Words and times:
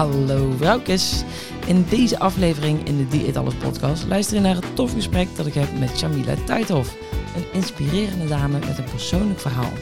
Hallo 0.00 0.52
vrouwkes. 0.56 1.22
In 1.66 1.84
deze 1.88 2.18
aflevering 2.18 2.86
in 2.86 2.96
de 2.96 3.08
Die 3.08 3.38
Alles 3.38 3.54
podcast 3.54 4.06
luister 4.06 4.34
je 4.34 4.42
naar 4.42 4.54
het 4.54 4.76
tof 4.76 4.92
gesprek 4.92 5.28
dat 5.36 5.46
ik 5.46 5.54
heb 5.54 5.78
met 5.78 5.98
Shamila 5.98 6.34
Tuithoff. 6.46 6.96
Een 7.36 7.44
inspirerende 7.52 8.26
dame 8.26 8.58
met 8.58 8.78
een 8.78 8.84
persoonlijk 8.84 9.40
verhaal. 9.40 9.72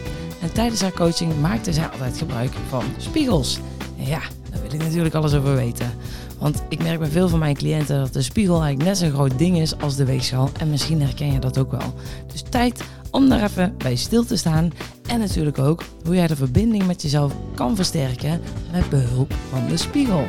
En 0.40 0.52
tijdens 0.52 0.80
haar 0.80 0.92
coaching 0.92 1.40
maakte 1.40 1.72
zij 1.72 1.88
altijd 1.88 2.18
gebruik 2.18 2.50
van 2.68 2.84
spiegels. 2.96 3.58
Ja, 3.96 4.20
daar 4.50 4.62
wil 4.62 4.72
ik 4.72 4.82
natuurlijk 4.82 5.14
alles 5.14 5.34
over 5.34 5.54
weten. 5.54 5.94
Want 6.38 6.62
ik 6.68 6.82
merk 6.82 6.98
bij 6.98 7.08
veel 7.08 7.28
van 7.28 7.38
mijn 7.38 7.56
cliënten 7.56 7.98
dat 7.98 8.12
de 8.12 8.22
spiegel 8.22 8.62
eigenlijk 8.62 8.88
net 8.88 8.98
zo'n 8.98 9.18
groot 9.18 9.38
ding 9.38 9.58
is 9.58 9.80
als 9.80 9.96
de 9.96 10.04
weegschaal. 10.04 10.50
En 10.58 10.70
misschien 10.70 11.02
herken 11.02 11.32
je 11.32 11.38
dat 11.38 11.58
ook 11.58 11.70
wel. 11.70 11.94
Dus 12.32 12.42
tijd 12.48 12.82
om 13.10 13.28
daar 13.28 13.42
even 13.42 13.74
bij 13.78 13.96
stil 13.96 14.24
te 14.24 14.36
staan. 14.36 14.72
En 15.06 15.18
natuurlijk 15.18 15.58
ook 15.58 15.82
hoe 16.04 16.14
jij 16.14 16.26
de 16.26 16.36
verbinding 16.36 16.86
met 16.86 17.02
jezelf 17.02 17.32
kan 17.54 17.76
versterken 17.76 18.40
met 18.72 18.88
behulp 18.88 19.34
van 19.50 19.66
de 19.68 19.76
spiegel. 19.76 20.26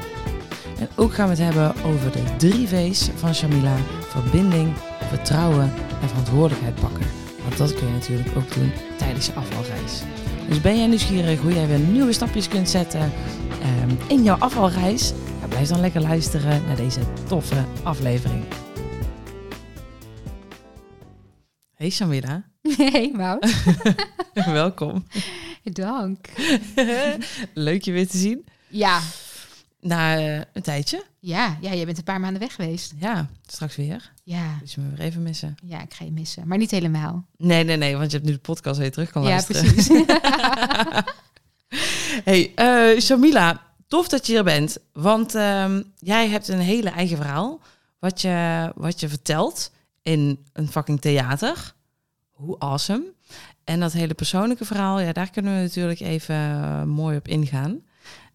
En 0.79 0.89
ook 0.95 1.13
gaan 1.13 1.29
we 1.29 1.35
het 1.35 1.43
hebben 1.43 1.83
over 1.83 2.11
de 2.11 2.23
drie 2.37 2.67
V's 2.67 3.09
van 3.15 3.35
Shamila. 3.35 3.75
Verbinding, 4.01 4.73
vertrouwen 5.07 5.71
en 6.01 6.07
verantwoordelijkheid 6.07 6.75
pakken. 6.75 7.05
Want 7.43 7.57
dat 7.57 7.73
kun 7.73 7.87
je 7.87 7.93
natuurlijk 7.93 8.37
ook 8.37 8.53
doen 8.53 8.71
tijdens 8.97 9.25
je 9.25 9.33
afvalreis. 9.33 10.01
Dus 10.47 10.61
ben 10.61 10.77
jij 10.77 10.87
nieuwsgierig 10.87 11.39
hoe 11.39 11.53
jij 11.53 11.67
weer 11.67 11.79
nieuwe 11.79 12.13
stapjes 12.13 12.47
kunt 12.47 12.69
zetten 12.69 13.01
um, 13.81 13.97
in 14.07 14.23
jouw 14.23 14.37
afvalreis? 14.37 15.13
Blijf 15.49 15.67
dan 15.67 15.79
lekker 15.79 16.01
luisteren 16.01 16.65
naar 16.65 16.75
deze 16.75 16.99
toffe 17.27 17.65
aflevering. 17.83 18.43
Hey 21.73 21.89
Shamila. 21.89 22.48
Hey 22.77 23.11
Maud. 23.13 23.63
Welkom. 24.33 25.07
Dank. 25.63 26.27
Leuk 27.53 27.81
je 27.83 27.91
weer 27.91 28.07
te 28.07 28.17
zien. 28.17 28.45
Ja. 28.67 28.99
Na 29.79 30.17
uh, 30.17 30.41
een 30.53 30.61
tijdje. 30.61 31.03
Ja, 31.19 31.57
ja, 31.61 31.73
jij 31.73 31.85
bent 31.85 31.97
een 31.97 32.03
paar 32.03 32.19
maanden 32.19 32.39
weg 32.41 32.55
geweest. 32.55 32.93
Ja, 32.99 33.29
straks 33.45 33.75
weer. 33.75 34.11
Ja. 34.23 34.57
Dus 34.61 34.73
je 34.73 34.81
me 34.81 34.89
weer 34.89 35.05
even 35.05 35.23
missen. 35.23 35.55
Ja, 35.63 35.81
ik 35.81 35.93
ga 35.93 36.05
je 36.05 36.11
missen. 36.11 36.47
Maar 36.47 36.57
niet 36.57 36.71
helemaal. 36.71 37.25
Nee, 37.37 37.63
nee, 37.63 37.77
nee, 37.77 37.97
want 37.97 38.11
je 38.11 38.17
hebt 38.17 38.29
nu 38.29 38.35
de 38.35 38.41
podcast 38.41 38.79
weer 38.79 38.91
terug 38.91 39.11
kan 39.11 39.23
luisteren. 39.23 39.65
Ja, 39.65 39.71
precies. 39.71 40.05
hey, 42.29 42.53
uh, 42.55 42.99
Shamila, 42.99 43.61
tof 43.87 44.07
dat 44.07 44.27
je 44.27 44.33
hier 44.33 44.43
bent. 44.43 44.77
Want 44.93 45.35
uh, 45.35 45.75
jij 45.97 46.29
hebt 46.29 46.47
een 46.47 46.59
hele 46.59 46.89
eigen 46.89 47.17
verhaal. 47.17 47.61
Wat 47.99 48.21
je, 48.21 48.71
wat 48.75 48.99
je 48.99 49.09
vertelt 49.09 49.71
in 50.01 50.45
een 50.53 50.67
fucking 50.67 51.01
theater. 51.01 51.73
Hoe 52.39 52.59
awesome. 52.59 53.13
En 53.63 53.79
dat 53.79 53.93
hele 53.93 54.13
persoonlijke 54.13 54.65
verhaal, 54.65 54.99
ja, 54.99 55.13
daar 55.13 55.29
kunnen 55.29 55.55
we 55.55 55.61
natuurlijk 55.61 55.99
even 55.99 56.35
uh, 56.35 56.83
mooi 56.83 57.17
op 57.17 57.27
ingaan. 57.27 57.81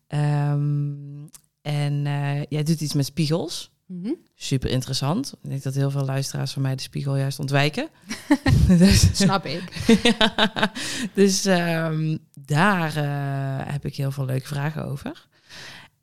Um, 0.09 1.31
en 1.63 2.07
uh, 2.07 2.43
jij 2.43 2.63
doet 2.63 2.81
iets 2.81 2.95
met 2.95 3.05
spiegels. 3.05 3.73
Mm 3.87 4.03
-hmm. 4.05 4.17
Super 4.35 4.71
interessant. 4.71 5.35
Ik 5.43 5.51
denk 5.51 5.63
dat 5.63 5.75
heel 5.75 5.91
veel 5.91 6.05
luisteraars 6.05 6.53
van 6.53 6.63
mij 6.63 6.75
de 6.75 6.83
spiegel 6.83 7.17
juist 7.17 7.39
ontwijken. 7.39 7.89
dus, 8.79 9.17
Snap 9.17 9.45
ik. 9.47 9.87
ja, 10.19 10.73
dus 11.15 11.45
um, 11.45 12.19
daar 12.35 12.97
uh, 12.97 13.73
heb 13.73 13.85
ik 13.85 13.97
heel 13.97 14.11
veel 14.11 14.25
leuke 14.25 14.47
vragen 14.47 14.85
over. 14.85 15.27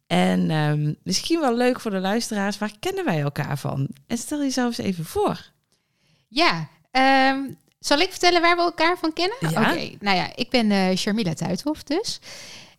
En 0.08 0.52
um, 0.52 0.96
misschien 1.04 1.40
wel 1.40 1.58
leuk 1.58 1.80
voor 1.80 1.92
de 1.92 2.00
luisteraars, 2.00 2.58
waar 2.58 2.74
kennen 2.80 3.06
wij 3.06 3.22
elkaar 3.22 3.58
van? 3.58 3.88
En 4.08 4.18
stel 4.18 4.42
jezelf 4.42 4.78
eens 4.78 4.88
even 4.88 5.06
voor. 5.06 5.52
Ja, 6.28 6.70
um, 7.32 7.58
zal 7.82 8.00
ik 8.00 8.10
vertellen 8.10 8.42
waar 8.42 8.56
we 8.56 8.62
elkaar 8.62 8.98
van 8.98 9.14
kennen? 9.14 9.38
Ja. 9.40 9.50
Oké, 9.50 9.60
okay. 9.60 9.98
nou 10.00 10.18
ja, 10.18 10.36
ik 10.36 10.50
ben 10.50 10.72
uh, 10.72 10.96
Sharmila 10.96 11.34
Tuithoff 11.34 11.84
dus. 11.84 12.20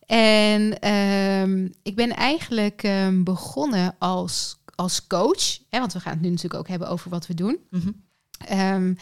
En 0.06 0.88
um, 0.90 1.72
ik 1.82 1.94
ben 1.94 2.10
eigenlijk 2.10 2.82
um, 2.82 3.24
begonnen 3.24 3.94
als, 3.98 4.56
als 4.74 5.06
coach. 5.06 5.58
Hè, 5.70 5.78
want 5.78 5.92
we 5.92 6.00
gaan 6.00 6.12
het 6.12 6.22
nu 6.22 6.28
natuurlijk 6.28 6.60
ook 6.60 6.68
hebben 6.68 6.88
over 6.88 7.10
wat 7.10 7.26
we 7.26 7.34
doen. 7.34 7.58
Mm 7.70 7.80
-hmm. 7.80 7.94
um, 8.58 8.96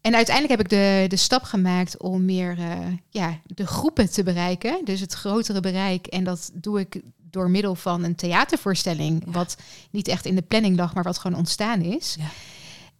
en 0.00 0.14
uiteindelijk 0.14 0.58
heb 0.58 0.60
ik 0.60 0.78
de, 0.78 1.04
de 1.08 1.16
stap 1.16 1.42
gemaakt 1.42 1.98
om 1.98 2.24
meer 2.24 2.58
uh, 2.58 2.78
ja, 3.08 3.38
de 3.46 3.66
groepen 3.66 4.10
te 4.10 4.22
bereiken. 4.22 4.84
Dus 4.84 5.00
het 5.00 5.12
grotere 5.12 5.60
bereik. 5.60 6.06
En 6.06 6.24
dat 6.24 6.50
doe 6.54 6.80
ik 6.80 7.00
door 7.16 7.50
middel 7.50 7.74
van 7.74 8.04
een 8.04 8.14
theatervoorstelling. 8.14 9.22
Ja. 9.24 9.32
Wat 9.32 9.56
niet 9.90 10.08
echt 10.08 10.24
in 10.24 10.34
de 10.34 10.42
planning 10.42 10.76
lag, 10.76 10.94
maar 10.94 11.04
wat 11.04 11.18
gewoon 11.18 11.38
ontstaan 11.38 11.80
is. 11.80 12.16
Ja. 12.18 12.28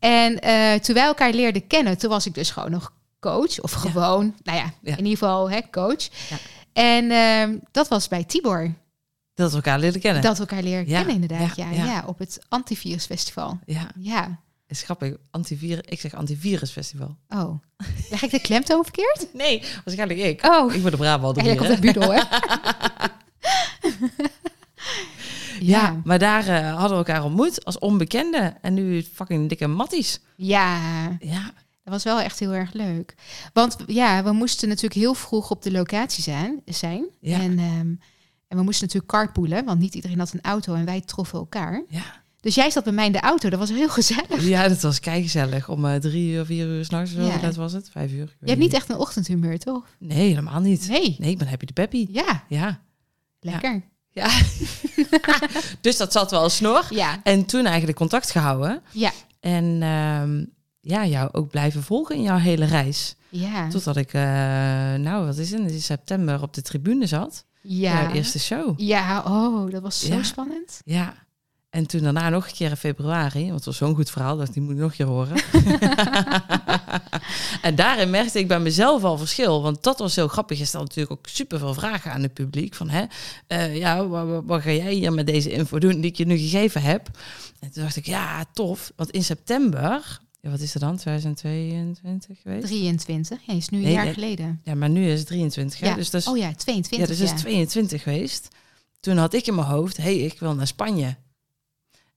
En 0.00 0.33
uh, 0.47 0.75
toen 0.75 0.94
wij 0.94 1.05
elkaar 1.05 1.33
leerden 1.33 1.66
kennen, 1.66 1.99
toen 1.99 2.11
was 2.11 2.27
ik 2.27 2.34
dus 2.34 2.50
gewoon 2.50 2.71
nog 2.71 2.93
coach. 3.21 3.61
Of 3.61 3.72
gewoon, 3.72 4.25
ja. 4.43 4.53
nou 4.53 4.59
ja, 4.59 4.72
Ja. 4.83 4.91
in 4.97 5.05
ieder 5.05 5.19
geval 5.19 5.50
hè, 5.50 5.61
coach. 5.71 6.09
Ja. 6.28 6.37
En 6.72 7.05
uh, 7.53 7.59
dat 7.71 7.88
was 7.88 8.09
bij 8.09 8.25
Tibor. 8.25 8.72
Dat 9.34 9.50
we 9.50 9.56
elkaar 9.56 9.78
leren 9.78 10.00
kennen. 10.00 10.22
Dat 10.22 10.34
we 10.34 10.41
elkaar 10.41 10.62
leren 10.62 10.87
kennen, 10.87 11.15
inderdaad. 11.15 11.56
ja, 11.56 11.71
Ja, 11.71 12.03
op 12.06 12.19
het 12.19 12.38
Antivirusfestival. 12.49 13.59
Ja, 13.66 13.88
Ja. 13.99 14.38
is 14.66 14.83
grappig. 14.83 15.15
Antivirus, 15.31 15.83
ik 15.88 16.00
zeg 16.00 16.15
antivirusfestival. 16.15 17.17
Oh, 17.28 17.59
leg 18.11 18.22
ik 18.22 18.31
de 18.31 18.41
klemtoon 18.41 18.82
verkeerd? 18.82 19.27
Nee, 19.43 19.62
waarschijnlijk 19.84 20.21
ik. 20.21 20.44
Oh, 20.47 20.75
Ik 20.75 20.82
ben 20.82 20.91
de 20.91 20.97
Brabant. 20.97 21.41
jij 21.44 21.55
komt 21.56 21.69
uit 21.71 21.81
Budel, 21.81 22.12
hè? 22.12 22.21
Ja, 25.62 26.00
maar 26.04 26.19
daar 26.19 26.47
uh, 26.48 26.71
hadden 26.71 26.91
we 26.98 27.04
elkaar 27.04 27.25
ontmoet 27.25 27.65
als 27.65 27.78
onbekende. 27.78 28.54
En 28.60 28.75
nu 28.75 29.03
fucking 29.03 29.48
dikke 29.48 29.66
matties. 29.66 30.21
Ja, 30.37 30.78
Ja, 31.21 31.43
dat 31.82 31.93
was 31.93 32.04
wel 32.04 32.21
echt 32.21 32.38
heel 32.38 32.53
erg 32.54 32.72
leuk. 32.72 33.15
Want 33.53 33.76
ja, 33.87 34.25
we 34.25 34.32
moesten 34.32 34.69
natuurlijk 34.69 35.00
heel 35.00 35.15
vroeg 35.15 35.50
op 35.50 35.62
de 35.62 35.70
locatie 35.70 36.22
zijn. 36.22 36.60
zijn. 36.65 37.04
Ja. 37.20 37.41
En, 37.41 37.59
um, 37.59 38.00
en 38.49 38.56
we 38.56 38.62
moesten 38.62 38.87
natuurlijk 38.87 39.12
carpoolen, 39.12 39.65
want 39.65 39.81
niet 39.81 39.94
iedereen 39.94 40.19
had 40.19 40.32
een 40.32 40.41
auto 40.43 40.75
en 40.75 40.84
wij 40.84 41.00
troffen 41.00 41.38
elkaar. 41.38 41.82
ja. 41.88 42.19
Dus 42.41 42.54
jij 42.54 42.70
zat 42.70 42.84
bij 42.84 42.93
mij 42.93 43.06
in 43.06 43.12
de 43.12 43.20
auto, 43.20 43.49
dat 43.50 43.59
was 43.59 43.70
heel 43.70 43.88
gezellig. 44.00 44.43
Ja, 44.49 44.69
dat 44.69 44.81
was 44.81 45.00
keigezellig. 45.00 45.69
Om 45.69 45.84
uh, 45.84 45.94
drie 45.94 46.32
uur, 46.32 46.44
vier 46.44 46.66
uur 46.66 46.84
s'nachts, 46.84 47.12
Ja. 47.12 47.37
dat 47.38 47.56
was 47.56 47.72
het? 47.72 47.91
Vijf 47.91 48.12
uur? 48.12 48.37
Je 48.41 48.47
hebt 48.49 48.59
niet 48.60 48.72
echt 48.72 48.88
een 48.91 48.97
ochtendhumeur, 48.97 49.59
toch? 49.59 49.87
Nee, 49.99 50.28
helemaal 50.28 50.60
niet. 50.60 50.88
Nee. 50.88 51.16
Nee, 51.19 51.31
ik 51.31 51.38
ben 51.38 51.49
happy 51.49 51.65
de 51.65 51.72
peppy. 51.72 52.06
Ja, 52.10 52.44
Ja. 52.49 52.81
lekker. 53.41 53.72
ja. 53.72 53.81
dus 55.81 55.97
dat 55.97 56.12
zat 56.12 56.31
wel 56.31 56.48
snor. 56.48 56.87
Ja, 56.91 57.21
En 57.22 57.44
toen 57.44 57.66
eigenlijk 57.66 57.98
contact 57.98 58.31
gehouden. 58.31 58.82
ja, 58.93 59.10
En 59.41 59.82
um, 59.82 60.50
ja, 60.81 61.06
jou 61.06 61.28
ook 61.32 61.50
blijven 61.50 61.82
volgen 61.82 62.15
in 62.16 62.22
jouw 62.22 62.37
hele 62.38 62.65
reis. 62.65 63.15
ja. 63.28 63.69
Totdat 63.69 63.97
ik, 63.97 64.12
uh, 64.15 64.22
nou 64.94 65.26
wat 65.26 65.37
is 65.37 65.50
het, 65.50 65.70
in 65.72 65.81
september 65.81 66.43
op 66.43 66.54
de 66.54 66.62
tribune 66.62 67.06
zat. 67.06 67.44
Ja. 67.62 68.03
Jouw 68.03 68.12
eerste 68.12 68.38
show. 68.38 68.81
Ja, 68.81 69.22
oh, 69.26 69.70
dat 69.70 69.82
was 69.82 70.00
zo 70.00 70.15
Ja. 70.15 70.22
spannend. 70.22 70.81
Ja. 70.84 71.15
En 71.70 71.87
toen 71.87 72.03
daarna 72.03 72.28
nog 72.28 72.47
een 72.47 72.53
keer 72.53 72.70
in 72.70 72.76
februari, 72.76 73.43
want 73.44 73.54
het 73.54 73.65
was 73.65 73.76
zo'n 73.76 73.94
goed 73.94 74.10
verhaal, 74.10 74.37
dat 74.37 74.53
die 74.53 74.62
moet 74.62 74.72
ik 74.72 74.78
nog 74.78 74.91
een 74.91 74.97
keer 74.97 75.06
horen. 75.06 75.37
en 77.62 77.74
daarin 77.74 78.10
merkte 78.10 78.38
ik 78.38 78.48
bij 78.48 78.60
mezelf 78.60 79.04
al 79.04 79.18
verschil, 79.18 79.62
want 79.62 79.82
dat 79.82 79.98
was 79.98 80.16
heel 80.16 80.28
grappig. 80.28 80.58
Je 80.58 80.64
stelt 80.64 80.84
natuurlijk 80.84 81.12
ook 81.12 81.26
super 81.26 81.58
veel 81.58 81.74
vragen 81.74 82.12
aan 82.12 82.22
het 82.22 82.34
publiek 82.34 82.74
van, 82.74 82.88
hè, 82.88 83.04
uh, 83.48 83.76
ja, 83.76 84.06
wat, 84.06 84.42
wat, 84.44 84.62
ga 84.62 84.70
jij 84.70 84.92
hier 84.92 85.12
met 85.12 85.26
deze 85.26 85.50
info 85.50 85.78
doen 85.78 86.00
die 86.00 86.10
ik 86.10 86.16
je 86.16 86.26
nu 86.26 86.36
gegeven 86.36 86.82
heb? 86.82 87.10
En 87.60 87.70
toen 87.72 87.82
dacht 87.82 87.96
ik, 87.96 88.06
ja, 88.06 88.44
tof, 88.52 88.92
want 88.96 89.10
in 89.10 89.24
september, 89.24 90.20
ja, 90.40 90.50
wat 90.50 90.60
is 90.60 90.74
er 90.74 90.80
dan, 90.80 90.96
2022 90.96 92.38
geweest? 92.42 92.66
23, 92.66 93.38
ja, 93.46 93.54
is 93.54 93.68
nu 93.68 93.78
een 93.78 93.84
Nee, 93.84 93.92
jaar 93.92 94.12
geleden. 94.12 94.60
Ja, 94.64 94.74
maar 94.74 94.90
nu 94.90 95.10
is 95.10 95.18
het 95.18 95.28
23, 95.28 95.80
hè? 95.80 95.88
Ja. 95.88 95.94
Dus 95.94 96.10
dat 96.10 96.20
is, 96.20 96.26
Oh 96.28 96.36
ja, 96.38 96.54
22. 96.54 96.98
ja, 97.08 97.14
dus 97.14 97.32
is 97.32 97.40
22 97.40 98.02
geweest. 98.02 98.48
Toen 99.00 99.16
had 99.16 99.34
ik 99.34 99.46
in 99.46 99.54
mijn 99.54 99.66
hoofd, 99.66 99.96
hé, 99.96 100.02
hey, 100.02 100.16
ik 100.16 100.38
wil 100.40 100.54
naar 100.54 100.66
Spanje. 100.66 101.16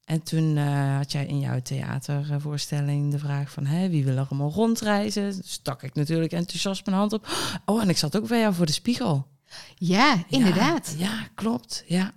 En 0.04 0.22
toen 0.22 0.56
uh, 0.56 0.96
had 0.96 1.12
jij 1.12 1.26
in 1.26 1.40
jouw 1.40 1.60
theatervoorstelling 1.62 3.10
de 3.10 3.18
vraag 3.18 3.50
van... 3.50 3.66
Hé, 3.66 3.88
wie 3.88 4.04
wil 4.04 4.16
er 4.16 4.26
allemaal 4.28 4.50
rondreizen? 4.50 5.42
Stak 5.44 5.82
ik 5.82 5.94
natuurlijk 5.94 6.32
enthousiast 6.32 6.86
mijn 6.86 6.96
hand 6.96 7.12
op. 7.12 7.28
Oh, 7.64 7.82
en 7.82 7.88
ik 7.88 7.96
zat 7.96 8.16
ook 8.16 8.28
bij 8.28 8.40
jou 8.40 8.54
voor 8.54 8.66
de 8.66 8.72
spiegel. 8.72 9.26
Ja, 9.74 10.24
inderdaad. 10.28 10.94
Ja, 10.98 11.04
ja, 11.04 11.28
klopt. 11.34 11.84
Ja. 11.86 12.12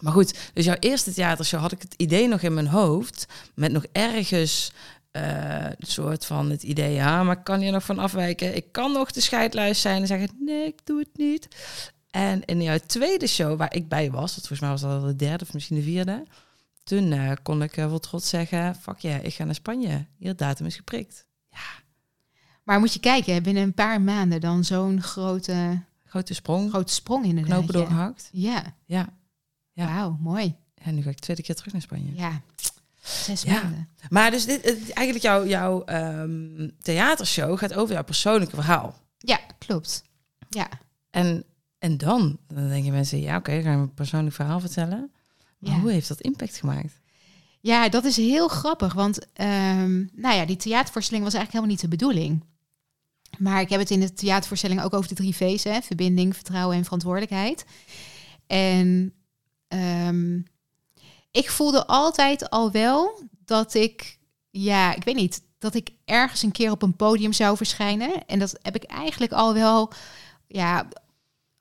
Maar 0.00 0.12
goed, 0.12 0.50
dus 0.52 0.64
jouw 0.64 0.76
eerste 0.78 1.12
theatershow 1.12 1.60
had 1.60 1.72
ik 1.72 1.82
het 1.82 1.94
idee 1.96 2.28
nog 2.28 2.40
in 2.40 2.54
mijn 2.54 2.66
hoofd... 2.66 3.26
met 3.54 3.72
nog 3.72 3.84
ergens 3.92 4.72
uh, 5.12 5.64
een 5.64 5.86
soort 5.86 6.26
van 6.26 6.50
het 6.50 6.62
idee... 6.62 6.92
ja, 6.92 7.22
maar 7.22 7.38
ik 7.38 7.44
kan 7.44 7.60
hier 7.60 7.72
nog 7.72 7.84
van 7.84 7.98
afwijken. 7.98 8.56
Ik 8.56 8.72
kan 8.72 8.92
nog 8.92 9.10
de 9.10 9.20
scheidluis 9.20 9.80
zijn 9.80 10.00
en 10.00 10.06
zeggen... 10.06 10.28
nee, 10.38 10.66
ik 10.66 10.78
doe 10.84 10.98
het 10.98 11.16
niet. 11.16 11.48
En 12.10 12.44
in 12.44 12.62
jouw 12.62 12.78
tweede 12.86 13.26
show, 13.26 13.58
waar 13.58 13.74
ik 13.74 13.88
bij 13.88 14.10
was... 14.10 14.34
dat 14.34 14.46
volgens 14.46 14.60
mij 14.60 14.70
was 14.70 14.80
dat 14.80 15.02
de 15.02 15.16
derde 15.16 15.44
of 15.44 15.52
misschien 15.52 15.76
de 15.76 15.82
vierde... 15.82 16.24
Toen 16.92 17.12
uh, 17.12 17.32
kon 17.42 17.62
ik 17.62 17.76
uh, 17.76 17.86
wel 17.86 17.98
trots 17.98 18.28
zeggen, 18.28 18.74
fuck 18.74 18.98
ja, 18.98 19.10
yeah, 19.10 19.24
ik 19.24 19.34
ga 19.34 19.44
naar 19.44 19.54
Spanje. 19.54 20.06
Hier, 20.16 20.36
datum 20.36 20.66
is 20.66 20.76
geprikt. 20.76 21.26
Ja. 21.50 21.82
Maar 22.62 22.80
moet 22.80 22.92
je 22.92 23.00
kijken, 23.00 23.42
binnen 23.42 23.62
een 23.62 23.74
paar 23.74 24.00
maanden 24.00 24.40
dan 24.40 24.64
zo'n 24.64 25.02
grote... 25.02 25.82
Grote 26.04 26.34
sprong. 26.34 26.70
Grote 26.70 26.92
sprong 26.92 27.24
inderdaad. 27.24 27.52
Knopen 27.52 27.74
doorgehakt. 27.74 28.28
Ja. 28.32 28.74
Ja. 28.84 29.08
ja. 29.72 29.86
Wauw, 29.86 30.16
mooi. 30.20 30.54
En 30.74 30.94
nu 30.94 31.02
ga 31.02 31.10
ik 31.10 31.16
de 31.16 31.22
tweede 31.22 31.42
keer 31.42 31.54
terug 31.54 31.72
naar 31.72 31.82
Spanje. 31.82 32.14
Ja, 32.14 32.40
zes 33.00 33.42
ja. 33.42 33.62
maanden. 33.62 33.88
Maar 34.08 34.30
dus 34.30 34.44
dit, 34.44 34.64
eigenlijk 34.92 35.24
jouw, 35.24 35.46
jouw 35.46 35.84
um, 35.86 36.72
theatershow 36.78 37.58
gaat 37.58 37.74
over 37.74 37.94
jouw 37.94 38.04
persoonlijke 38.04 38.54
verhaal. 38.54 38.98
Ja, 39.18 39.40
klopt. 39.58 40.04
Ja. 40.48 40.68
En 41.10 41.44
En 41.78 41.98
dan, 41.98 42.38
dan 42.48 42.68
denken 42.68 42.92
mensen, 42.92 43.20
ja 43.20 43.36
oké, 43.36 43.50
okay, 43.50 43.62
ga 43.62 43.70
je 43.70 43.76
een 43.76 43.94
persoonlijk 43.94 44.34
verhaal 44.34 44.60
vertellen. 44.60 45.12
Ja. 45.70 45.80
hoe 45.80 45.90
heeft 45.90 46.08
dat 46.08 46.20
impact 46.20 46.56
gemaakt? 46.56 47.00
Ja, 47.60 47.88
dat 47.88 48.04
is 48.04 48.16
heel 48.16 48.48
grappig. 48.48 48.92
Want 48.92 49.32
ehm, 49.32 50.04
nou 50.12 50.34
ja, 50.36 50.44
die 50.44 50.56
theatervoorstelling 50.56 51.24
was 51.24 51.34
eigenlijk 51.34 51.52
helemaal 51.52 51.70
niet 51.70 51.80
de 51.80 51.88
bedoeling. 51.88 52.44
Maar 53.38 53.60
ik 53.60 53.68
heb 53.68 53.80
het 53.80 53.90
in 53.90 54.00
de 54.00 54.12
theatervoorstelling 54.12 54.82
ook 54.82 54.94
over 54.94 55.08
de 55.08 55.14
drie 55.14 55.36
V's. 55.36 55.64
Hè? 55.64 55.80
Verbinding, 55.80 56.34
vertrouwen 56.34 56.76
en 56.76 56.84
verantwoordelijkheid. 56.84 57.64
En 58.46 59.14
ehm, 59.68 60.40
ik 61.30 61.50
voelde 61.50 61.86
altijd 61.86 62.50
al 62.50 62.70
wel 62.70 63.20
dat 63.44 63.74
ik, 63.74 64.18
ja, 64.50 64.94
ik 64.94 65.04
weet 65.04 65.14
niet, 65.14 65.42
dat 65.58 65.74
ik 65.74 65.90
ergens 66.04 66.42
een 66.42 66.52
keer 66.52 66.70
op 66.70 66.82
een 66.82 66.96
podium 66.96 67.32
zou 67.32 67.56
verschijnen. 67.56 68.26
En 68.26 68.38
dat 68.38 68.58
heb 68.62 68.74
ik 68.74 68.84
eigenlijk 68.84 69.32
al 69.32 69.54
wel, 69.54 69.92
ja, 70.46 70.88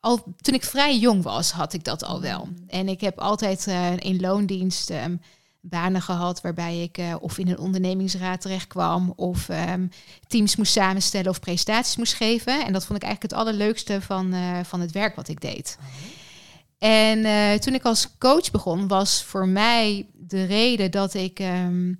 al 0.02 0.24
toen 0.42 0.54
ik 0.54 0.64
vrij 0.64 0.98
jong 0.98 1.24
was, 1.24 1.52
had 1.52 1.74
ik 1.74 1.84
dat 1.84 2.04
al 2.04 2.22
wel. 2.22 2.48
En 2.68 2.88
ik 2.88 3.02
heb 3.02 3.20
altijd 3.20 3.68
eh, 3.68 3.98
in 3.98 4.20
loondienst 4.20 4.90
ehm, 4.90 5.16
banen 5.62 6.02
gehad 6.02 6.42
waarbij 6.42 6.82
ik 6.82 6.98
eh, 6.98 7.16
of 7.20 7.38
in 7.38 7.48
een 7.48 7.60
ondernemingsraad 7.60 8.42
terecht 8.42 8.68
kwam 8.68 9.14
of 9.16 9.50
ehm, 9.50 9.88
teams 10.28 10.56
moest 10.56 10.72
samenstellen 10.72 11.30
of 11.30 11.40
presentaties 11.40 11.96
moest 11.96 12.14
geven. 12.14 12.66
En 12.66 12.74
dat 12.74 12.86
vond 12.86 13.02
ik 13.02 13.06
eigenlijk 13.06 13.34
het 13.34 13.42
allerleukste 13.42 14.02
van, 14.02 14.34
eh, 14.34 14.60
van 14.64 14.80
het 14.80 14.92
werk 14.92 15.16
wat 15.16 15.28
ik 15.28 15.42
deed. 15.42 15.78
En 16.78 17.26
eh, 17.26 17.54
toen 17.54 17.74
ik 17.74 17.84
als 17.84 18.18
coach 18.18 18.52
begon, 18.52 18.88
was 18.88 19.24
voor 19.24 19.48
mij 19.48 20.08
de 20.14 20.44
reden 20.44 20.92
dat 20.92 21.14
ik 21.14 21.40
ehm, 21.40 21.94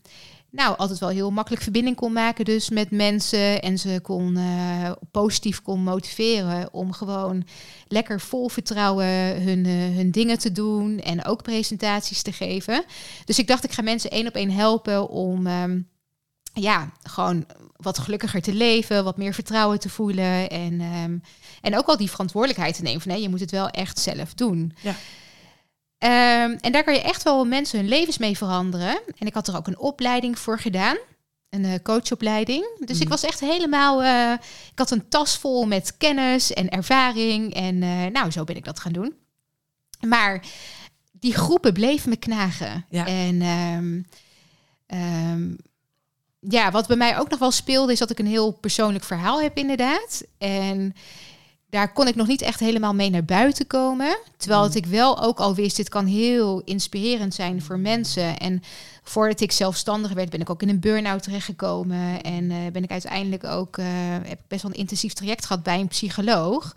nou 0.52 0.78
altijd 0.78 1.00
wel 1.00 1.10
heel 1.10 1.32
makkelijk 1.32 1.64
verbinding 1.64 1.96
kon 1.96 2.14
maken 2.14 2.46
dus 2.46 2.70
met 2.70 2.92
mensen 2.92 3.62
en 3.62 3.78
ze 3.78 4.00
kon 4.02 4.38
eh, 4.38 4.92
positief 5.12 5.62
kon 5.62 5.84
motiveren 5.84 6.74
om 6.74 6.92
gewoon 6.92 7.44
lekker 7.88 8.20
vol 8.20 8.50
vertrouwen 8.50 9.42
hun, 9.44 9.66
eh, 9.66 9.74
hun 9.74 10.12
dingen 10.12 10.40
te 10.40 10.52
doen 10.52 11.00
en 11.00 11.26
ook 11.26 11.44
presentaties 11.44 12.22
te 12.22 12.32
geven. 12.32 12.84
Dus 13.26 13.40
ik 13.40 13.48
dacht 13.48 13.64
ik 13.64 13.72
ga 13.72 13.82
mensen 13.82 14.12
één 14.12 14.28
op 14.28 14.36
één 14.36 14.52
helpen 14.52 15.10
om 15.10 15.48
ehm, 15.48 15.82
ja 16.54 16.92
gewoon 17.04 17.46
wat 17.76 18.00
gelukkiger 18.00 18.42
te 18.42 18.54
leven, 18.54 19.04
wat 19.04 19.18
meer 19.18 19.34
vertrouwen 19.34 19.80
te 19.80 19.90
voelen 19.90 20.50
en 20.50 20.82
ehm, 20.82 21.18
en 21.62 21.78
ook 21.78 21.88
al 21.88 21.98
die 21.98 22.10
verantwoordelijkheid 22.10 22.76
te 22.76 22.82
nemen 22.82 23.02
van 23.02 23.12
nee, 23.12 23.22
je 23.22 23.30
moet 23.30 23.40
het 23.40 23.52
wel 23.52 23.70
echt 23.70 24.00
zelf 24.00 24.34
doen. 24.34 24.74
Ja. 24.82 24.96
Ehm, 26.02 26.58
en 26.62 26.72
daar 26.72 26.84
kan 26.84 26.94
je 26.94 27.02
echt 27.02 27.24
wel 27.24 27.46
mensen 27.46 27.80
hun 27.80 27.88
levens 27.88 28.18
mee 28.18 28.38
veranderen. 28.38 29.00
En 29.18 29.28
ik 29.28 29.34
had 29.34 29.48
er 29.48 29.56
ook 29.58 29.68
een 29.68 29.80
opleiding 29.80 30.40
voor 30.40 30.60
gedaan. 30.60 30.98
Een 31.50 31.66
eh, 31.66 31.74
coachopleiding. 31.84 32.66
Dus 32.80 32.96
ik 32.98 33.02
Mhm. 33.04 33.10
was 33.12 33.24
echt 33.24 33.40
helemaal. 33.40 34.04
eh, 34.04 34.32
ik 34.72 34.80
had 34.80 34.92
een 34.92 35.10
tas 35.10 35.38
vol 35.38 35.66
met 35.66 35.98
kennis 35.98 36.54
en 36.54 36.70
ervaring. 36.70 37.54
En 37.54 37.84
eh, 37.84 38.06
nou, 38.12 38.32
zo 38.32 38.44
ben 38.44 38.56
ik 38.56 38.66
dat 38.66 38.80
gaan 38.80 38.92
doen. 38.92 39.14
Maar 40.08 40.44
die 41.12 41.34
groepen 41.34 41.74
bleven 41.74 42.10
me 42.10 42.16
knagen. 42.16 42.86
Ja. 42.90 43.06
En 43.08 43.42
ehm, 43.42 44.02
ehm, 44.86 45.54
ja, 46.40 46.72
wat 46.72 46.88
bij 46.88 46.98
mij 46.98 47.20
ook 47.20 47.30
nog 47.30 47.40
wel 47.40 47.52
speelde, 47.52 47.92
is 47.92 48.00
dat 48.00 48.10
ik 48.10 48.20
een 48.20 48.28
heel 48.28 48.52
persoonlijk 48.52 49.04
verhaal 49.04 49.42
heb, 49.42 49.58
inderdaad. 49.58 50.24
En 50.38 50.94
daar 51.72 51.94
kon 51.94 52.08
ik 52.08 52.16
nog 52.16 52.28
niet 52.28 52.42
echt 52.42 52.60
helemaal 52.60 52.94
mee 52.94 53.10
naar 53.10 53.26
buiten 53.26 53.68
komen. 53.68 54.18
Terwijl 54.38 54.64
het 54.64 54.76
ik 54.76 54.86
wel 54.86 55.22
ook 55.22 55.40
al 55.40 55.56
wist, 55.56 55.76
dit 55.76 55.90
kan 55.90 56.06
heel 56.06 56.62
inspirerend 56.66 57.34
zijn 57.34 57.62
voor 57.62 57.80
mensen. 57.80 58.38
En 58.38 58.64
voordat 59.04 59.40
ik 59.40 59.52
zelfstandig 59.52 60.14
werd, 60.14 60.30
ben 60.30 60.40
ik 60.40 60.50
ook 60.50 60.62
in 60.62 60.70
een 60.70 60.80
burn-out 60.80 61.24
terechtgekomen. 61.24 62.22
En 62.22 62.52
eh, 62.52 62.58
ben 62.72 62.84
ik 62.84 62.92
uiteindelijk 62.92 63.44
ook, 63.44 63.78
eh, 63.78 63.86
heb 64.24 64.40
ik 64.40 64.48
best 64.48 64.62
wel 64.62 64.72
een 64.72 64.78
intensief 64.78 65.14
traject 65.14 65.46
gehad 65.46 65.64
bij 65.64 65.80
een 65.80 65.88
psycholoog. 65.88 66.76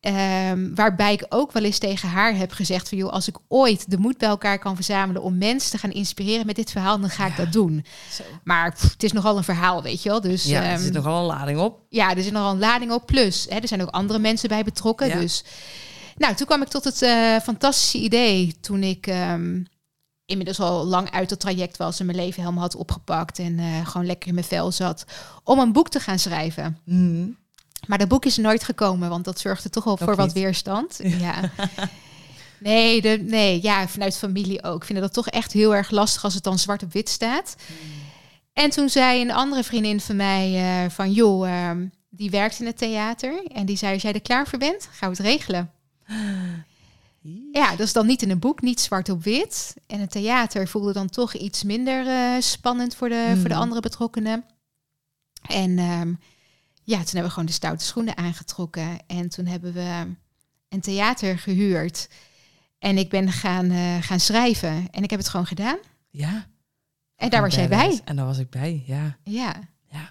Ehm, 0.00 0.74
waarbij 0.74 1.12
ik 1.12 1.26
ook 1.28 1.52
wel 1.52 1.62
eens 1.62 1.78
tegen 1.78 2.08
haar 2.08 2.36
heb 2.36 2.52
gezegd 2.52 2.88
van 2.88 2.98
joh, 2.98 3.12
als 3.12 3.28
ik 3.28 3.36
ooit 3.48 3.90
de 3.90 3.98
moed 3.98 4.18
bij 4.18 4.28
elkaar 4.28 4.58
kan 4.58 4.74
verzamelen 4.74 5.22
om 5.22 5.38
mensen 5.38 5.70
te 5.70 5.78
gaan 5.78 5.90
inspireren 5.90 6.46
met 6.46 6.56
dit 6.56 6.70
verhaal, 6.70 7.00
dan 7.00 7.10
ga 7.10 7.26
ik 7.26 7.36
Ja. 7.36 7.44
dat 7.44 7.52
doen. 7.52 7.84
Zo. 8.12 8.22
Maar 8.44 8.72
pff, 8.72 8.92
het 8.92 9.02
is 9.02 9.12
nogal 9.12 9.36
een 9.36 9.44
verhaal, 9.44 9.82
weet 9.82 10.02
je 10.02 10.08
wel. 10.08 10.20
Dus 10.20 10.44
Ja, 10.44 10.62
er 10.64 10.72
ehm, 10.72 10.82
zit 10.82 10.92
nogal 10.92 11.18
een 11.20 11.26
lading 11.36 11.58
op. 11.58 11.80
ja, 11.88 12.14
er 12.16 12.22
zit 12.22 12.32
nogal 12.32 12.52
een 12.52 12.58
lading 12.58 12.92
op. 12.92 13.06
Plus, 13.06 13.46
hè, 13.48 13.56
er 13.58 13.68
zijn 13.68 13.82
ook 13.82 13.90
andere 13.90 14.18
mensen 14.18 14.48
bij 14.48 14.64
betrokken. 14.64 15.08
Ja. 15.08 15.18
Dus, 15.20 15.44
nou, 16.16 16.34
toen 16.34 16.46
kwam 16.46 16.62
ik 16.62 16.68
tot 16.68 16.84
het 16.84 17.02
eh, 17.02 17.36
fantastische 17.42 17.98
idee 17.98 18.54
toen 18.60 18.82
ik 18.82 19.06
ehm, 19.06 19.62
inmiddels 20.24 20.60
al 20.60 20.84
lang 20.86 21.10
uit 21.10 21.30
het 21.30 21.40
traject 21.40 21.76
was 21.76 22.00
en 22.00 22.06
mijn 22.06 22.18
leven 22.18 22.42
helemaal 22.42 22.62
had 22.62 22.74
opgepakt 22.76 23.38
en 23.38 23.58
eh, 23.58 23.86
gewoon 23.86 24.06
lekker 24.06 24.28
in 24.28 24.34
mijn 24.34 24.46
vel 24.46 24.72
zat, 24.72 25.04
om 25.44 25.58
een 25.58 25.72
boek 25.72 25.88
te 25.88 26.00
gaan 26.00 26.18
schrijven. 26.18 26.78
Mhm. 26.84 27.26
Maar 27.86 27.98
dat 27.98 28.08
boek 28.08 28.24
is 28.24 28.36
nooit 28.36 28.64
gekomen, 28.64 29.08
want 29.08 29.24
dat 29.24 29.40
zorgde 29.40 29.70
toch 29.70 29.84
Nog 29.84 29.98
voor 29.98 30.16
wat 30.16 30.32
weerstand. 30.32 30.98
Ja. 31.02 31.40
Nee, 32.60 33.00
de, 33.00 33.24
nee, 33.26 33.62
ja, 33.62 33.88
vanuit 33.88 34.16
familie 34.16 34.62
ook. 34.62 34.80
Ik 34.80 34.84
vind 34.84 35.00
dat 35.00 35.12
toch 35.12 35.28
echt 35.28 35.52
heel 35.52 35.74
erg 35.74 35.90
lastig 35.90 36.24
als 36.24 36.34
het 36.34 36.42
dan 36.42 36.58
zwart 36.58 36.82
op 36.82 36.92
wit 36.92 37.08
staat. 37.08 37.56
En 38.52 38.70
toen 38.70 38.88
zei 38.88 39.20
een 39.20 39.30
andere 39.30 39.64
vriendin 39.64 40.00
van 40.00 40.16
mij 40.16 40.54
eh, 40.54 40.90
van, 40.90 41.12
joh, 41.12 41.48
ehm, 41.48 41.86
die 42.08 42.30
werkt 42.30 42.60
in 42.60 42.66
het 42.66 42.78
theater. 42.78 43.42
En 43.52 43.66
die 43.66 43.76
zei, 43.76 43.92
als 43.92 44.02
jij 44.02 44.12
er 44.12 44.20
klaar 44.20 44.46
voor 44.48 44.58
bent, 44.58 44.88
gaan 44.92 45.10
we 45.10 45.16
het 45.16 45.26
regelen. 45.26 45.70
Ja, 47.52 47.70
dat 47.70 47.86
is 47.86 47.92
dan 47.92 48.06
niet 48.06 48.22
in 48.22 48.30
een 48.30 48.38
boek, 48.38 48.60
niet 48.60 48.80
zwart 48.80 49.08
op 49.08 49.22
wit. 49.24 49.74
En 49.86 50.00
het 50.00 50.10
theater 50.10 50.68
voelde 50.68 50.92
dan 50.92 51.08
toch 51.08 51.34
iets 51.34 51.62
minder 51.62 52.06
eh, 52.06 52.40
spannend 52.40 52.94
voor 52.94 53.08
de, 53.08 53.32
voor 53.34 53.48
de 53.48 53.54
Hmm. 53.54 53.62
andere 53.62 53.80
betrokkenen. 53.80 54.44
En 55.48 55.78
ehm, 55.78 56.12
ja, 56.88 56.96
toen 56.96 57.04
hebben 57.04 57.22
we 57.22 57.30
gewoon 57.30 57.46
de 57.46 57.52
stoute 57.52 57.84
schoenen 57.84 58.16
aangetrokken. 58.16 58.98
En 59.06 59.28
toen 59.28 59.46
hebben 59.46 59.72
we 59.72 60.06
een 60.68 60.80
theater 60.80 61.38
gehuurd. 61.38 62.08
En 62.78 62.98
ik 62.98 63.08
ben 63.08 63.32
gaan, 63.32 63.70
eh, 63.70 63.96
gaan 64.00 64.20
schrijven. 64.20 64.88
En 64.90 65.02
ik 65.02 65.10
heb 65.10 65.18
het 65.18 65.28
gewoon 65.28 65.46
gedaan. 65.46 65.78
Ja. 66.10 66.46
En 67.16 67.30
daar 67.30 67.42
was 67.42 67.54
jij 67.54 67.68
bij. 67.68 68.00
En 68.04 68.16
daar 68.16 68.26
was 68.26 68.38
ik 68.38 68.50
bij, 68.50 68.82
ja. 68.86 69.16
Ja. 69.24 69.54
Ja. 69.90 70.10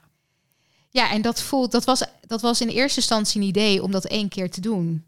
Ja, 0.89 1.12
en 1.12 1.21
dat 1.21 1.41
voelt, 1.41 1.71
dat 1.71 1.85
was, 1.85 2.03
dat 2.21 2.41
was 2.41 2.62
in 2.62 2.68
eerste 2.68 3.00
instantie 3.00 3.41
een 3.41 3.47
idee 3.47 3.83
om 3.83 3.91
dat 3.91 4.06
één 4.06 4.30
keer 4.30 4.50
te 4.51 4.62
doen. 4.62 5.06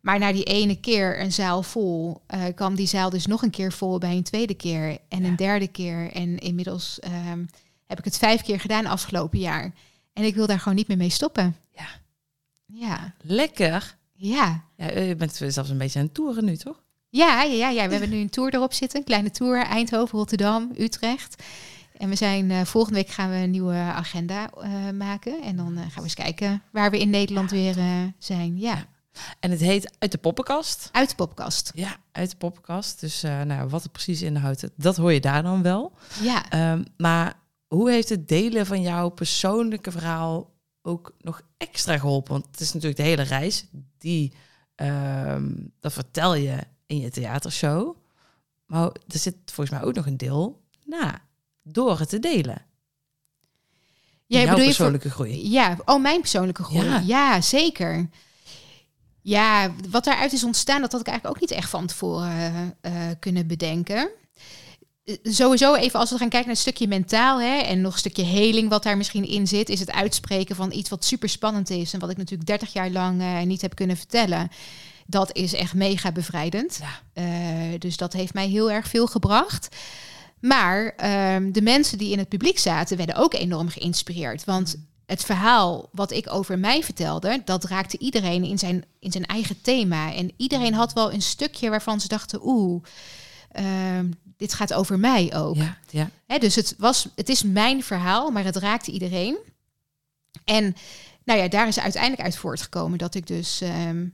Maar 0.00 0.18
na 0.18 0.32
die 0.32 0.44
ene 0.44 0.80
keer 0.80 1.20
een 1.20 1.32
zaal 1.32 1.62
vol, 1.62 2.22
eh, 2.26 2.42
kwam 2.54 2.74
die 2.74 2.86
zaal 2.86 3.10
dus 3.10 3.26
nog 3.26 3.42
een 3.42 3.50
keer 3.50 3.72
vol 3.72 3.98
bij 3.98 4.16
een 4.16 4.22
tweede 4.22 4.54
keer 4.54 4.98
en 5.08 5.22
Ja. 5.22 5.28
een 5.28 5.36
derde 5.36 5.68
keer. 5.68 6.12
En 6.12 6.38
inmiddels 6.38 6.98
ehm, 7.00 7.44
heb 7.86 7.98
ik 7.98 8.04
het 8.04 8.18
vijf 8.18 8.42
keer 8.42 8.60
gedaan 8.60 8.86
afgelopen 8.86 9.38
jaar. 9.38 9.72
En 10.12 10.24
ik 10.24 10.34
wil 10.34 10.46
daar 10.46 10.58
gewoon 10.58 10.74
niet 10.74 10.88
meer 10.88 10.96
mee 10.96 11.10
stoppen. 11.10 11.56
Ja. 11.76 11.86
Ja, 12.66 13.14
Lekker. 13.22 13.96
ja. 14.14 14.64
Ja, 14.76 14.90
eh, 14.90 15.08
je 15.08 15.16
bent 15.16 15.34
zelfs 15.46 15.68
een 15.70 15.78
beetje 15.78 15.98
aan 15.98 16.04
het 16.04 16.14
toeren 16.14 16.44
nu, 16.44 16.56
toch? 16.56 16.82
Ja, 17.08 17.42
ja, 17.42 17.52
ja, 17.54 17.68
ja. 17.68 17.84
we 17.86 17.92
hebben 17.92 18.10
nu 18.10 18.16
een 18.20 18.30
tour 18.30 18.54
erop 18.54 18.72
zitten. 18.72 18.98
Een 18.98 19.04
kleine 19.04 19.30
tour. 19.30 19.62
Eindhoven, 19.64 20.18
Rotterdam, 20.18 20.70
Utrecht. 20.78 21.42
En 21.96 22.08
we 22.08 22.14
zijn 22.16 22.50
eh, 22.50 22.64
volgende 22.64 22.98
week 22.98 23.08
gaan 23.08 23.30
we 23.30 23.36
een 23.36 23.50
nieuwe 23.50 23.74
agenda 23.74 24.50
eh, 24.50 24.90
maken. 24.90 25.42
En 25.42 25.56
dan 25.56 25.76
gaan 25.76 25.90
we 25.94 26.02
eens 26.02 26.14
kijken 26.14 26.62
waar 26.72 26.90
we 26.90 26.98
in 26.98 27.10
Nederland 27.10 27.50
weer 27.50 27.74
zijn. 28.18 28.58
Ja, 28.58 28.84
En 29.40 29.50
het 29.50 29.60
heet 29.60 29.96
Uit 29.98 30.12
de 30.12 30.18
Poppenkast. 30.18 30.88
uit 30.92 31.08
de 31.08 31.14
podcast. 31.14 31.70
Ja, 31.74 31.96
uit 32.12 32.30
de 32.30 32.36
poppenkast. 32.36 33.00
Dus 33.00 33.22
nou, 33.22 33.68
wat 33.68 33.82
het 33.82 33.92
precies 33.92 34.22
inhoudt, 34.22 34.68
dat 34.76 34.96
hoor 34.96 35.12
je 35.12 35.20
daar 35.20 35.42
dan 35.42 35.62
wel. 35.62 35.92
Ja, 36.22 36.50
Ehm, 36.50 36.84
maar 36.96 37.34
hoe 37.74 37.90
heeft 37.90 38.08
het 38.08 38.28
delen 38.28 38.66
van 38.66 38.80
jouw 38.82 39.08
persoonlijke 39.08 39.90
verhaal 39.90 40.50
ook 40.82 41.14
nog 41.18 41.42
extra 41.56 41.98
geholpen? 41.98 42.32
Want 42.32 42.46
het 42.50 42.60
is 42.60 42.72
natuurlijk 42.72 43.00
de 43.00 43.06
hele 43.06 43.22
reis, 43.22 43.64
die, 43.98 44.32
ehm, 44.74 45.52
dat 45.80 45.92
vertel 45.92 46.34
je 46.34 46.58
in 46.86 46.98
je 47.00 47.10
theatershow. 47.10 47.96
Maar 48.66 48.84
er 48.84 49.18
zit 49.18 49.36
volgens 49.44 49.78
mij 49.78 49.88
ook 49.88 49.94
nog 49.94 50.06
een 50.06 50.16
deel 50.16 50.60
na, 50.84 51.22
door 51.62 51.98
het 51.98 52.08
te 52.08 52.18
delen. 52.18 52.62
Jij 54.26 54.40
jouw 54.44 54.50
bedoel 54.50 54.68
je 54.68 54.74
voor- 54.74 54.74
persoonlijke 54.74 55.10
groei. 55.10 55.50
ja. 55.50 55.76
Oh, 55.84 56.02
mijn 56.02 56.20
persoonlijke 56.20 56.62
groei. 56.62 56.84
Ja. 56.84 56.98
Ja. 56.98 57.40
zeker. 57.40 58.08
Ja, 59.22 59.72
wat 59.90 60.04
daaruit 60.04 60.32
is 60.32 60.44
ontstaan, 60.44 60.80
dat 60.80 60.92
had 60.92 61.00
ik 61.00 61.06
eigenlijk 61.06 61.36
ook 61.36 61.48
niet 61.48 61.58
echt 61.58 61.70
van 61.70 61.86
tevoren 61.86 62.76
eh, 62.80 62.92
kunnen 63.18 63.46
bedenken. 63.46 64.10
Sowieso 65.22 65.74
even 65.74 66.00
als 66.00 66.10
we 66.10 66.18
gaan 66.18 66.28
kijken 66.28 66.48
naar 66.48 66.56
het 66.56 66.66
stukje 66.66 66.88
mentaal 66.88 67.40
hè, 67.40 67.58
en 67.58 67.80
nog 67.80 67.92
een 67.92 67.98
stukje 67.98 68.22
heling 68.22 68.68
wat 68.68 68.82
daar 68.82 68.96
misschien 68.96 69.28
in 69.28 69.46
zit, 69.46 69.68
is 69.68 69.80
het 69.80 69.92
uitspreken 69.92 70.56
van 70.56 70.72
iets 70.72 70.90
wat 70.90 71.04
super 71.04 71.28
spannend 71.28 71.70
is 71.70 71.92
en 71.92 72.00
wat 72.00 72.10
ik 72.10 72.16
natuurlijk 72.16 72.48
30 72.48 72.72
jaar 72.72 72.90
lang 72.90 73.20
eh, 73.20 73.40
niet 73.40 73.60
heb 73.60 73.74
kunnen 73.74 73.96
vertellen. 73.96 74.48
Dat 75.06 75.36
is 75.36 75.52
echt 75.52 75.74
mega 75.74 76.12
bevrijdend. 76.12 76.80
Ja. 76.80 77.22
Eh, 77.22 77.78
dus 77.78 77.96
dat 77.96 78.12
heeft 78.12 78.34
mij 78.34 78.48
heel 78.48 78.70
erg 78.70 78.88
veel 78.88 79.06
gebracht. 79.06 79.76
Maar 80.40 80.92
ehm, 80.96 81.52
de 81.52 81.62
mensen 81.62 81.98
die 81.98 82.12
in 82.12 82.18
het 82.18 82.28
publiek 82.28 82.58
zaten, 82.58 82.96
werden 82.96 83.16
ook 83.16 83.34
enorm 83.34 83.68
geïnspireerd. 83.68 84.44
Want 84.44 84.76
het 85.06 85.24
verhaal 85.24 85.88
wat 85.92 86.10
ik 86.10 86.32
over 86.32 86.58
mij 86.58 86.82
vertelde, 86.82 87.42
dat 87.44 87.64
raakte 87.64 87.98
iedereen 87.98 88.44
in 88.44 88.58
zijn, 88.58 88.84
in 88.98 89.12
zijn 89.12 89.26
eigen 89.26 89.60
thema. 89.62 90.14
En 90.14 90.32
iedereen 90.36 90.74
had 90.74 90.92
wel 90.92 91.12
een 91.12 91.22
stukje 91.22 91.70
waarvan 91.70 92.00
ze 92.00 92.08
dachten, 92.08 92.40
oeh, 92.46 92.82
ehm, 93.52 94.06
dit 94.40 94.54
gaat 94.54 94.72
over 94.72 94.98
mij 94.98 95.34
ook. 95.34 95.56
Ja, 95.56 95.76
ja. 95.90 96.10
Hè, 96.26 96.38
dus 96.38 96.54
het, 96.54 96.74
was, 96.78 97.08
het 97.14 97.28
is 97.28 97.42
mijn 97.42 97.82
verhaal, 97.82 98.30
maar 98.30 98.44
het 98.44 98.56
raakte 98.56 98.90
iedereen. 98.90 99.36
En 100.44 100.74
nou 101.24 101.38
ja, 101.40 101.48
daar 101.48 101.68
is 101.68 101.80
uiteindelijk 101.80 102.22
uit 102.22 102.36
voortgekomen 102.36 102.98
dat 102.98 103.14
ik 103.14 103.26
dus 103.26 103.60
ehm, 103.60 104.06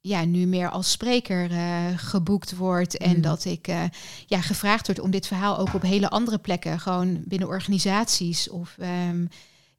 ja, 0.00 0.24
nu 0.24 0.46
meer 0.46 0.70
als 0.70 0.90
spreker 0.90 1.50
eh, 1.50 1.86
geboekt 1.96 2.56
word. 2.56 2.96
En 2.96 3.16
Mm. 3.16 3.22
dat 3.22 3.44
ik 3.44 3.68
eh, 3.68 3.84
ja, 4.26 4.40
gevraagd 4.40 4.86
word 4.86 5.00
om 5.00 5.10
dit 5.10 5.26
verhaal 5.26 5.58
ook 5.58 5.74
op 5.74 5.82
hele 5.82 6.10
andere 6.10 6.38
plekken, 6.38 6.80
gewoon 6.80 7.22
binnen 7.24 7.48
organisaties 7.48 8.48
of 8.48 8.76
ehm, 8.78 9.26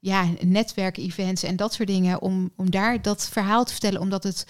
ja, 0.00 0.28
netwerkevents 0.40 1.42
en 1.42 1.56
dat 1.56 1.72
soort 1.74 1.88
dingen, 1.88 2.20
om, 2.22 2.50
om 2.56 2.70
daar 2.70 3.02
dat 3.02 3.28
verhaal 3.28 3.64
te 3.64 3.72
vertellen, 3.72 4.00
omdat 4.00 4.22
het 4.22 4.46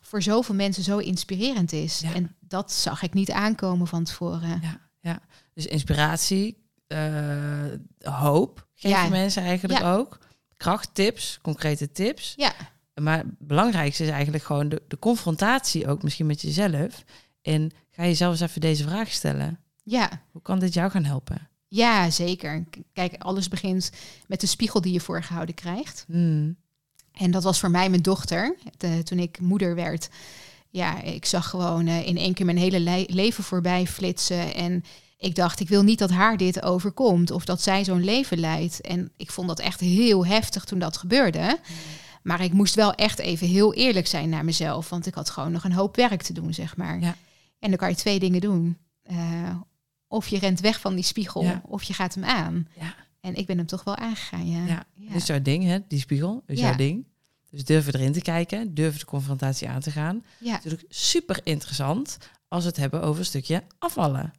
voor 0.00 0.22
zoveel 0.22 0.54
mensen 0.54 0.82
zo 0.82 0.98
inspirerend 0.98 1.72
is. 1.72 2.00
Ja. 2.00 2.14
En 2.14 2.36
dat 2.40 2.72
zag 2.72 3.02
ik 3.02 3.14
niet 3.14 3.30
aankomen 3.30 3.86
van 3.86 4.04
tevoren. 4.04 4.60
Ja, 4.62 4.87
ja. 5.00 5.20
Dus 5.54 5.66
inspiratie, 5.66 6.56
eh, 6.86 7.64
hoop 8.02 8.66
Ja. 8.74 9.04
je 9.04 9.10
mensen 9.10 9.42
eigenlijk 9.42 9.80
Ja. 9.80 9.94
ook. 9.94 10.18
Kracht, 10.56 10.94
tips, 10.94 11.38
concrete 11.42 11.92
tips. 11.92 12.32
Ja, 12.36 12.52
Maar 13.02 13.18
het 13.18 13.38
belangrijkste 13.38 14.04
is 14.04 14.10
eigenlijk 14.10 14.44
gewoon 14.44 14.68
de, 14.68 14.82
de 14.88 14.98
confrontatie 14.98 15.88
ook 15.88 16.02
misschien 16.02 16.26
met 16.26 16.40
jezelf. 16.40 17.04
En 17.42 17.70
ga 17.90 18.02
jezelf 18.04 18.32
eens 18.32 18.40
even 18.50 18.60
deze 18.60 18.82
vraag 18.88 19.10
stellen. 19.12 19.58
ja. 19.82 20.10
Hoe 20.32 20.42
kan 20.42 20.58
dit 20.58 20.74
jou 20.74 20.90
gaan 20.90 21.04
helpen? 21.04 21.48
Ja, 21.68 22.10
zeker. 22.10 22.64
Kijk, 22.92 23.14
alles 23.22 23.48
begint 23.48 23.90
met 24.26 24.40
de 24.40 24.46
spiegel 24.46 24.80
die 24.80 24.92
je 24.92 25.00
voorgehouden 25.00 25.54
krijgt. 25.54 26.04
Hmm. 26.06 26.56
En 27.12 27.30
dat 27.30 27.42
was 27.42 27.58
voor 27.60 27.70
mij 27.70 27.90
mijn 27.90 28.02
dochter. 28.02 28.56
De- 28.76 29.02
toen 29.02 29.18
ik 29.18 29.40
moeder 29.40 29.74
werd, 29.74 30.08
ja, 30.70 31.02
ik 31.02 31.24
zag 31.24 31.48
gewoon 31.48 31.86
eh, 31.86 32.06
in 32.06 32.16
één 32.16 32.34
keer 32.34 32.46
mijn 32.46 32.58
hele 32.58 32.80
le- 32.80 33.04
leven 33.06 33.44
voorbij 33.44 33.86
flitsen. 33.86 34.54
En 34.54 34.84
ik 35.18 35.34
dacht, 35.34 35.60
ik 35.60 35.68
wil 35.68 35.82
niet 35.82 35.98
dat 35.98 36.10
haar 36.10 36.36
dit 36.36 36.62
overkomt 36.62 37.30
of 37.30 37.44
dat 37.44 37.62
zij 37.62 37.84
zo'n 37.84 38.04
leven 38.04 38.38
leidt. 38.38 38.80
En 38.80 39.10
ik 39.16 39.30
vond 39.30 39.48
dat 39.48 39.58
echt 39.58 39.80
heel 39.80 40.26
heftig 40.26 40.64
toen 40.64 40.78
dat 40.78 40.96
gebeurde. 40.96 41.58
Maar 42.22 42.40
ik 42.40 42.52
moest 42.52 42.74
wel 42.74 42.94
echt 42.94 43.18
even 43.18 43.46
heel 43.46 43.74
eerlijk 43.74 44.06
zijn 44.06 44.28
naar 44.28 44.44
mezelf, 44.44 44.88
want 44.88 45.06
ik 45.06 45.14
had 45.14 45.30
gewoon 45.30 45.52
nog 45.52 45.64
een 45.64 45.72
hoop 45.72 45.96
werk 45.96 46.22
te 46.22 46.32
doen, 46.32 46.54
zeg 46.54 46.76
maar. 46.76 47.00
Ja. 47.00 47.16
En 47.58 47.68
dan 47.68 47.78
kan 47.78 47.88
je 47.88 47.94
twee 47.94 48.18
dingen 48.18 48.40
doen. 48.40 48.76
Eh, 49.02 49.16
of 50.08 50.28
je 50.28 50.38
rent 50.38 50.60
weg 50.60 50.80
van 50.80 50.94
die 50.94 51.04
spiegel, 51.04 51.42
Ja. 51.42 51.62
of 51.66 51.82
je 51.82 51.92
gaat 51.92 52.14
hem 52.14 52.24
aan. 52.24 52.68
Ja. 52.80 52.94
En 53.20 53.34
ik 53.34 53.46
ben 53.46 53.56
hem 53.56 53.66
toch 53.66 53.84
wel 53.84 53.96
aangegaan, 53.96 54.50
ja. 54.50 54.66
Ja. 54.66 54.84
Dit 54.94 55.14
is 55.14 55.26
jouw 55.26 55.42
ding, 55.42 55.64
hè? 55.64 55.78
Die 55.88 55.98
spiegel 56.00 56.42
is 56.46 56.58
Ja. 56.60 56.66
jouw 56.66 56.76
ding. 56.76 57.04
Dus 57.50 57.64
durven 57.64 57.94
erin 57.94 58.12
te 58.12 58.20
kijken, 58.22 58.74
durven 58.74 58.98
de 58.98 59.06
confrontatie 59.06 59.68
aan 59.68 59.80
te 59.80 59.90
gaan. 59.90 60.24
ja. 60.38 60.52
Natuurlijk 60.52 60.84
super 60.88 61.40
interessant 61.42 62.18
als 62.48 62.62
we 62.62 62.68
het 62.68 62.78
hebben 62.78 63.02
over 63.02 63.18
een 63.20 63.26
stukje 63.26 63.62
afvallen. 63.78 64.32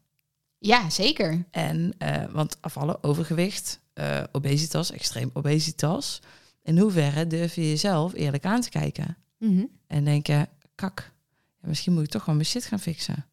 ja, 0.57 0.89
zeker. 0.89 1.45
En, 1.51 1.93
eh, 1.97 2.25
want 2.31 2.57
afvallen, 2.61 3.03
overgewicht, 3.03 3.79
eh, 3.93 4.23
obesitas, 4.31 4.91
extreem 4.91 5.29
obesitas. 5.33 6.19
In 6.63 6.77
hoeverre 6.79 7.27
durf 7.27 7.55
je 7.55 7.69
jezelf 7.69 8.13
eerlijk 8.13 8.45
aan 8.45 8.61
te 8.61 8.69
kijken? 8.69 9.17
Mhm. 9.37 9.65
En 9.87 10.03
denken, 10.03 10.49
kak, 10.75 11.11
misschien 11.59 11.93
moet 11.93 12.03
ik 12.03 12.09
toch 12.09 12.25
wel 12.25 12.35
mijn 12.35 12.47
shit 12.47 12.65
gaan 12.65 12.79
fixen. 12.79 13.25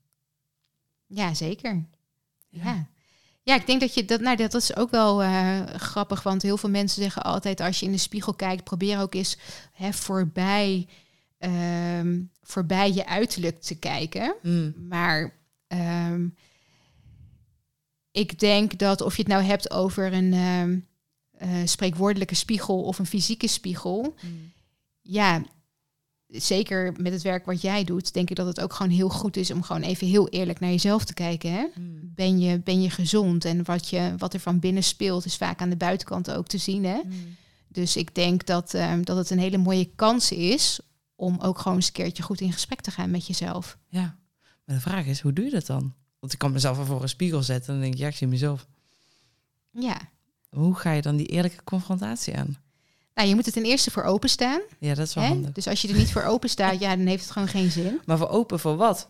Ja, 1.06 1.34
zeker. 1.34 1.84
Ja. 2.48 2.64
Ja. 2.64 2.86
Ja. 3.46 3.54
ik 3.54 3.66
denk 3.66 3.80
dat 3.80 3.94
je 3.94 4.04
dat, 4.04 4.20
nou, 4.20 4.36
dat 4.36 4.54
is 4.54 4.76
ook 4.76 4.90
wel 4.90 5.22
eh, 5.22 5.60
grappig, 5.66 6.22
want 6.22 6.42
heel 6.42 6.56
veel 6.56 6.70
mensen 6.70 7.02
zeggen 7.02 7.22
altijd: 7.22 7.60
als 7.60 7.80
je 7.80 7.86
in 7.86 7.92
de 7.92 7.98
spiegel 7.98 8.34
kijkt, 8.34 8.64
probeer 8.64 9.00
ook 9.00 9.14
eens 9.14 9.36
hè, 9.72 9.92
voorbij, 9.92 10.86
ehm, 11.38 12.20
voorbij 12.42 12.92
je 12.92 13.06
uiterlijk 13.06 13.60
te 13.60 13.78
kijken. 13.78 14.34
Mm, 14.42 14.74
Maar 14.88 15.34
ehm, 15.66 16.28
ik 18.10 18.38
denk 18.38 18.78
dat 18.78 19.00
of 19.00 19.16
je 19.16 19.22
het 19.22 19.30
nou 19.30 19.42
hebt 19.42 19.70
over 19.70 20.12
een 20.12 20.32
ehm, 20.32 20.78
eh, 21.30 21.66
spreekwoordelijke 21.66 22.34
spiegel 22.34 22.82
of 22.82 22.98
een 22.98 23.06
fysieke 23.06 23.48
spiegel, 23.48 24.14
mm, 24.22 24.52
ja, 25.02 25.42
zeker 26.38 26.94
met 26.96 27.12
het 27.12 27.22
werk 27.22 27.46
wat 27.46 27.60
jij 27.60 27.84
doet, 27.84 28.12
denk 28.12 28.30
ik 28.30 28.36
dat 28.36 28.46
het 28.46 28.60
ook 28.60 28.72
gewoon 28.72 28.92
heel 28.92 29.08
goed 29.08 29.36
is 29.36 29.50
om 29.50 29.62
gewoon 29.62 29.82
even 29.82 30.06
heel 30.06 30.28
eerlijk 30.28 30.60
naar 30.60 30.70
jezelf 30.70 31.04
te 31.04 31.14
kijken. 31.14 31.52
Hè? 31.52 31.66
mm. 31.74 32.12
Ben, 32.14 32.38
je, 32.38 32.58
ben 32.58 32.82
je 32.82 32.90
gezond? 32.90 33.44
En 33.44 33.64
wat, 33.64 33.88
je, 33.88 34.14
wat 34.18 34.34
er 34.34 34.40
van 34.40 34.58
binnen 34.58 34.82
speelt, 34.82 35.24
is 35.24 35.36
vaak 35.36 35.60
aan 35.60 35.70
de 35.70 35.76
buitenkant 35.76 36.30
ook 36.30 36.46
te 36.46 36.58
zien. 36.58 36.84
Hè? 36.84 37.00
Mm. 37.04 37.36
Dus 37.68 37.96
ik 37.96 38.14
denk 38.14 38.46
dat, 38.46 38.74
ehm, 38.74 39.02
dat 39.02 39.16
het 39.16 39.30
een 39.30 39.38
hele 39.38 39.58
mooie 39.58 39.90
kans 39.94 40.32
is 40.32 40.80
om 41.14 41.38
ook 41.40 41.58
gewoon 41.58 41.76
eens 41.76 41.86
een 41.86 41.92
keertje 41.92 42.22
goed 42.22 42.40
in 42.40 42.52
gesprek 42.52 42.80
te 42.80 42.90
gaan 42.90 43.10
met 43.10 43.26
jezelf. 43.26 43.78
Ja, 43.88 44.16
maar 44.64 44.76
de 44.76 44.82
vraag 44.82 45.06
is, 45.06 45.20
hoe 45.20 45.32
doe 45.32 45.44
je 45.44 45.50
dat 45.50 45.66
dan? 45.66 45.94
Want 46.18 46.32
ik 46.32 46.38
kan 46.38 46.52
mezelf 46.52 46.76
wel 46.76 46.86
voor 46.86 47.02
een 47.02 47.08
spiegel 47.08 47.42
zetten 47.42 47.66
en 47.66 47.72
dan 47.72 47.82
denk 47.82 47.94
ik, 47.94 48.00
ja, 48.00 48.08
ik 48.08 48.16
zie 48.16 48.26
mezelf. 48.26 48.66
Ja. 49.70 49.96
Hoe 50.48 50.74
ga 50.74 50.92
je 50.92 51.02
dan 51.02 51.16
die 51.16 51.26
eerlijke 51.26 51.64
confrontatie 51.64 52.36
aan? 52.36 52.56
Nou, 53.16 53.28
je 53.28 53.34
moet 53.34 53.46
er 53.46 53.52
ten 53.52 53.64
eerste 53.64 53.90
voor 53.90 54.02
openstaan. 54.02 54.60
Ja, 54.78 54.94
dat 54.94 55.06
is 55.06 55.14
wel 55.14 55.24
Hè? 55.24 55.30
handig. 55.30 55.52
Dus 55.52 55.66
als 55.66 55.82
je 55.82 55.88
er 55.88 55.94
niet 55.94 56.12
voor 56.12 56.22
open 56.22 56.48
staat, 56.48 56.80
ja, 56.80 56.96
dan 56.96 57.06
heeft 57.06 57.22
het 57.22 57.32
gewoon 57.32 57.48
geen 57.48 57.70
zin. 57.70 58.00
Maar 58.04 58.18
voor 58.18 58.28
open 58.28 58.60
voor 58.60 58.76
wat? 58.76 59.08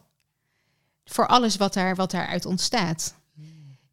Voor 1.05 1.27
alles 1.27 1.57
wat, 1.57 1.75
daar, 1.75 1.97
wat 1.97 2.11
daaruit 2.11 2.45
ontstaat. 2.47 3.15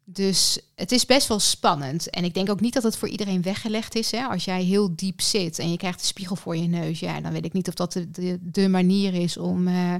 Dus 0.04 0.58
het 0.74 0.92
is 0.92 1.06
best 1.06 1.28
wel 1.28 1.38
spannend. 1.40 2.10
En 2.10 2.24
ik 2.24 2.34
denk 2.34 2.50
ook 2.50 2.60
niet 2.60 2.72
dat 2.74 2.82
het 2.82 2.96
voor 2.96 3.08
iedereen 3.08 3.42
weggelegd 3.42 3.94
is. 3.94 4.10
Hè? 4.10 4.24
Als 4.24 4.44
jij 4.44 4.62
heel 4.62 4.96
diep 4.96 5.20
zit 5.20 5.58
en 5.58 5.70
je 5.70 5.76
krijgt 5.76 6.00
de 6.00 6.06
spiegel 6.06 6.36
voor 6.36 6.56
je 6.56 6.68
neus, 6.68 7.00
ja, 7.00 7.20
dan 7.20 7.32
weet 7.32 7.44
ik 7.44 7.52
niet 7.52 7.68
of 7.68 7.74
dat 7.74 7.92
de, 7.92 8.10
de, 8.10 8.38
de 8.40 8.68
manier 8.68 9.14
is 9.14 9.36
om, 9.36 9.68
eh, 9.68 9.94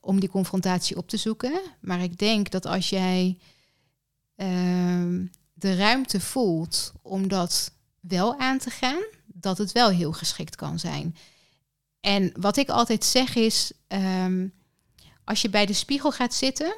om 0.00 0.20
die 0.20 0.28
confrontatie 0.28 0.96
op 0.96 1.08
te 1.08 1.16
zoeken. 1.16 1.60
Maar 1.80 2.02
ik 2.02 2.18
denk 2.18 2.50
dat 2.50 2.66
als 2.66 2.88
jij 2.88 3.38
ehm, 4.36 5.24
de 5.52 5.76
ruimte 5.76 6.20
voelt 6.20 6.92
om 7.02 7.28
dat 7.28 7.72
wel 8.00 8.38
aan 8.38 8.58
te 8.58 8.70
gaan, 8.70 9.02
dat 9.42 9.58
het 9.58 9.72
wel 9.72 9.90
heel 9.90 10.12
geschikt 10.12 10.56
kan 10.56 10.78
zijn. 10.78 11.16
En 12.00 12.32
wat 12.40 12.56
ik 12.56 12.68
altijd 12.68 13.04
zeg 13.04 13.34
is, 13.34 13.72
ehm, 13.88 14.46
als 15.24 15.42
je 15.42 15.50
bij 15.50 15.66
de 15.66 15.72
spiegel 15.72 16.12
gaat 16.12 16.34
zitten, 16.34 16.76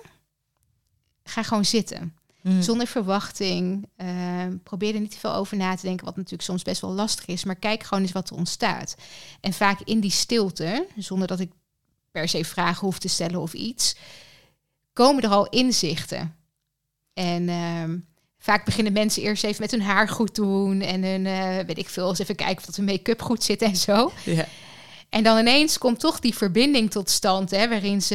ga 1.24 1.42
gewoon 1.42 1.64
zitten. 1.64 2.16
Mm. 2.42 2.62
Zonder 2.62 2.86
verwachting. 2.86 3.88
eh, 3.96 4.46
probeer 4.62 4.94
er 4.94 5.00
niet 5.00 5.10
te 5.10 5.18
veel 5.18 5.34
over 5.34 5.56
na 5.56 5.74
te 5.74 5.86
denken, 5.86 6.04
wat 6.04 6.16
natuurlijk 6.16 6.42
soms 6.42 6.62
best 6.62 6.80
wel 6.80 6.92
lastig 6.92 7.26
is. 7.26 7.44
Maar 7.44 7.56
kijk 7.56 7.82
gewoon 7.82 8.02
eens 8.02 8.12
wat 8.12 8.30
er 8.30 8.36
ontstaat. 8.36 8.96
En 9.40 9.52
vaak 9.52 9.80
in 9.80 10.00
die 10.00 10.10
stilte, 10.10 10.86
zonder 10.96 11.28
dat 11.28 11.40
ik 11.40 11.52
per 12.10 12.28
se 12.28 12.44
vragen 12.44 12.80
hoef 12.80 12.98
te 12.98 13.08
stellen 13.08 13.40
of 13.40 13.52
iets, 13.52 13.96
komen 14.92 15.22
er 15.22 15.30
al 15.30 15.48
inzichten. 15.48 16.36
En 17.12 17.48
ehm, 17.48 17.98
vaak 18.44 18.64
beginnen 18.64 18.92
mensen 18.92 19.22
eerst 19.22 19.44
even 19.44 19.60
met 19.60 19.70
hun 19.70 19.82
haar 19.82 20.08
goed 20.08 20.34
doen 20.34 20.80
en 20.80 21.04
hun, 21.04 21.26
eh, 21.26 21.66
weet 21.66 21.78
ik 21.78 21.88
veel, 21.88 22.08
eens 22.08 22.18
even 22.18 22.34
kijken 22.34 22.56
of 22.56 22.64
dat 22.64 22.76
hun 22.76 22.84
make-up 22.84 23.22
goed 23.22 23.42
zit 23.42 23.62
en 23.62 23.76
zo. 23.76 24.12
Ja. 24.24 24.46
En 25.08 25.22
dan 25.22 25.38
ineens 25.38 25.78
komt 25.78 26.00
toch 26.00 26.20
die 26.20 26.34
verbinding 26.34 26.90
tot 26.90 27.10
stand, 27.10 27.50
hè, 27.50 27.68
waarin 27.68 28.02
ze, 28.02 28.14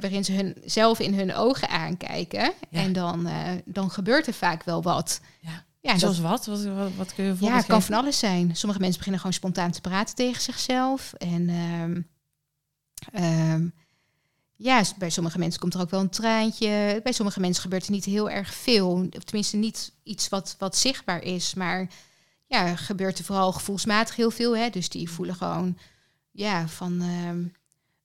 waarin 0.00 0.24
ze 0.24 0.32
hun, 0.32 0.56
zelf 0.64 1.00
in 1.00 1.14
hun 1.14 1.34
ogen 1.34 1.68
aankijken. 1.68 2.52
Ja. 2.70 2.80
En 2.80 2.92
dan, 2.92 3.26
eh, 3.26 3.50
dan 3.64 3.90
gebeurt 3.90 4.26
er 4.26 4.32
vaak 4.32 4.62
wel 4.64 4.82
wat. 4.82 5.20
Ja. 5.40 5.64
Ja, 5.80 5.98
Zoals 5.98 6.20
dat, 6.20 6.30
wat? 6.30 6.46
Wat, 6.46 6.64
wat, 6.64 6.90
wat 6.96 7.14
kun 7.14 7.24
je 7.24 7.30
ja, 7.30 7.36
voorbeeld 7.36 7.58
het 7.58 7.66
kan 7.66 7.80
geven? 7.80 7.94
van 7.94 8.02
alles 8.02 8.18
zijn. 8.18 8.56
Sommige 8.56 8.80
mensen 8.80 8.96
beginnen 8.96 9.20
gewoon 9.20 9.36
spontaan 9.36 9.70
te 9.70 9.80
praten 9.80 10.14
tegen 10.14 10.42
zichzelf. 10.42 11.12
En 11.12 11.48
ehm, 11.48 12.00
ehm, 13.12 13.68
ja, 14.56 14.82
bij 14.98 15.10
sommige 15.10 15.38
mensen 15.38 15.60
komt 15.60 15.74
er 15.74 15.80
ook 15.80 15.90
wel 15.90 16.00
een 16.00 16.08
traantje. 16.08 17.00
Bij 17.02 17.12
sommige 17.12 17.40
mensen 17.40 17.62
gebeurt 17.62 17.86
er 17.86 17.92
niet 17.92 18.04
heel 18.04 18.30
erg 18.30 18.54
veel. 18.54 19.08
Of 19.16 19.24
tenminste 19.24 19.56
niet 19.56 19.92
iets 20.02 20.28
wat, 20.28 20.56
wat 20.58 20.76
zichtbaar 20.76 21.22
is. 21.22 21.54
Maar 21.54 21.90
ja, 22.46 22.76
gebeurt 22.76 23.18
er 23.18 23.24
vooral 23.24 23.52
gevoelsmatig 23.52 24.16
heel 24.16 24.30
veel. 24.30 24.56
Hè? 24.56 24.70
Dus 24.70 24.88
die 24.88 25.10
voelen 25.10 25.34
gewoon 25.34 25.78
ja, 26.30 26.68
van... 26.68 27.00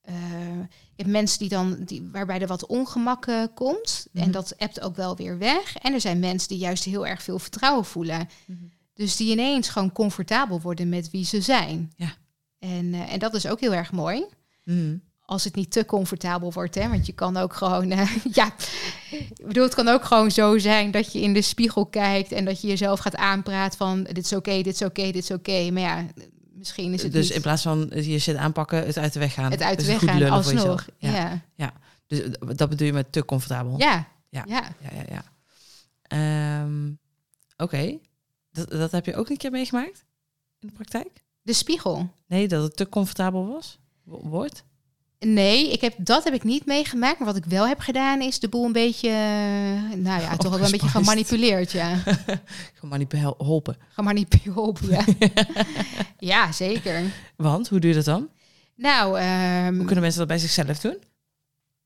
eh, 0.01 0.15
je 0.95 1.07
hebt 1.07 1.09
mensen 1.09 1.39
die 1.39 1.49
dan, 1.49 1.83
die, 1.83 2.09
waarbij 2.11 2.41
er 2.41 2.47
wat 2.47 2.65
ongemak 2.65 3.27
eh, 3.27 3.43
komt. 3.53 4.07
Mhm. 4.11 4.23
En 4.23 4.31
dat 4.31 4.51
ebt 4.51 4.81
ook 4.81 4.95
wel 4.95 5.15
weer 5.15 5.37
weg. 5.37 5.77
En 5.77 5.93
er 5.93 6.01
zijn 6.01 6.19
mensen 6.19 6.47
die 6.47 6.57
juist 6.57 6.83
heel 6.83 7.07
erg 7.07 7.23
veel 7.23 7.39
vertrouwen 7.39 7.85
voelen. 7.85 8.29
Mhm. 8.45 8.59
Dus 8.93 9.15
die 9.15 9.31
ineens 9.31 9.69
gewoon 9.69 9.91
comfortabel 9.91 10.61
worden 10.61 10.89
met 10.89 11.09
wie 11.09 11.25
ze 11.25 11.41
zijn. 11.41 11.91
Ja. 11.95 12.13
En, 12.59 12.93
eh, 12.93 13.13
en 13.13 13.19
dat 13.19 13.33
is 13.33 13.47
ook 13.47 13.59
heel 13.59 13.73
erg 13.73 13.91
mooi. 13.91 14.25
Mm. 14.63 15.01
Als 15.31 15.43
het 15.43 15.55
niet 15.55 15.71
te 15.71 15.85
comfortabel 15.85 16.51
wordt, 16.53 16.75
hè? 16.75 16.89
Want 16.89 17.05
je 17.05 17.13
kan 17.13 17.37
ook 17.37 17.53
gewoon, 17.53 17.91
eh, 17.91 18.15
ja, 18.39 18.53
ik 19.11 19.45
bedoel, 19.47 19.63
het 19.63 19.73
kan 19.75 19.87
ook 19.87 20.03
gewoon 20.03 20.31
zo 20.31 20.57
zijn 20.57 20.91
dat 20.91 21.11
je 21.13 21.21
in 21.21 21.33
de 21.33 21.41
spiegel 21.41 21.85
kijkt 21.85 22.31
en 22.31 22.45
dat 22.45 22.61
je 22.61 22.67
jezelf 22.67 22.99
gaat 22.99 23.15
aanpraten 23.15 23.77
van 23.77 24.03
dit 24.03 24.17
is 24.17 24.33
oké, 24.33 24.61
dit 24.61 24.73
is 24.73 24.81
oké, 24.81 25.03
dit 25.03 25.15
is 25.23 25.31
oké. 25.31 25.71
Maar 25.71 25.81
ja, 25.81 26.05
misschien 26.53 26.93
is 26.93 27.03
het 27.03 27.11
Dus 27.11 27.25
niet 27.27 27.35
in 27.35 27.41
plaats 27.41 27.61
van 27.61 27.91
je 27.93 28.19
shit 28.19 28.35
aanpakken, 28.35 28.85
het 28.85 28.97
uit 28.97 29.13
de 29.13 29.19
weg 29.19 29.33
gaan. 29.33 29.51
het 29.51 29.61
uit 29.61 29.79
de 29.79 29.85
Dus 29.85 29.93
weg 30.01 30.09
gaan 30.11 30.29
alsnog. 30.29 30.53
jezelf. 30.55 30.85
Ja, 30.97 31.41
ja, 31.55 31.73
Dus 32.07 32.21
eh, 32.21 32.31
dat 32.55 32.69
bedoel 32.69 32.87
je 32.87 32.93
met 32.93 33.11
te 33.11 33.25
comfortabel? 33.25 33.75
ja. 33.79 34.07
Ja. 34.29 34.43
ja. 34.47 34.63
Ja, 34.79 34.89
ja, 34.93 35.03
ja. 35.09 35.23
Ehm, 36.63 36.91
Oké. 37.57 37.97
Dat, 38.51 38.69
dat 38.69 38.91
heb 38.91 39.05
je 39.05 39.15
ook 39.15 39.29
een 39.29 39.37
keer 39.37 39.51
meegemaakt 39.51 40.05
in 40.59 40.67
de 40.67 40.73
praktijk? 40.73 41.23
De 41.41 41.53
spiegel. 41.53 42.09
Nee, 42.27 42.47
dat 42.47 42.63
het 42.63 42.75
te 42.75 42.89
comfortabel 42.89 43.47
was? 43.47 43.79
Wo- 44.03 44.21
Wordt? 44.23 44.63
Nee, 45.25 45.71
ik 45.71 45.81
heb, 45.81 45.93
dat 45.97 46.23
heb 46.23 46.33
ik 46.33 46.43
niet 46.43 46.65
meegemaakt. 46.65 47.17
Maar 47.19 47.27
wat 47.27 47.35
ik 47.35 47.45
wel 47.45 47.67
heb 47.67 47.79
gedaan 47.79 48.21
is 48.21 48.39
de 48.39 48.49
boel 48.49 48.65
een 48.65 48.71
beetje, 48.71 49.09
eh, 49.09 49.97
nou 49.97 50.21
ja, 50.21 50.35
toch 50.37 50.55
wel 50.55 50.65
een 50.65 50.71
beetje 50.71 50.87
gemanipuleerd, 50.87 51.71
ja. 51.71 52.03
Gemanipuleerd. 52.79 53.35
Gemanipuleerd, 53.93 54.79
ja. 54.89 55.03
ja, 56.33 56.51
zeker. 56.51 57.01
Want, 57.35 57.69
hoe 57.69 57.79
doe 57.79 57.89
je 57.89 57.95
dat 57.95 58.05
dan? 58.05 58.29
Nou, 58.75 59.19
ehm, 59.19 59.75
Hoe 59.75 59.85
kunnen 59.85 60.01
mensen 60.01 60.19
dat 60.19 60.27
bij 60.27 60.37
zichzelf 60.37 60.79
doen? 60.79 60.97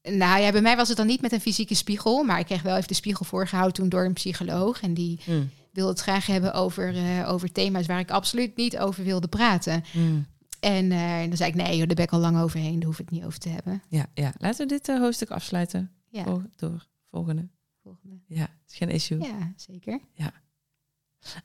nou 0.09 0.41
ja, 0.41 0.51
bij 0.51 0.61
mij 0.61 0.75
was 0.75 0.87
het 0.87 0.97
dan 0.97 1.07
niet 1.07 1.21
met 1.21 1.31
een 1.31 1.41
fysieke 1.41 1.75
spiegel, 1.75 2.23
maar 2.23 2.39
ik 2.39 2.45
kreeg 2.45 2.61
wel 2.61 2.75
even 2.75 2.87
de 2.87 2.93
spiegel 2.93 3.25
voorgehouden 3.25 3.73
toen 3.75 3.89
door 3.89 4.05
een 4.05 4.13
psycholoog. 4.13 4.81
En 4.81 4.93
die 4.93 5.19
Mm. 5.25 5.49
wilde 5.71 5.89
het 5.91 5.99
graag 6.01 6.25
hebben 6.25 6.53
over, 6.53 6.95
eh, 6.95 7.31
over 7.31 7.51
thema's 7.51 7.85
waar 7.85 7.99
ik 7.99 8.11
absoluut 8.11 8.55
niet 8.55 8.77
over 8.77 9.03
wilde 9.03 9.27
praten. 9.27 9.83
Mm. 9.91 10.25
En 10.65 10.91
eh, 10.91 11.27
dan 11.27 11.37
zei 11.37 11.49
ik, 11.49 11.55
nee, 11.55 11.77
joh, 11.77 11.85
daar 11.87 11.95
ben 11.95 12.05
ik 12.05 12.11
al 12.11 12.19
lang 12.19 12.39
overheen, 12.39 12.75
daar 12.79 12.85
hoef 12.87 12.99
ik 12.99 13.05
het 13.09 13.15
niet 13.15 13.23
over 13.25 13.39
te 13.39 13.49
hebben. 13.49 13.83
Ja, 13.87 14.05
ja, 14.13 14.33
laten 14.37 14.67
we 14.67 14.73
dit 14.73 14.89
eh, 14.89 14.99
hoofdstuk 14.99 15.29
afsluiten. 15.29 15.91
Ja, 16.09 16.23
Vol- 16.23 16.41
door 16.55 16.87
volgende. 17.11 17.47
volgende. 17.83 18.15
Ja, 18.27 18.41
het 18.41 18.71
is 18.71 18.77
geen 18.77 18.89
issue. 18.89 19.19
Ja, 19.23 19.53
zeker. 19.55 19.99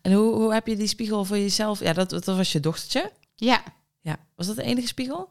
En 0.02 0.12
hoe, 0.12 0.34
hoe 0.34 0.52
heb 0.52 0.66
je 0.66 0.76
die 0.76 0.86
spiegel 0.86 1.24
voor 1.24 1.38
jezelf? 1.38 1.80
Ja, 1.80 1.92
dat, 1.92 2.10
dat 2.10 2.24
was 2.24 2.52
je 2.52 2.60
dochtertje. 2.60 3.12
Ja, 3.34 3.62
Ja, 4.00 4.16
was 4.34 4.46
dat 4.46 4.56
de 4.56 4.62
enige 4.62 4.86
spiegel? 4.86 5.28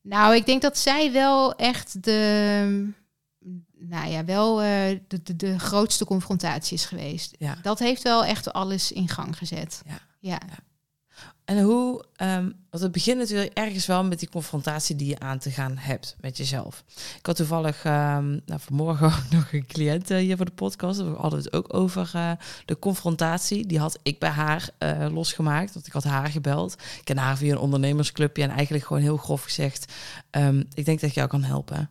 nou, 0.00 0.34
ik 0.34 0.46
denk 0.46 0.62
dat 0.62 0.78
zij 0.78 1.12
wel 1.12 1.54
echt 1.56 2.02
de, 2.04 2.92
nou 3.78 4.08
ja, 4.10 4.24
wel 4.24 4.62
eh, 4.62 4.98
de, 5.08 5.22
de, 5.22 5.36
de 5.36 5.58
grootste 5.58 6.04
confrontatie 6.04 6.76
is 6.76 6.84
geweest. 6.84 7.34
Ja. 7.38 7.54
Dat 7.62 7.78
heeft 7.78 8.02
wel 8.02 8.24
echt 8.24 8.52
alles 8.52 8.92
in 8.92 9.08
gang 9.08 9.38
gezet. 9.38 9.82
Ja. 9.86 9.98
Ja. 10.18 10.40
En 11.44 11.62
hoe, 11.62 12.04
ehm 12.16 12.50
want 12.76 12.82
het 12.82 12.92
begint 12.92 13.18
natuurlijk 13.18 13.58
ergens 13.58 13.86
wel 13.86 14.04
met 14.04 14.18
die 14.18 14.28
confrontatie 14.28 14.96
die 14.96 15.08
je 15.08 15.18
aan 15.18 15.38
te 15.38 15.50
gaan 15.50 15.76
hebt 15.76 16.16
met 16.20 16.36
jezelf. 16.36 16.84
Ik 17.18 17.26
had 17.26 17.36
toevallig 17.36 17.84
ehm, 17.84 18.30
nou, 18.30 18.60
vanmorgen 18.60 19.06
ook 19.12 19.30
nog 19.30 19.52
een 19.52 19.66
cliënt 19.66 20.10
eh, 20.10 20.18
hier 20.18 20.36
voor 20.36 20.44
de 20.44 20.52
podcast. 20.52 21.00
We 21.00 21.14
hadden 21.16 21.38
het 21.38 21.52
ook 21.52 21.74
over 21.74 22.10
eh, 22.12 22.30
de 22.64 22.78
confrontatie. 22.78 23.66
Die 23.66 23.78
had 23.78 23.98
ik 24.02 24.18
bij 24.18 24.30
haar 24.30 24.68
eh, 24.78 25.06
losgemaakt, 25.10 25.74
want 25.74 25.86
ik 25.86 25.92
had 25.92 26.04
haar 26.04 26.28
gebeld. 26.28 26.72
Ik 26.72 27.04
ken 27.04 27.18
haar 27.18 27.36
via 27.36 27.52
een 27.52 27.58
ondernemersclubje 27.58 28.42
en 28.42 28.50
eigenlijk 28.50 28.84
gewoon 28.84 29.02
heel 29.02 29.16
grof 29.16 29.42
gezegd... 29.42 29.92
ehm, 30.30 30.62
ik 30.74 30.84
denk 30.84 31.00
dat 31.00 31.10
ik 31.10 31.16
jou 31.16 31.28
kan 31.28 31.44
helpen. 31.44 31.90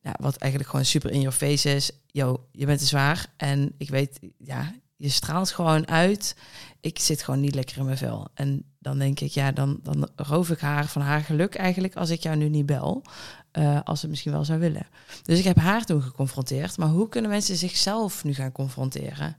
Ja, 0.00 0.14
wat 0.20 0.36
eigenlijk 0.36 0.70
gewoon 0.70 0.86
super 0.86 1.10
in 1.10 1.20
your 1.20 1.36
face 1.36 1.74
is. 1.74 1.90
Yo, 2.06 2.46
je 2.52 2.66
bent 2.66 2.78
te 2.78 2.86
zwaar 2.86 3.26
en 3.36 3.74
ik 3.78 3.90
weet, 3.90 4.18
ja, 4.38 4.72
je 4.96 5.08
straalt 5.08 5.50
gewoon 5.50 5.88
uit 5.88 6.36
ik 6.80 6.98
zit 6.98 7.22
gewoon 7.22 7.40
niet 7.40 7.54
lekker 7.54 7.78
in 7.78 7.84
mijn 7.84 7.98
vel. 7.98 8.28
En 8.34 8.64
dan 8.78 8.98
denk 8.98 9.20
ik, 9.20 9.30
ja, 9.30 9.52
dan, 9.52 9.78
dan 9.82 10.08
roof 10.16 10.50
ik 10.50 10.58
haar 10.60 10.86
van 10.86 11.02
haar 11.02 11.20
geluk 11.20 11.54
eigenlijk 11.54 11.96
als 11.96 12.10
ik 12.10 12.22
jou 12.22 12.36
nu 12.36 12.48
niet 12.48 12.66
bel. 12.66 13.02
eh, 13.50 13.80
als 13.84 14.00
ze 14.00 14.08
misschien 14.08 14.32
wel 14.32 14.44
zou 14.44 14.58
willen. 14.58 14.86
Dus 15.22 15.38
ik 15.38 15.44
heb 15.44 15.56
haar 15.56 15.84
toen 15.84 16.02
geconfronteerd. 16.02 16.76
Maar 16.76 16.88
hoe 16.88 17.08
kunnen 17.08 17.30
mensen 17.30 17.56
zichzelf 17.56 18.24
nu 18.24 18.34
gaan 18.34 18.52
confronteren? 18.52 19.36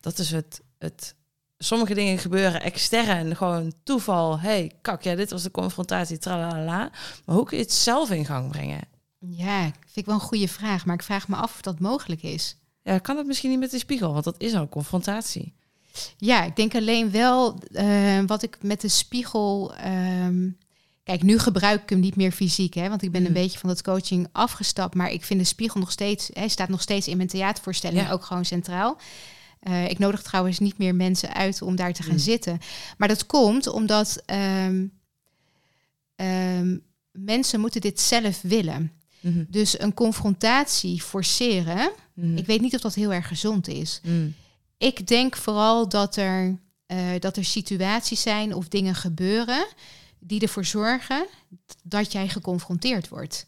Dat 0.00 0.18
is 0.18 0.30
het. 0.30 0.60
het 0.78 1.16
sommige 1.58 1.94
dingen 1.94 2.18
gebeuren 2.18 2.62
extern, 2.62 3.36
gewoon 3.36 3.72
toeval. 3.82 4.40
hey, 4.40 4.72
kak, 4.82 5.02
ja, 5.02 5.14
dit 5.14 5.30
was 5.30 5.42
de 5.42 5.50
confrontatie, 5.50 6.18
tralala. 6.18 6.90
Maar 7.24 7.36
hoe 7.36 7.44
kun 7.44 7.56
je 7.56 7.62
het 7.62 7.72
zelf 7.72 8.10
in 8.10 8.24
gang 8.24 8.50
brengen? 8.50 8.80
Ja, 9.18 9.62
vind 9.62 9.96
ik 9.96 10.06
wel 10.06 10.14
een 10.14 10.20
goede 10.20 10.48
vraag, 10.48 10.84
maar 10.86 10.94
ik 10.94 11.02
vraag 11.02 11.28
me 11.28 11.36
af 11.36 11.54
of 11.54 11.60
dat 11.60 11.80
mogelijk 11.80 12.22
is. 12.22 12.56
Ja, 12.82 12.98
kan 12.98 13.16
dat 13.16 13.26
misschien 13.26 13.50
niet 13.50 13.58
met 13.58 13.70
de 13.70 13.78
spiegel, 13.78 14.12
want 14.12 14.24
dat 14.24 14.40
is 14.40 14.54
al 14.54 14.60
een 14.60 14.68
confrontatie. 14.68 15.54
Ja, 16.16 16.44
ik 16.44 16.56
denk 16.56 16.74
alleen 16.74 17.10
wel 17.10 17.58
eh, 17.72 18.18
wat 18.26 18.42
ik 18.42 18.56
met 18.62 18.80
de 18.80 18.88
spiegel. 18.88 19.74
ehm, 19.74 20.48
kijk, 21.02 21.22
nu 21.22 21.38
gebruik 21.38 21.82
ik 21.82 21.88
hem 21.90 22.00
niet 22.00 22.16
meer 22.16 22.32
fysiek, 22.32 22.74
hè, 22.74 22.88
want 22.88 23.02
ik 23.02 23.10
ben 23.12 23.20
een 23.24 23.32
Mhm. 23.32 23.40
beetje 23.40 23.58
van 23.58 23.68
dat 23.68 23.82
coaching 23.82 24.28
afgestapt. 24.32 24.94
Maar 24.94 25.10
ik 25.10 25.24
vind 25.24 25.40
de 25.40 25.46
spiegel 25.46 25.80
nog 25.80 25.90
steeds. 25.90 26.30
Hij 26.32 26.48
staat 26.48 26.68
nog 26.68 26.82
steeds 26.82 27.08
in 27.08 27.16
mijn 27.16 27.28
theatervoorstelling 27.28 28.00
Ja. 28.00 28.10
ook 28.10 28.24
gewoon 28.24 28.44
centraal. 28.44 28.98
Eh, 29.60 29.88
ik 29.88 29.98
nodig 29.98 30.22
trouwens 30.22 30.58
niet 30.58 30.78
meer 30.78 30.94
mensen 30.94 31.34
uit 31.34 31.62
om 31.62 31.76
daar 31.76 31.92
te 31.92 32.02
gaan 32.02 32.14
Mhm. 32.14 32.22
zitten. 32.22 32.58
Maar 32.98 33.08
dat 33.08 33.26
komt 33.26 33.66
omdat 33.66 34.22
ehm, 34.26 34.84
ehm, 36.16 36.76
mensen 37.12 37.60
moeten 37.60 37.80
dit 37.80 38.00
zelf 38.00 38.40
willen. 38.42 38.92
Mhm. 39.20 39.44
Dus 39.48 39.80
een 39.80 39.94
confrontatie 39.94 41.02
forceren. 41.02 41.90
Mhm. 42.14 42.36
Ik 42.36 42.46
weet 42.46 42.60
niet 42.60 42.74
of 42.74 42.80
dat 42.80 42.94
heel 42.94 43.12
erg 43.12 43.28
gezond 43.28 43.68
is. 43.68 44.00
Mhm. 44.04 44.28
Ik 44.78 45.06
denk 45.06 45.36
vooral 45.36 45.88
dat 45.88 46.16
er, 46.16 46.58
eh, 46.86 46.98
dat 47.18 47.36
er 47.36 47.44
situaties 47.44 48.22
zijn 48.22 48.54
of 48.54 48.68
dingen 48.68 48.94
gebeuren 48.94 49.66
die 50.18 50.40
ervoor 50.40 50.64
zorgen 50.64 51.26
dat 51.82 52.12
jij 52.12 52.28
geconfronteerd 52.28 53.08
wordt. 53.08 53.46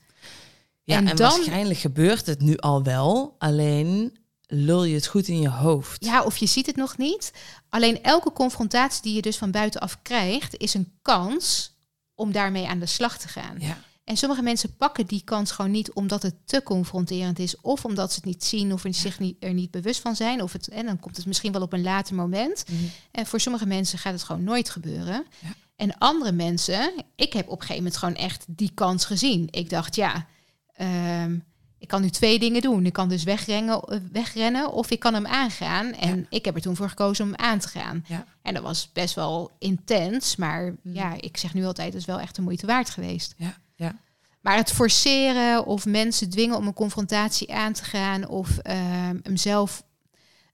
Ja, 0.84 0.96
en, 0.96 1.08
En 1.08 1.16
dan- 1.16 1.30
waarschijnlijk 1.30 1.78
gebeurt 1.78 2.26
het 2.26 2.40
nu 2.40 2.56
al 2.56 2.82
wel, 2.82 3.34
alleen 3.38 4.18
lul 4.46 4.84
je 4.84 4.94
het 4.94 5.06
goed 5.06 5.28
in 5.28 5.40
je 5.40 5.48
hoofd. 5.50 6.04
Ja, 6.04 6.22
of 6.22 6.36
je 6.36 6.46
ziet 6.46 6.66
het 6.66 6.76
nog 6.76 6.96
niet. 6.98 7.32
Alleen 7.68 8.02
elke 8.02 8.32
confrontatie 8.32 9.02
die 9.02 9.14
je 9.14 9.22
dus 9.22 9.36
van 9.36 9.50
buitenaf 9.50 9.98
krijgt, 10.02 10.56
is 10.56 10.74
een 10.74 10.92
kans 11.02 11.74
om 12.14 12.32
daarmee 12.32 12.66
aan 12.68 12.78
de 12.78 12.86
slag 12.86 13.18
te 13.18 13.28
gaan. 13.28 13.56
Ja. 13.58 13.78
En 14.10 14.16
sommige 14.16 14.42
mensen 14.42 14.76
pakken 14.76 15.06
die 15.06 15.22
kans 15.24 15.50
gewoon 15.50 15.70
niet 15.70 15.92
omdat 15.92 16.22
het 16.22 16.34
te 16.44 16.62
confronterend 16.62 17.38
is, 17.38 17.60
of 17.60 17.84
omdat 17.84 18.10
ze 18.10 18.16
het 18.16 18.24
niet 18.24 18.44
zien 18.44 18.72
of 18.72 18.82
zich 18.88 19.18
niet, 19.18 19.36
er 19.40 19.52
niet 19.52 19.70
bewust 19.70 20.00
van 20.00 20.16
zijn. 20.16 20.42
Of 20.42 20.52
het, 20.52 20.68
en 20.68 20.86
dan 20.86 21.00
komt 21.00 21.16
het 21.16 21.26
misschien 21.26 21.52
wel 21.52 21.62
op 21.62 21.72
een 21.72 21.82
later 21.82 22.14
moment. 22.14 22.64
Mhm. 22.68 22.82
En 23.10 23.26
voor 23.26 23.40
sommige 23.40 23.66
mensen 23.66 23.98
gaat 23.98 24.12
het 24.12 24.22
gewoon 24.22 24.44
nooit 24.44 24.70
gebeuren. 24.70 25.26
Ja. 25.38 25.48
En 25.76 25.98
andere 25.98 26.32
mensen, 26.32 26.92
ik 27.16 27.32
heb 27.32 27.44
op 27.46 27.52
een 27.52 27.60
gegeven 27.60 27.76
moment 27.76 27.96
gewoon 27.96 28.14
echt 28.14 28.44
die 28.48 28.70
kans 28.74 29.04
gezien. 29.04 29.48
Ik 29.50 29.70
dacht, 29.70 29.94
ja, 29.96 30.26
ehm, 30.72 31.38
ik 31.78 31.88
kan 31.88 32.02
nu 32.02 32.10
twee 32.10 32.38
dingen 32.38 32.60
doen. 32.62 32.86
Ik 32.86 32.92
kan 32.92 33.08
dus 33.08 33.22
wegrennen, 33.24 33.80
eh, 33.82 33.98
wegrennen 34.12 34.72
of 34.72 34.90
ik 34.90 34.98
kan 34.98 35.14
hem 35.14 35.26
aangaan. 35.26 35.92
En 35.92 36.16
Ja. 36.18 36.24
ik 36.28 36.44
heb 36.44 36.54
er 36.54 36.60
toen 36.60 36.76
voor 36.76 36.88
gekozen 36.88 37.24
om 37.24 37.30
hem 37.30 37.40
aan 37.40 37.58
te 37.58 37.68
gaan. 37.68 38.04
Ja. 38.08 38.24
En 38.42 38.54
dat 38.54 38.62
was 38.62 38.90
best 38.92 39.14
wel 39.14 39.50
intens. 39.58 40.36
Maar 40.36 40.62
Mhm. 40.82 40.94
ja, 40.94 41.14
ik 41.20 41.36
zeg 41.36 41.54
nu 41.54 41.64
altijd, 41.64 41.92
het 41.92 42.00
is 42.00 42.06
wel 42.06 42.20
echt 42.20 42.34
de 42.36 42.42
moeite 42.42 42.66
waard 42.66 42.90
geweest. 42.90 43.34
Ja, 43.36 43.58
ja. 43.80 43.94
Maar 44.40 44.56
het 44.56 44.72
forceren 44.72 45.66
of 45.66 45.86
mensen 45.86 46.30
dwingen 46.30 46.56
om 46.56 46.66
een 46.66 46.72
confrontatie 46.74 47.54
aan 47.54 47.72
te 47.72 47.84
gaan 47.84 48.28
of 48.28 48.58
ehm 48.58 49.16
hem, 49.22 49.36
zelf, 49.36 49.82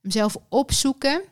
hem 0.03 0.11
zelf 0.11 0.37
opzoeken. 0.49 1.23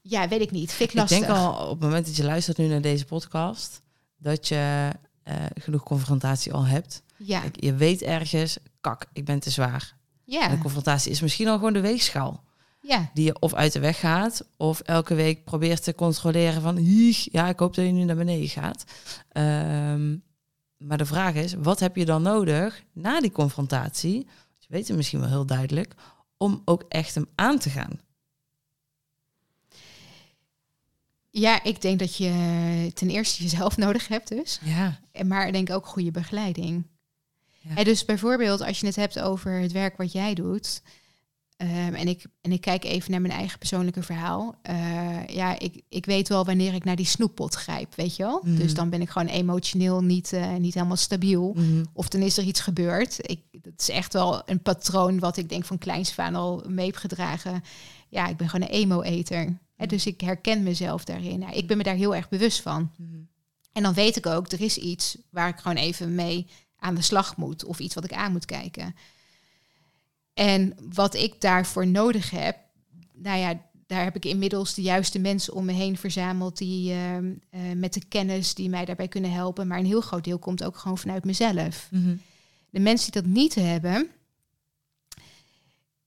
Ja, 0.00 0.28
weet 0.28 0.40
ik 0.40 0.50
niet. 0.50 0.72
Vind 0.72 0.90
ik 0.90 0.96
lastig. 0.96 1.18
Ik 1.18 1.26
denk 1.26 1.38
al 1.38 1.54
op 1.64 1.70
het 1.70 1.80
moment 1.80 2.06
dat 2.06 2.16
je 2.16 2.24
luistert 2.24 2.56
nu 2.58 2.66
naar 2.66 2.80
deze 2.80 3.04
podcast, 3.04 3.80
dat 4.16 4.48
je 4.48 4.90
eh, 5.22 5.34
genoeg 5.54 5.82
confrontatie 5.82 6.52
al 6.52 6.66
hebt. 6.66 7.02
Ja, 7.16 7.42
je 7.52 7.74
weet 7.74 8.02
ergens, 8.02 8.56
kak, 8.80 9.06
ik 9.12 9.24
ben 9.24 9.38
te 9.38 9.50
zwaar. 9.50 9.96
En 10.26 10.32
ja, 10.32 10.48
de 10.48 10.58
confrontatie 10.58 11.10
is 11.10 11.20
misschien 11.20 11.48
al 11.48 11.56
gewoon 11.56 11.72
de 11.72 11.80
weegschaal. 11.80 12.44
ja. 12.80 13.10
Die 13.14 13.24
je 13.24 13.38
of 13.38 13.54
uit 13.54 13.72
de 13.72 13.80
weg 13.80 14.00
gaat, 14.00 14.44
of 14.56 14.80
elke 14.80 15.14
week 15.14 15.44
probeert 15.44 15.82
te 15.82 15.94
controleren 15.94 16.62
van, 16.62 16.76
"Hieg, 16.76 17.32
ja, 17.32 17.48
ik 17.48 17.58
hoop 17.58 17.74
dat 17.74 17.84
je 17.84 17.90
nu 17.90 18.04
naar 18.04 18.16
beneden 18.16 18.48
gaat. 18.48 18.84
Ehm, 19.28 20.16
maar 20.82 20.98
de 20.98 21.06
vraag 21.06 21.34
is, 21.34 21.54
wat 21.54 21.80
heb 21.80 21.96
je 21.96 22.04
dan 22.04 22.22
nodig 22.22 22.82
na 22.92 23.20
die 23.20 23.32
confrontatie? 23.32 24.26
Je 24.58 24.66
weet 24.68 24.88
het 24.88 24.96
misschien 24.96 25.20
wel 25.20 25.28
heel 25.28 25.46
duidelijk, 25.46 25.94
om 26.36 26.62
ook 26.64 26.84
echt 26.88 27.14
hem 27.14 27.26
aan 27.34 27.58
te 27.58 27.70
gaan. 27.70 28.00
Ja, 31.30 31.62
ik 31.62 31.80
denk 31.80 31.98
dat 31.98 32.16
je 32.16 32.90
ten 32.94 33.10
eerste 33.10 33.42
jezelf 33.42 33.76
nodig 33.86 34.08
hebt 34.08 34.28
dus. 34.28 34.60
Ja, 34.62 35.00
Maar 35.24 35.46
ik 35.46 35.52
denk 35.52 35.70
ook 35.70 35.86
goede 35.86 36.10
begeleiding. 36.10 36.86
Ja. 37.58 37.76
En 37.76 37.84
dus 37.84 38.04
bijvoorbeeld 38.04 38.60
als 38.60 38.80
je 38.80 38.86
het 38.86 38.96
hebt 38.96 39.20
over 39.20 39.52
het 39.52 39.72
werk 39.72 39.96
wat 39.96 40.12
jij 40.12 40.34
doet. 40.34 40.82
Ehm, 41.62 41.94
en, 41.94 42.08
ik, 42.08 42.24
en 42.40 42.52
ik 42.52 42.60
kijk 42.60 42.84
even 42.84 43.10
naar 43.10 43.20
mijn 43.20 43.32
eigen 43.32 43.58
persoonlijke 43.58 44.02
verhaal. 44.02 44.54
eh, 44.62 45.26
ja, 45.26 45.58
ik, 45.58 45.82
ik 45.88 46.06
weet 46.06 46.28
wel 46.28 46.44
wanneer 46.44 46.74
ik 46.74 46.84
naar 46.84 46.96
die 46.96 47.06
snoeppot 47.06 47.54
grijp, 47.54 47.94
weet 47.94 48.16
je 48.16 48.22
wel. 48.22 48.40
Mhm. 48.44 48.56
Dus 48.56 48.74
dan 48.74 48.90
ben 48.90 49.00
ik 49.00 49.10
gewoon 49.10 49.28
emotioneel 49.28 50.02
niet, 50.02 50.32
eh, 50.32 50.54
niet 50.54 50.74
helemaal 50.74 50.96
stabiel. 50.96 51.52
Mhm. 51.56 51.84
Of 51.92 52.08
dan 52.08 52.20
is 52.20 52.36
er 52.36 52.44
iets 52.44 52.60
gebeurd. 52.60 53.18
Ik, 53.30 53.40
dat 53.50 53.72
is 53.76 53.88
echt 53.88 54.12
wel 54.12 54.42
een 54.48 54.62
patroon 54.62 55.18
wat 55.18 55.36
ik 55.36 55.48
denk 55.48 55.64
van 55.64 55.78
kleins 55.78 56.18
aan 56.18 56.34
al 56.34 56.64
mee 56.68 56.86
heb 56.86 56.96
gedragen. 56.96 57.62
Ja, 58.08 58.28
ik 58.28 58.36
ben 58.36 58.48
gewoon 58.48 58.68
een 58.68 58.74
emo-eter. 58.74 59.58
Hè, 59.76 59.86
Dus 59.86 60.06
ik 60.06 60.20
herken 60.20 60.62
mezelf 60.62 61.04
daarin. 61.04 61.38
Nou, 61.38 61.52
ik 61.52 61.66
ben 61.66 61.76
me 61.76 61.82
daar 61.82 61.94
heel 61.94 62.14
erg 62.14 62.28
bewust 62.28 62.60
van. 62.60 62.90
Mhm. 62.96 63.10
En 63.72 63.82
dan 63.82 63.94
weet 63.94 64.16
ik 64.16 64.26
ook, 64.26 64.52
er 64.52 64.60
is 64.60 64.78
iets 64.78 65.16
waar 65.30 65.48
ik 65.48 65.58
gewoon 65.58 65.76
even 65.76 66.14
mee 66.14 66.46
aan 66.76 66.94
de 66.94 67.02
slag 67.02 67.36
moet. 67.36 67.64
Of 67.64 67.78
iets 67.78 67.94
wat 67.94 68.04
ik 68.04 68.12
aan 68.12 68.32
moet 68.32 68.44
kijken. 68.44 68.94
En 70.34 70.74
wat 70.92 71.14
ik 71.14 71.40
daarvoor 71.40 71.86
nodig 71.86 72.30
heb, 72.30 72.56
nou 73.12 73.38
ja, 73.38 73.60
daar 73.86 74.04
heb 74.04 74.16
ik 74.16 74.24
inmiddels 74.24 74.74
de 74.74 74.82
juiste 74.82 75.18
mensen 75.18 75.54
om 75.54 75.64
me 75.64 75.72
heen 75.72 75.96
verzameld 75.96 76.58
die 76.58 76.92
ehm, 76.92 77.32
eh, 77.50 77.60
met 77.76 77.92
de 77.92 78.04
kennis 78.04 78.54
die 78.54 78.68
mij 78.68 78.84
daarbij 78.84 79.08
kunnen 79.08 79.32
helpen. 79.32 79.66
Maar 79.66 79.78
een 79.78 79.86
heel 79.86 80.00
groot 80.00 80.24
deel 80.24 80.38
komt 80.38 80.64
ook 80.64 80.76
gewoon 80.76 80.98
vanuit 80.98 81.24
mezelf. 81.24 81.88
Mhm. 81.90 82.16
De 82.70 82.80
mensen 82.80 83.12
die 83.12 83.22
dat 83.22 83.30
niet 83.30 83.54
hebben, 83.54 84.10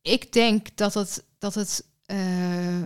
ik 0.02 0.34
denk 0.34 0.78
dat 0.78 0.94
het, 0.94 1.24
dat 1.38 1.56
het, 1.56 1.86
eh, 2.06 2.84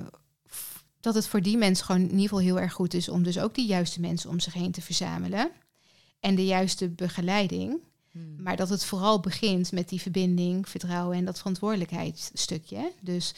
dat 0.99 1.15
het 1.15 1.27
voor 1.27 1.41
die 1.41 1.57
mensen 1.57 1.85
gewoon 1.85 2.01
in 2.01 2.09
ieder 2.09 2.21
geval 2.21 2.39
heel 2.39 2.59
erg 2.59 2.73
goed 2.73 2.93
is 2.93 3.09
om 3.09 3.23
dus 3.23 3.39
ook 3.39 3.55
die 3.55 3.67
juiste 3.67 3.99
mensen 3.99 4.29
om 4.29 4.39
zich 4.39 4.53
heen 4.53 4.71
te 4.71 4.81
verzamelen. 4.81 5.51
En 6.19 6.35
de 6.35 6.45
juiste 6.45 6.89
begeleiding. 6.89 7.79
Mhm. 8.11 8.43
Maar 8.43 8.55
dat 8.55 8.69
het 8.69 8.85
vooral 8.85 9.19
begint 9.19 9.71
met 9.71 9.89
die 9.89 10.01
verbinding, 10.01 10.69
vertrouwen 10.69 11.17
en 11.17 11.25
dat 11.25 11.37
verantwoordelijkheidsstukje. 11.37 12.91
Dus 13.01 13.33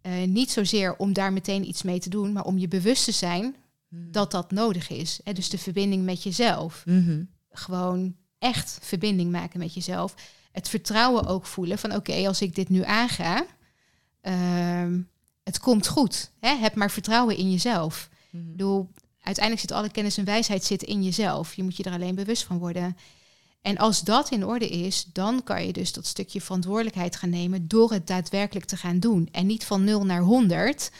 eh, 0.00 0.12
niet 0.26 0.50
zozeer 0.50 0.96
om 0.96 1.12
daar 1.12 1.32
meteen 1.32 1.68
iets 1.68 1.82
mee 1.82 1.98
te 1.98 2.08
doen, 2.10 2.32
maar 2.32 2.44
om 2.44 2.58
je 2.58 2.68
bewust 2.68 3.04
te 3.04 3.12
zijn 3.12 3.54
Mhm. 3.88 4.10
dat 4.10 4.30
dat 4.30 4.50
nodig 4.50 4.88
is. 4.90 5.20
Hè? 5.24 5.32
Dus 5.32 5.48
de 5.50 5.58
verbinding 5.58 6.04
met 6.04 6.22
jezelf. 6.22 6.82
Mhm. 6.86 7.22
Gewoon 7.50 8.16
echt 8.38 8.78
verbinding 8.82 9.30
maken 9.30 9.58
met 9.58 9.74
jezelf. 9.74 10.14
Het 10.52 10.68
vertrouwen 10.68 11.26
ook 11.26 11.46
voelen 11.46 11.78
van 11.78 11.94
oké, 11.94 12.26
als 12.26 12.40
ik 12.42 12.54
dit 12.54 12.68
nu 12.68 12.84
aanga, 12.84 13.46
ehm, 14.20 15.00
het 15.42 15.58
komt 15.58 15.86
goed. 15.86 16.30
Hè? 16.40 16.56
Heb 16.56 16.74
maar 16.74 16.90
vertrouwen 16.90 17.36
in 17.36 17.50
jezelf. 17.50 18.08
Mhm. 18.30 18.44
Ik 18.44 18.50
bedoel, 18.50 18.88
uiteindelijk 19.22 19.66
zit 19.68 19.76
alle 19.76 19.90
kennis 19.90 20.18
en 20.18 20.24
wijsheid 20.24 20.64
zit 20.64 20.82
in 20.82 21.02
jezelf. 21.02 21.54
Je 21.54 21.62
moet 21.62 21.76
je 21.76 21.82
er 21.82 21.92
alleen 21.92 22.14
bewust 22.14 22.42
van 22.44 22.58
worden. 22.58 22.96
En 23.62 23.76
als 23.76 24.00
dat 24.00 24.30
in 24.30 24.46
orde 24.46 24.68
is, 24.68 25.04
dan 25.12 25.42
kan 25.42 25.66
je 25.66 25.72
dus 25.72 25.92
dat 25.92 26.06
stukje 26.06 26.40
verantwoordelijkheid 26.40 27.16
gaan 27.16 27.30
nemen 27.30 27.68
door 27.68 27.92
het 27.92 28.06
daadwerkelijk 28.06 28.66
te 28.66 28.76
gaan 28.76 28.98
doen. 28.98 29.28
En 29.32 29.46
niet 29.46 29.64
van 29.64 29.84
0 29.84 30.04
naar 30.04 30.22
100, 30.22 30.90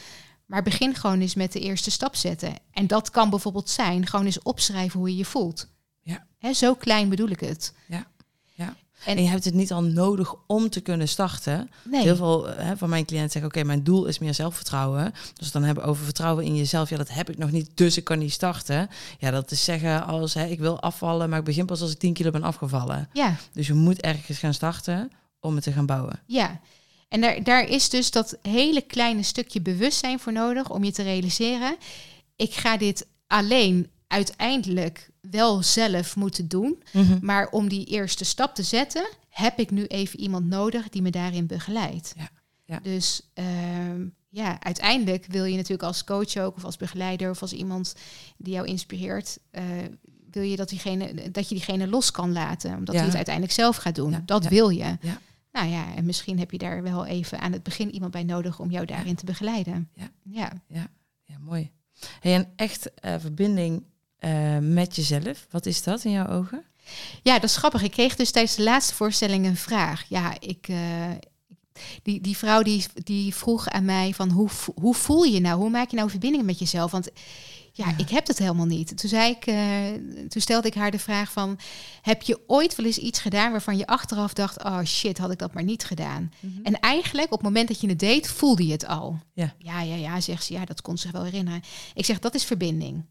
maar 0.46 0.62
begin 0.62 0.94
gewoon 0.94 1.20
eens 1.20 1.34
met 1.34 1.52
de 1.52 1.60
eerste 1.60 1.90
stap 1.90 2.16
zetten. 2.16 2.54
En 2.72 2.86
dat 2.86 3.10
kan 3.10 3.30
bijvoorbeeld 3.30 3.70
zijn, 3.70 4.06
gewoon 4.06 4.26
eens 4.26 4.42
opschrijven 4.42 4.98
hoe 4.98 5.10
je 5.10 5.16
je 5.16 5.24
voelt. 5.24 5.68
Ja. 6.02 6.26
Hè, 6.38 6.52
zo 6.52 6.74
klein 6.74 7.08
bedoel 7.08 7.28
ik 7.28 7.40
het. 7.40 7.74
Ja. 7.88 8.06
En- 9.04 9.16
En, 9.16 9.22
je 9.22 9.28
hebt 9.28 9.44
het 9.44 9.54
niet 9.54 9.72
al 9.72 9.82
nodig 9.82 10.34
om 10.46 10.70
te 10.70 10.80
kunnen 10.80 11.08
starten. 11.08 11.70
Nee. 11.84 12.02
Heel 12.02 12.16
veel 12.16 12.46
hè, 12.48 12.76
van 12.76 12.88
mijn 12.88 13.04
cliënten 13.04 13.30
zeggen, 13.30 13.50
oké, 13.50 13.64
mijn 13.66 13.82
doel 13.84 14.06
is 14.06 14.18
meer 14.18 14.34
zelfvertrouwen. 14.34 15.12
Dus 15.34 15.52
dan 15.52 15.62
hebben 15.62 15.84
we 15.84 15.90
over 15.90 16.04
vertrouwen 16.04 16.44
in 16.44 16.56
jezelf. 16.56 16.88
Ja, 16.90 16.96
dat 16.96 17.08
heb 17.10 17.30
ik 17.30 17.38
nog 17.38 17.50
niet, 17.50 17.70
dus 17.74 17.96
ik 17.96 18.04
kan 18.04 18.18
niet 18.18 18.32
starten. 18.32 18.88
Ja, 19.18 19.30
dat 19.30 19.50
is 19.50 19.64
zeggen 19.64 20.06
als, 20.06 20.34
hè, 20.34 20.46
ik 20.46 20.58
wil 20.58 20.80
afvallen, 20.80 21.28
maar 21.28 21.38
ik 21.38 21.44
begin 21.44 21.66
pas 21.66 21.80
als 21.80 21.92
ik 21.92 21.98
10 21.98 22.12
kilo 22.12 22.30
ben 22.30 22.42
afgevallen. 22.42 23.08
Ja, 23.12 23.36
Dus 23.52 23.66
je 23.66 23.74
moet 23.74 24.00
ergens 24.00 24.38
gaan 24.38 24.54
starten 24.54 25.10
om 25.40 25.54
het 25.54 25.64
te 25.64 25.72
gaan 25.72 25.86
bouwen. 25.86 26.20
ja. 26.26 26.60
En 27.08 27.20
daar, 27.20 27.42
daar 27.44 27.68
is 27.68 27.88
dus 27.88 28.10
dat 28.10 28.36
hele 28.42 28.80
kleine 28.80 29.22
stukje 29.22 29.60
bewustzijn 29.60 30.18
voor 30.20 30.32
nodig 30.32 30.70
om 30.70 30.84
je 30.84 30.92
te 30.92 31.02
realiseren. 31.02 31.76
Ik 32.36 32.52
ga 32.54 32.76
dit 32.76 33.06
alleen 33.26 33.90
uiteindelijk 34.06 35.09
wel 35.20 35.62
zelf 35.62 36.16
moeten 36.16 36.48
doen. 36.48 36.82
Maar 37.20 37.48
om 37.48 37.68
die 37.68 37.84
eerste 37.84 38.24
stap 38.24 38.54
te 38.54 38.62
zetten, 38.62 39.08
heb 39.28 39.58
ik 39.58 39.70
nu 39.70 39.84
even 39.86 40.20
iemand 40.20 40.46
nodig 40.46 40.88
die 40.88 41.02
me 41.02 41.10
daarin 41.10 41.46
begeleidt. 41.46 42.12
Ja, 42.16 42.28
ja. 42.64 42.78
Dus 42.82 43.30
ehm, 43.34 44.06
ja, 44.28 44.60
uiteindelijk 44.62 45.26
wil 45.28 45.44
je 45.44 45.54
natuurlijk 45.56 45.82
als 45.82 46.04
coach 46.04 46.36
ook, 46.36 46.56
of 46.56 46.64
als 46.64 46.76
begeleider, 46.76 47.30
of 47.30 47.42
als 47.42 47.52
iemand 47.52 47.94
die 48.36 48.52
jou 48.54 48.66
inspireert, 48.66 49.38
eh, 49.50 49.64
wil 50.30 50.42
je 50.42 50.56
dat, 50.56 50.68
diegene, 50.68 51.30
dat 51.30 51.48
je 51.48 51.54
diegene 51.54 51.86
los 51.88 52.10
kan 52.10 52.32
laten, 52.32 52.76
omdat 52.76 52.94
Ja. 52.94 53.00
hij 53.00 53.06
het 53.08 53.16
uiteindelijk 53.16 53.54
zelf 53.54 53.76
gaat 53.76 53.94
doen. 53.94 54.10
Ja, 54.10 54.22
Dat 54.26 54.44
wil 54.46 54.68
je. 54.68 54.96
Ja. 55.00 55.18
Nou 55.52 55.68
ja, 55.68 55.94
en 55.94 56.04
misschien 56.04 56.38
heb 56.38 56.50
je 56.50 56.58
daar 56.58 56.82
wel 56.82 57.06
even 57.06 57.40
aan 57.40 57.52
het 57.52 57.62
begin 57.62 57.94
iemand 57.94 58.12
bij 58.12 58.22
nodig 58.24 58.58
om 58.60 58.70
jou 58.70 58.86
daarin 58.86 59.14
te 59.16 59.24
begeleiden. 59.24 59.88
Ja. 59.94 60.10
ja. 60.22 60.52
Ja, 61.24 61.38
mooi. 61.40 61.70
Hey, 62.20 62.34
en 62.34 62.48
echt 62.56 62.94
eh, 62.94 63.14
verbinding 63.18 63.82
eh, 64.20 64.58
met 64.58 64.96
jezelf, 64.96 65.46
wat 65.50 65.66
is 65.66 65.82
dat 65.82 66.04
in 66.04 66.10
jouw 66.10 66.28
ogen? 66.28 66.64
Ja, 67.22 67.34
dat 67.34 67.50
is 67.50 67.56
grappig. 67.56 67.82
Ik 67.82 67.90
kreeg 67.90 68.16
dus 68.16 68.30
tijdens 68.30 68.54
de 68.56 68.62
laatste 68.62 68.94
voorstelling 68.94 69.46
een 69.46 69.56
vraag. 69.56 70.04
Ja, 70.08 70.34
ik, 70.40 70.68
eh, 70.68 70.76
die, 72.02 72.20
die 72.20 72.36
vrouw 72.36 72.62
die, 72.62 72.84
die 72.94 73.34
vroeg 73.34 73.68
aan 73.68 73.84
mij 73.84 74.12
van 74.14 74.30
hoe, 74.30 74.48
hoe 74.74 74.94
voel 74.94 75.22
je 75.22 75.40
nou? 75.40 75.60
Hoe 75.60 75.70
maak 75.70 75.90
je 75.90 75.96
nou 75.96 76.10
verbindingen 76.10 76.46
met 76.46 76.58
jezelf? 76.58 76.90
Want 76.90 77.08
ja, 77.72 77.88
Ja. 77.88 77.94
ik 77.98 78.08
heb 78.08 78.26
het 78.26 78.38
helemaal 78.38 78.66
niet. 78.66 78.96
Toen, 78.96 79.08
zei 79.08 79.30
ik, 79.30 79.46
eh, 79.46 79.56
toen 80.28 80.42
stelde 80.42 80.68
ik 80.68 80.74
haar 80.74 80.90
de 80.90 80.98
vraag 80.98 81.32
van... 81.32 81.58
heb 82.02 82.22
je 82.22 82.40
ooit 82.46 82.76
wel 82.76 82.86
eens 82.86 82.98
iets 82.98 83.20
gedaan 83.20 83.50
waarvan 83.50 83.76
je 83.76 83.86
achteraf 83.86 84.32
dacht... 84.32 84.64
oh 84.64 84.82
shit, 84.84 85.18
had 85.18 85.30
ik 85.30 85.38
dat 85.38 85.54
maar 85.54 85.62
niet 85.62 85.84
gedaan? 85.84 86.32
En 86.62 86.80
eigenlijk, 86.80 87.26
op 87.26 87.38
het 87.38 87.42
moment 87.42 87.68
dat 87.68 87.80
je 87.80 87.88
het 87.88 87.98
deed, 87.98 88.28
voelde 88.30 88.66
je 88.66 88.72
het 88.72 88.86
al. 88.86 89.18
Ja. 89.32 89.54
ja, 89.58 89.80
ja, 89.82 89.94
ja, 89.94 90.20
zegt 90.20 90.44
ze. 90.44 90.52
Ja, 90.52 90.64
dat 90.64 90.82
kon 90.82 90.96
ze 90.96 91.02
zich 91.02 91.12
wel 91.12 91.24
herinneren. 91.24 91.62
Ik 91.94 92.04
zeg, 92.04 92.18
dat 92.18 92.34
is 92.34 92.44
verbinding. 92.44 93.04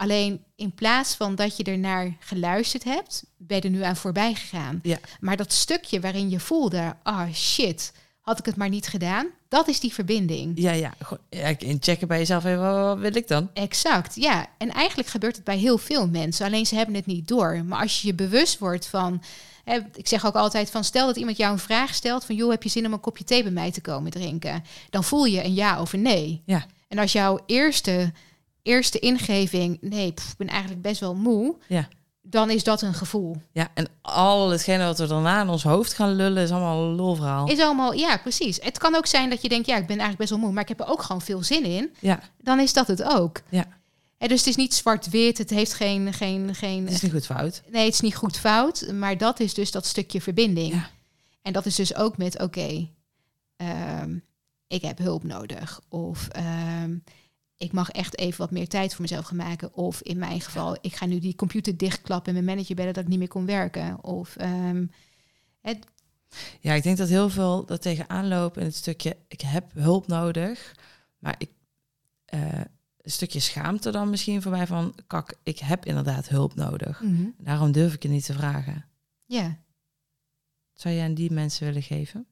Alleen 0.00 0.44
in 0.56 0.74
plaats 0.74 1.14
van 1.14 1.34
dat 1.34 1.56
je 1.56 1.64
ernaar 1.64 2.16
geluisterd 2.18 2.84
hebt, 2.84 3.24
ben 3.36 3.56
je 3.56 3.62
er 3.62 3.70
nu 3.70 3.82
aan 3.82 3.96
voorbij 3.96 4.34
gegaan. 4.34 4.80
Ja. 4.82 4.98
Maar 5.20 5.36
dat 5.36 5.52
stukje 5.52 6.00
waarin 6.00 6.30
je 6.30 6.40
voelde, 6.40 6.96
ah 7.02 7.32
shit, 7.32 7.92
had 8.20 8.38
ik 8.38 8.44
het 8.44 8.56
maar 8.56 8.68
niet 8.68 8.86
gedaan, 8.86 9.26
dat 9.48 9.68
is 9.68 9.80
die 9.80 9.92
verbinding. 9.92 10.52
Ja, 10.54 10.72
ja. 10.72 10.94
Ja, 11.30 11.54
checken 11.80 12.08
bij 12.08 12.18
jezelf 12.18 12.44
even, 12.44 12.60
wat, 12.60 12.84
wat 12.84 12.98
wil 12.98 13.16
ik 13.16 13.28
dan? 13.28 13.50
Exact, 13.52 14.14
ja. 14.14 14.46
En 14.58 14.70
eigenlijk 14.70 15.08
gebeurt 15.08 15.36
het 15.36 15.44
bij 15.44 15.58
heel 15.58 15.78
veel 15.78 16.08
mensen, 16.08 16.46
alleen 16.46 16.66
ze 16.66 16.74
hebben 16.74 16.94
het 16.94 17.06
niet 17.06 17.28
door. 17.28 17.64
Maar 17.64 17.80
als 17.80 18.00
je 18.00 18.06
je 18.06 18.14
bewust 18.14 18.58
wordt 18.58 18.86
van, 18.86 19.22
hè, 19.64 19.78
ik 19.94 20.08
zeg 20.08 20.26
ook 20.26 20.34
altijd 20.34 20.70
van, 20.70 20.84
stel 20.84 21.06
dat 21.06 21.16
iemand 21.16 21.36
jou 21.36 21.52
een 21.52 21.58
vraag 21.58 21.94
stelt 21.94 22.24
van, 22.24 22.34
joh, 22.34 22.50
heb 22.50 22.62
je 22.62 22.68
zin 22.68 22.86
om 22.86 22.92
een 22.92 23.00
kopje 23.00 23.24
thee 23.24 23.42
bij 23.42 23.52
mij 23.52 23.70
te 23.70 23.80
komen 23.80 24.10
drinken? 24.10 24.64
Dan 24.90 25.04
voel 25.04 25.24
je 25.24 25.44
een 25.44 25.54
ja 25.54 25.80
of 25.80 25.92
een 25.92 26.02
nee. 26.02 26.42
Ja. 26.46 26.66
En 26.88 26.98
als 26.98 27.12
jouw 27.12 27.38
eerste, 27.46 28.12
eerste 28.62 28.98
ingeving, 28.98 29.78
nee, 29.80 30.12
pff, 30.12 30.30
ik 30.30 30.36
ben 30.36 30.48
eigenlijk 30.48 30.82
best 30.82 31.00
wel 31.00 31.14
moe, 31.14 31.56
Ja. 31.68 31.88
dan 32.22 32.50
is 32.50 32.64
dat 32.64 32.82
een 32.82 32.94
gevoel. 32.94 33.36
Ja, 33.52 33.68
en 33.74 33.86
al 34.02 34.50
hetgene 34.50 34.84
wat 34.84 34.98
we 34.98 35.06
daarna 35.06 35.40
in 35.40 35.48
ons 35.48 35.62
hoofd 35.62 35.92
gaan 35.92 36.12
lullen, 36.14 36.42
is 36.42 36.50
allemaal 36.50 36.84
een 36.84 36.94
lolverhaal. 36.94 37.48
Is 37.48 37.60
allemaal, 37.60 37.92
ja, 37.92 38.16
precies. 38.16 38.58
Het 38.62 38.78
kan 38.78 38.94
ook 38.94 39.06
zijn 39.06 39.30
dat 39.30 39.42
je 39.42 39.48
denkt, 39.48 39.66
ja, 39.66 39.74
ik 39.76 39.86
ben 39.86 39.98
eigenlijk 39.98 40.18
best 40.18 40.30
wel 40.30 40.38
moe, 40.38 40.52
maar 40.52 40.62
ik 40.62 40.68
heb 40.68 40.80
er 40.80 40.88
ook 40.88 41.02
gewoon 41.02 41.22
veel 41.22 41.42
zin 41.42 41.64
in. 41.64 41.94
Ja, 41.98 42.20
Dan 42.38 42.60
is 42.60 42.72
dat 42.72 42.86
het 42.86 43.02
ook. 43.02 43.40
Ja. 43.48 43.64
En 44.18 44.28
dus 44.28 44.38
het 44.38 44.48
is 44.48 44.56
niet 44.56 44.74
zwart-wit, 44.74 45.38
het 45.38 45.50
heeft 45.50 45.74
geen, 45.74 46.12
geen, 46.12 46.54
geen 46.54 46.84
het 46.84 46.94
is 46.94 47.00
niet 47.02 47.12
goed 47.12 47.26
fout. 47.26 47.62
Nee, 47.70 47.84
het 47.84 47.94
is 47.94 48.00
niet 48.00 48.16
goed 48.16 48.38
fout, 48.38 48.92
maar 48.92 49.18
dat 49.18 49.40
is 49.40 49.54
dus 49.54 49.70
dat 49.70 49.86
stukje 49.86 50.20
verbinding. 50.20 50.72
Ja. 50.72 50.90
En 51.42 51.52
dat 51.52 51.66
is 51.66 51.74
dus 51.74 51.94
ook 51.94 52.16
met, 52.16 52.40
oké, 52.40 52.88
ehm, 53.56 54.16
ik 54.66 54.82
heb 54.82 54.98
hulp 54.98 55.24
nodig. 55.24 55.80
Of 55.88 56.28
ehm, 56.28 56.96
ik 57.60 57.72
mag 57.72 57.90
echt 57.90 58.18
even 58.18 58.38
wat 58.38 58.50
meer 58.50 58.68
tijd 58.68 58.92
voor 58.92 59.02
mezelf 59.02 59.26
gaan 59.26 59.36
maken. 59.36 59.74
Of 59.74 60.02
in 60.02 60.18
mijn 60.18 60.40
geval, 60.40 60.76
ik 60.80 60.94
ga 60.94 61.06
nu 61.06 61.18
die 61.18 61.34
computer 61.34 61.76
dichtklappen 61.76 62.36
en 62.36 62.44
mijn 62.44 62.56
manager 62.56 62.74
bellen 62.74 62.94
dat 62.94 63.02
ik 63.02 63.08
niet 63.08 63.18
meer 63.18 63.28
kon 63.28 63.46
werken. 63.46 64.04
Of 64.04 64.36
ehm, 64.36 64.86
het, 65.60 65.86
Ja, 66.60 66.72
ik 66.74 66.82
denk 66.82 66.96
dat 66.96 67.08
heel 67.08 67.28
veel 67.28 67.64
dat 67.64 67.82
tegenaan 67.82 68.28
lopen 68.28 68.60
in 68.60 68.66
het 68.66 68.76
stukje, 68.76 69.16
ik 69.28 69.40
heb 69.40 69.72
hulp 69.72 70.06
nodig, 70.06 70.76
maar 71.18 71.34
ik, 71.38 71.50
eh, 72.24 72.60
een 73.00 73.10
stukje 73.10 73.40
schaamte 73.40 73.90
dan 73.90 74.10
misschien 74.10 74.42
voor 74.42 74.52
mij 74.52 74.66
van, 74.66 74.94
kak, 75.06 75.34
ik 75.42 75.58
heb 75.58 75.86
inderdaad 75.86 76.28
hulp 76.28 76.54
nodig. 76.54 77.02
Daarom 77.38 77.72
durf 77.72 77.94
ik 77.94 78.02
je 78.02 78.08
niet 78.08 78.24
te 78.24 78.32
vragen. 78.32 78.84
ja. 79.26 79.58
Zou 80.72 80.94
je 80.94 81.02
aan 81.02 81.14
die 81.14 81.30
mensen 81.30 81.66
willen 81.66 81.82
geven? 81.82 82.26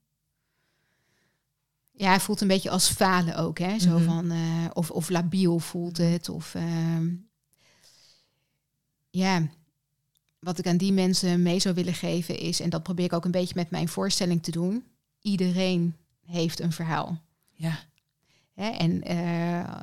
Ja, 1.99 2.09
hij 2.09 2.21
voelt 2.21 2.41
een 2.41 2.49
beetje 2.49 2.71
als 2.71 2.89
falen 2.91 3.37
ook. 3.37 3.59
Hè? 3.59 3.79
Zo 3.79 3.99
Mhm. 3.99 4.05
van, 4.05 4.31
eh, 4.31 4.65
of, 4.73 4.91
of 4.91 5.09
labiel 5.09 5.59
voelt 5.59 5.97
het. 5.97 6.29
Of 6.29 6.55
ehm, 6.55 7.09
ja, 9.11 9.49
wat 10.39 10.59
ik 10.59 10.67
aan 10.67 10.77
die 10.77 10.93
mensen 10.93 11.43
mee 11.43 11.61
zou 11.61 11.75
willen 11.75 11.95
geven 11.95 12.39
is, 12.39 12.61
en 12.61 12.71
dat 12.71 12.83
probeer 12.83 13.05
ik 13.05 13.13
ook 13.13 13.25
een 13.25 13.31
beetje 13.31 13.55
met 13.55 13.71
mijn 13.71 13.89
voorstelling 13.89 14.43
te 14.43 14.51
doen. 14.51 14.85
Iedereen 15.21 15.97
heeft 16.25 16.61
een 16.61 16.73
verhaal. 16.73 17.21
Ja, 17.53 17.79
Hè? 18.55 18.69
En 18.69 19.03
eh, 19.03 19.81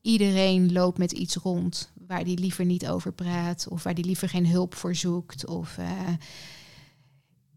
iedereen 0.00 0.72
loopt 0.72 0.98
met 0.98 1.12
iets 1.12 1.34
rond 1.36 1.90
waar 2.06 2.24
die 2.24 2.38
liever 2.38 2.64
niet 2.64 2.88
over 2.88 3.12
praat, 3.12 3.66
of 3.68 3.82
waar 3.82 3.94
die 3.94 4.04
liever 4.04 4.28
geen 4.28 4.46
hulp 4.46 4.74
voor 4.74 4.94
zoekt. 4.94 5.46
Of 5.46 5.78
eh, 5.78 6.08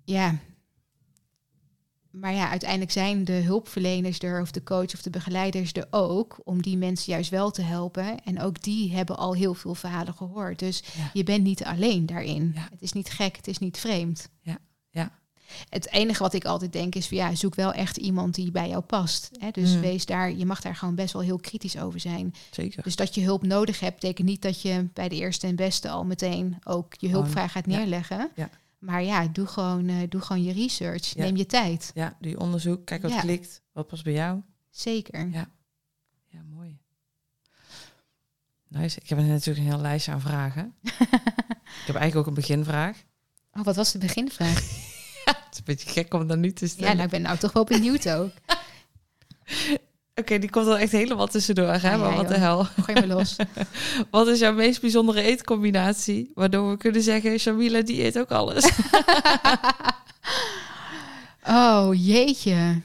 ja. 0.03 0.37
Maar 2.11 2.33
ja, 2.33 2.49
uiteindelijk 2.49 2.91
zijn 2.91 3.23
de 3.25 3.31
hulpverleners 3.31 4.19
er, 4.19 4.41
of 4.41 4.51
de 4.51 4.63
coach 4.63 4.93
of 4.93 5.01
de 5.01 5.09
begeleiders 5.09 5.73
er 5.73 5.87
ook, 5.89 6.39
om 6.43 6.61
die 6.61 6.77
mensen 6.77 7.11
juist 7.13 7.29
wel 7.29 7.51
te 7.51 7.61
helpen. 7.61 8.23
En 8.23 8.41
ook 8.41 8.61
die 8.63 8.93
hebben 8.95 9.17
al 9.17 9.33
heel 9.35 9.53
veel 9.53 9.75
verhalen 9.75 10.13
gehoord. 10.13 10.59
Dus 10.59 10.83
Ja. 10.97 11.09
je 11.13 11.23
bent 11.23 11.43
niet 11.43 11.63
alleen 11.63 12.05
daarin. 12.05 12.51
Ja. 12.55 12.67
Het 12.71 12.81
is 12.81 12.91
niet 12.93 13.09
gek, 13.09 13.35
het 13.35 13.47
is 13.47 13.57
niet 13.57 13.77
vreemd. 13.77 14.29
Ja, 14.41 14.57
ja. 14.89 15.11
Het 15.69 15.91
enige 15.91 16.23
wat 16.23 16.33
ik 16.33 16.45
altijd 16.45 16.73
denk 16.73 16.95
is, 16.95 17.07
van, 17.07 17.17
ja, 17.17 17.35
zoek 17.35 17.55
wel 17.55 17.73
echt 17.73 17.97
iemand 17.97 18.35
die 18.35 18.51
bij 18.51 18.67
jou 18.69 18.81
past. 18.81 19.29
Hè? 19.39 19.51
Dus 19.51 19.73
Mm. 19.75 19.81
wees 19.81 20.05
daar, 20.05 20.31
je 20.31 20.45
mag 20.45 20.61
daar 20.61 20.75
gewoon 20.75 20.95
best 20.95 21.13
wel 21.13 21.21
heel 21.21 21.39
kritisch 21.39 21.77
over 21.77 21.99
zijn. 21.99 22.33
zeker. 22.51 22.83
Dus 22.83 22.95
dat 22.95 23.15
je 23.15 23.21
hulp 23.23 23.43
nodig 23.43 23.79
hebt, 23.79 23.93
betekent 23.99 24.27
niet 24.27 24.41
dat 24.41 24.61
je 24.61 24.87
bij 24.93 25.09
de 25.09 25.15
eerste 25.15 25.47
en 25.47 25.55
beste 25.55 25.89
al 25.89 26.05
meteen 26.05 26.57
ook 26.63 26.93
je 26.97 27.09
hulpvraag 27.09 27.51
gaat 27.51 27.65
ja. 27.67 27.77
neerleggen. 27.77 28.29
Ja. 28.35 28.49
Maar 28.81 29.03
ja, 29.03 29.27
doe 29.27 29.47
gewoon, 29.47 29.87
eh, 29.87 30.09
doe 30.09 30.21
gewoon 30.21 30.43
je 30.43 30.53
research. 30.53 31.05
Ja. 31.13 31.21
Neem 31.23 31.35
je 31.35 31.45
tijd. 31.45 31.91
Ja, 31.93 32.17
doe 32.19 32.31
je 32.31 32.39
onderzoek, 32.39 32.85
kijk 32.85 33.01
wat 33.01 33.11
Ja. 33.11 33.19
klikt, 33.19 33.61
wat 33.71 33.87
past 33.87 34.03
bij 34.03 34.13
jou. 34.13 34.41
Zeker. 34.69 35.27
Ja. 35.29 35.49
Ja, 36.27 36.39
mooi. 36.49 36.77
Nice. 38.67 38.99
Ik 39.01 39.09
heb 39.09 39.17
natuurlijk 39.17 39.57
een 39.57 39.71
heel 39.71 39.81
lijstje 39.81 40.11
aan 40.11 40.21
vragen. 40.21 40.75
ik 40.83 41.85
heb 41.85 41.95
eigenlijk 41.95 42.15
ook 42.15 42.27
een 42.27 42.33
beginvraag. 42.33 43.03
Oh, 43.53 43.63
wat 43.63 43.75
was 43.75 43.91
de 43.91 43.97
beginvraag? 43.97 44.55
Het 45.25 45.47
is 45.51 45.57
een 45.57 45.63
beetje 45.63 45.89
gek 45.89 46.13
om 46.13 46.27
dat 46.27 46.37
nu 46.37 46.53
te 46.53 46.67
stellen. 46.67 46.87
ja, 46.89 46.93
nou, 46.93 47.05
ik 47.05 47.11
ben 47.11 47.21
nou 47.21 47.37
toch 47.37 47.51
wel 47.51 47.63
benieuwd 47.63 48.09
ook. 48.09 48.31
Oké, 50.21 50.39
die 50.39 50.49
komt 50.49 50.67
er 50.67 50.75
echt 50.75 50.91
helemaal 50.91 51.27
tussendoor, 51.27 51.67
hè? 51.67 51.91
Ja, 51.91 51.97
maar 51.97 52.09
ja, 52.09 52.15
wat 52.15 52.27
de 52.27 52.37
hel. 52.37 52.63
Gooi 52.63 52.99
me 53.01 53.07
los. 53.07 53.35
Wat 54.11 54.27
is 54.27 54.39
jouw 54.39 54.53
meest 54.53 54.81
bijzondere 54.81 55.21
eetcombinatie? 55.21 56.31
Waardoor 56.33 56.69
we 56.69 56.77
kunnen 56.77 57.01
zeggen, 57.01 57.39
Shamila, 57.39 57.81
die 57.81 58.03
eet 58.03 58.19
ook 58.19 58.31
alles. 58.31 58.69
Oh, 61.47 61.89
jeetje. 61.93 62.81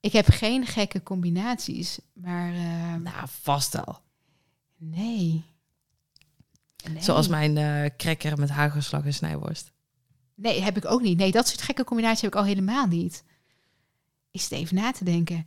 Ik 0.00 0.12
heb 0.12 0.26
geen 0.28 0.66
gekke 0.66 1.02
combinaties, 1.02 1.98
maar 2.12 2.52
uh, 2.52 2.94
Nou, 2.94 3.26
vast 3.42 3.72
wel. 3.72 3.98
nee. 4.76 5.44
Nee. 6.90 7.02
Zoals 7.02 7.28
mijn 7.28 7.56
eh 7.56 7.90
cracker 7.96 8.38
met 8.38 8.50
hagelslag 8.50 9.04
en 9.04 9.14
snijworst. 9.14 9.72
Nee, 10.34 10.62
heb 10.62 10.76
ik 10.76 10.84
ook 10.84 11.00
niet. 11.02 11.18
Nee, 11.18 11.30
dat 11.30 11.48
soort 11.48 11.62
gekke 11.62 11.84
combinaties 11.84 12.20
heb 12.20 12.30
ik 12.32 12.36
al 12.38 12.44
helemaal 12.44 12.86
niet. 12.86 13.24
Ik 14.34 14.40
zit 14.40 14.50
even 14.52 14.74
na 14.76 14.90
te 14.92 15.04
denken. 15.04 15.46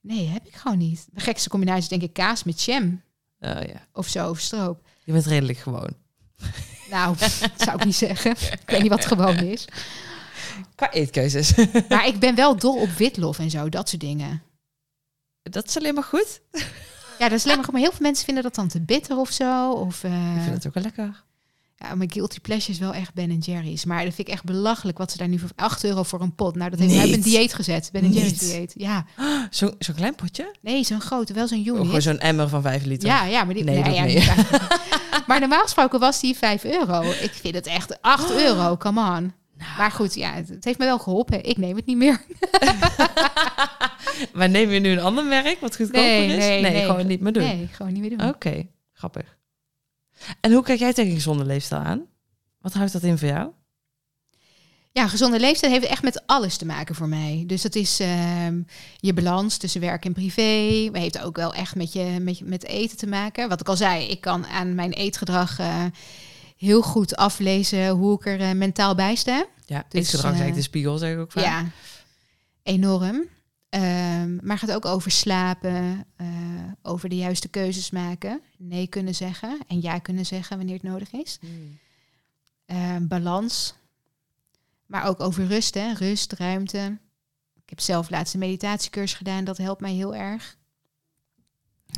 Nee, 0.00 0.26
heb 0.26 0.46
ik 0.46 0.54
gewoon 0.54 0.78
niet. 0.78 1.06
De 1.12 1.20
gekste 1.20 1.48
combinatie 1.48 1.82
is 1.82 1.88
denk 1.88 2.02
ik 2.02 2.12
kaas 2.12 2.44
met 2.44 2.62
jam 2.62 3.02
Oh 3.40 3.62
ja. 3.62 3.86
of 3.92 4.08
zo, 4.08 4.30
of 4.30 4.40
stroop. 4.40 4.82
Je 5.04 5.12
bent 5.12 5.26
redelijk 5.26 5.58
gewoon. 5.58 5.90
Nou, 6.90 7.16
dat 7.18 7.52
zou 7.56 7.76
ik 7.78 7.84
niet 7.84 7.96
zeggen. 7.96 8.30
Ik 8.30 8.62
weet 8.66 8.80
niet 8.80 8.90
wat 8.90 9.06
gewoon 9.06 9.36
is. 9.36 9.64
Qua 10.74 10.90
eetkeuzes. 10.92 11.54
Maar 11.88 12.06
ik 12.06 12.18
ben 12.18 12.34
wel 12.34 12.56
dol 12.56 12.80
op 12.80 12.88
witlof 12.98 13.38
en 13.38 13.50
zo, 13.50 13.68
dat 13.68 13.88
soort 13.88 14.00
dingen. 14.00 14.42
dat 15.42 15.68
is 15.68 15.76
alleen 15.76 15.94
maar 15.94 16.04
goed. 16.04 16.40
Ja, 17.18 17.28
dat 17.28 17.32
is 17.32 17.44
alleen 17.44 17.56
maar 17.56 17.64
goed. 17.64 17.72
Maar 17.72 17.82
heel 17.82 17.90
veel 17.92 18.06
mensen 18.06 18.24
vinden 18.24 18.42
dat 18.42 18.54
dan 18.54 18.68
te 18.68 18.80
bitter 18.80 19.16
of 19.16 19.30
zo. 19.30 19.72
Of, 19.72 20.04
eh, 20.04 20.36
Ik 20.36 20.42
vind 20.42 20.54
het 20.54 20.66
ook 20.66 20.74
wel 20.74 20.82
lekker. 20.82 21.24
Ja, 21.80 21.94
mijn 21.94 22.12
guilty 22.12 22.40
pleasure 22.40 22.72
is 22.72 22.78
wel 22.78 22.94
echt 22.94 23.14
Ben 23.14 23.38
Jerry's. 23.38 23.84
Maar 23.84 24.04
dat 24.04 24.14
vind 24.14 24.28
ik 24.28 24.34
echt 24.34 24.44
belachelijk 24.44 24.98
wat 24.98 25.10
ze 25.10 25.16
daar 25.18 25.28
nu 25.28 25.38
voor 25.38 25.50
8 25.56 25.84
euro 25.84 26.02
voor 26.02 26.20
een 26.20 26.34
pot. 26.34 26.56
Nou, 26.56 26.70
dat 26.70 26.78
heeft 26.78 27.12
een 27.14 27.20
dieet 27.20 27.54
gezet. 27.54 27.88
Ben 27.92 28.12
Jerry's 28.12 28.38
dieet. 28.38 28.72
Ja, 28.76 29.06
Zo'n 29.50 29.74
klein 29.96 30.14
potje? 30.14 30.54
nee, 30.60 30.84
zo'n 30.84 31.00
grote, 31.00 31.32
wel 31.32 31.48
zo'n 31.48 31.60
Of 31.60 31.66
unit. 31.66 31.84
gewoon 31.84 32.02
zo'n 32.02 32.18
emmer 32.18 32.48
van 32.48 32.62
5 32.62 32.84
liter? 32.84 33.08
Ja, 33.08 33.24
ja, 33.24 33.44
maar 33.44 33.54
die, 33.54 33.64
Nee, 33.64 33.82
nee, 33.82 33.94
ja, 33.94 34.04
niet. 34.04 34.32
maar 35.26 35.40
normaal 35.40 35.62
gesproken 35.62 36.00
was 36.00 36.20
die 36.20 36.36
5 36.36 36.64
euro. 36.64 37.00
Ik 37.02 37.32
vind 37.32 37.54
het 37.54 37.66
echt 37.66 38.02
8 38.02 38.30
euro, 38.46 38.76
come 38.76 39.16
on. 39.16 39.32
Maar 39.78 39.90
goed, 39.90 40.14
ja, 40.14 40.32
het, 40.32 40.48
het 40.48 40.64
heeft 40.64 40.78
me 40.78 40.84
wel 40.84 40.98
geholpen. 40.98 41.44
Ik 41.44 41.56
neem 41.56 41.76
het 41.76 41.86
niet 41.86 41.96
meer. 41.96 42.20
Maar 44.32 44.48
neem 44.50 44.70
je 44.70 44.80
nu 44.80 44.90
een 44.90 45.00
ander 45.00 45.24
merk 45.24 45.60
wat 45.60 45.76
goedkoper 45.76 46.00
Nee, 46.02 46.26
is? 46.26 46.36
nee, 46.36 46.60
nee. 46.60 46.84
gewoon 46.84 47.06
niet 47.06 47.20
meer 47.20 47.32
doen. 47.32 47.42
Nee, 47.42 47.68
gewoon 47.72 47.92
niet 47.92 48.00
meer 48.00 48.18
doen. 48.18 48.28
Oké, 48.28 48.66
grappig. 48.92 49.36
En 50.40 50.52
hoe 50.52 50.62
kijk 50.62 50.78
jij 50.78 50.92
tegen 50.92 51.14
gezonde 51.14 51.44
leefstijl 51.44 51.80
aan? 51.80 52.06
Wat 52.60 52.72
houdt 52.72 52.92
dat 52.92 53.02
in 53.02 53.18
voor 53.18 53.28
jou? 53.28 53.50
Ja, 54.92 55.08
gezonde 55.08 55.40
leeftijd 55.40 55.72
heeft 55.72 55.86
echt 55.86 56.02
met 56.02 56.22
alles 56.26 56.56
te 56.56 56.66
maken 56.66 56.94
voor 56.94 57.08
mij. 57.08 57.44
Dus 57.46 57.62
dat 57.62 57.74
is 57.74 58.00
ehm, 58.00 58.60
je 58.96 59.12
balans 59.12 59.56
tussen 59.56 59.80
werk 59.80 60.04
en 60.04 60.12
privé. 60.12 60.88
Maar 60.90 61.00
heeft 61.00 61.22
ook 61.22 61.36
wel 61.36 61.54
echt 61.54 61.74
met, 61.74 61.92
je, 61.92 62.16
met, 62.20 62.40
met 62.44 62.64
eten 62.64 62.96
te 62.96 63.06
maken. 63.06 63.48
Wat 63.48 63.60
ik 63.60 63.68
al 63.68 63.76
zei, 63.76 64.08
ik 64.08 64.20
kan 64.20 64.46
aan 64.46 64.74
mijn 64.74 64.92
eetgedrag 64.92 65.58
eh, 65.58 65.84
heel 66.56 66.82
goed 66.82 67.16
aflezen 67.16 67.88
hoe 67.88 68.14
ik 68.14 68.26
er 68.26 68.40
eh, 68.40 68.52
mentaal 68.52 68.94
bij 68.94 69.14
sta. 69.14 69.46
Ja, 69.66 69.84
Dus, 69.88 70.00
eetgedrag 70.00 70.32
is 70.32 70.38
eh, 70.38 70.42
eigenlijk 70.42 70.54
de 70.54 70.62
spiegel, 70.62 70.98
zeg 70.98 71.12
ik 71.12 71.18
ook 71.18 71.32
vaak. 71.32 71.44
Ja, 71.44 71.64
enorm. 72.62 73.28
Ehm, 73.68 74.46
maar 74.46 74.58
gaat 74.58 74.72
ook 74.72 74.84
over 74.84 75.10
slapen, 75.10 76.06
eh, 76.16 76.26
over 76.82 77.08
de 77.08 77.16
juiste 77.16 77.48
keuzes 77.48 77.90
maken, 77.90 78.40
nee 78.58 78.86
kunnen 78.86 79.14
zeggen 79.14 79.58
en 79.66 79.80
ja 79.80 79.98
kunnen 79.98 80.26
zeggen 80.26 80.56
wanneer 80.56 80.74
het 80.74 80.82
nodig 80.82 81.12
is. 81.12 81.38
Hmm. 81.40 81.78
Ehm, 82.66 83.06
balans, 83.06 83.74
maar 84.86 85.04
ook 85.04 85.20
over 85.20 85.46
rust, 85.46 85.74
hè? 85.74 85.92
rust, 85.92 86.32
ruimte. 86.32 86.98
Ik 87.54 87.68
heb 87.68 87.80
zelf 87.80 88.10
laatst 88.10 88.34
een 88.34 88.40
meditatiecursus 88.40 89.18
gedaan, 89.18 89.44
dat 89.44 89.56
helpt 89.58 89.80
mij 89.80 89.92
heel 89.92 90.14
erg. 90.14 90.56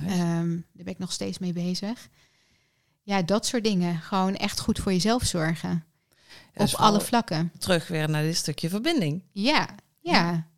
Ehm, 0.06 0.48
daar 0.48 0.84
ben 0.84 0.92
ik 0.92 0.98
nog 0.98 1.12
steeds 1.12 1.38
mee 1.38 1.52
bezig. 1.52 2.08
Ja, 3.02 3.22
dat 3.22 3.46
soort 3.46 3.64
dingen. 3.64 4.00
Gewoon 4.00 4.36
echt 4.36 4.60
goed 4.60 4.78
voor 4.78 4.92
jezelf 4.92 5.24
zorgen. 5.24 5.84
Ja, 6.54 6.64
op 6.64 6.74
alle 6.74 7.00
vlakken. 7.00 7.52
Terug 7.58 7.88
weer 7.88 8.10
naar 8.10 8.22
dit 8.22 8.36
stukje 8.36 8.68
verbinding. 8.68 9.22
Ja, 9.32 9.68
ja. 10.00 10.48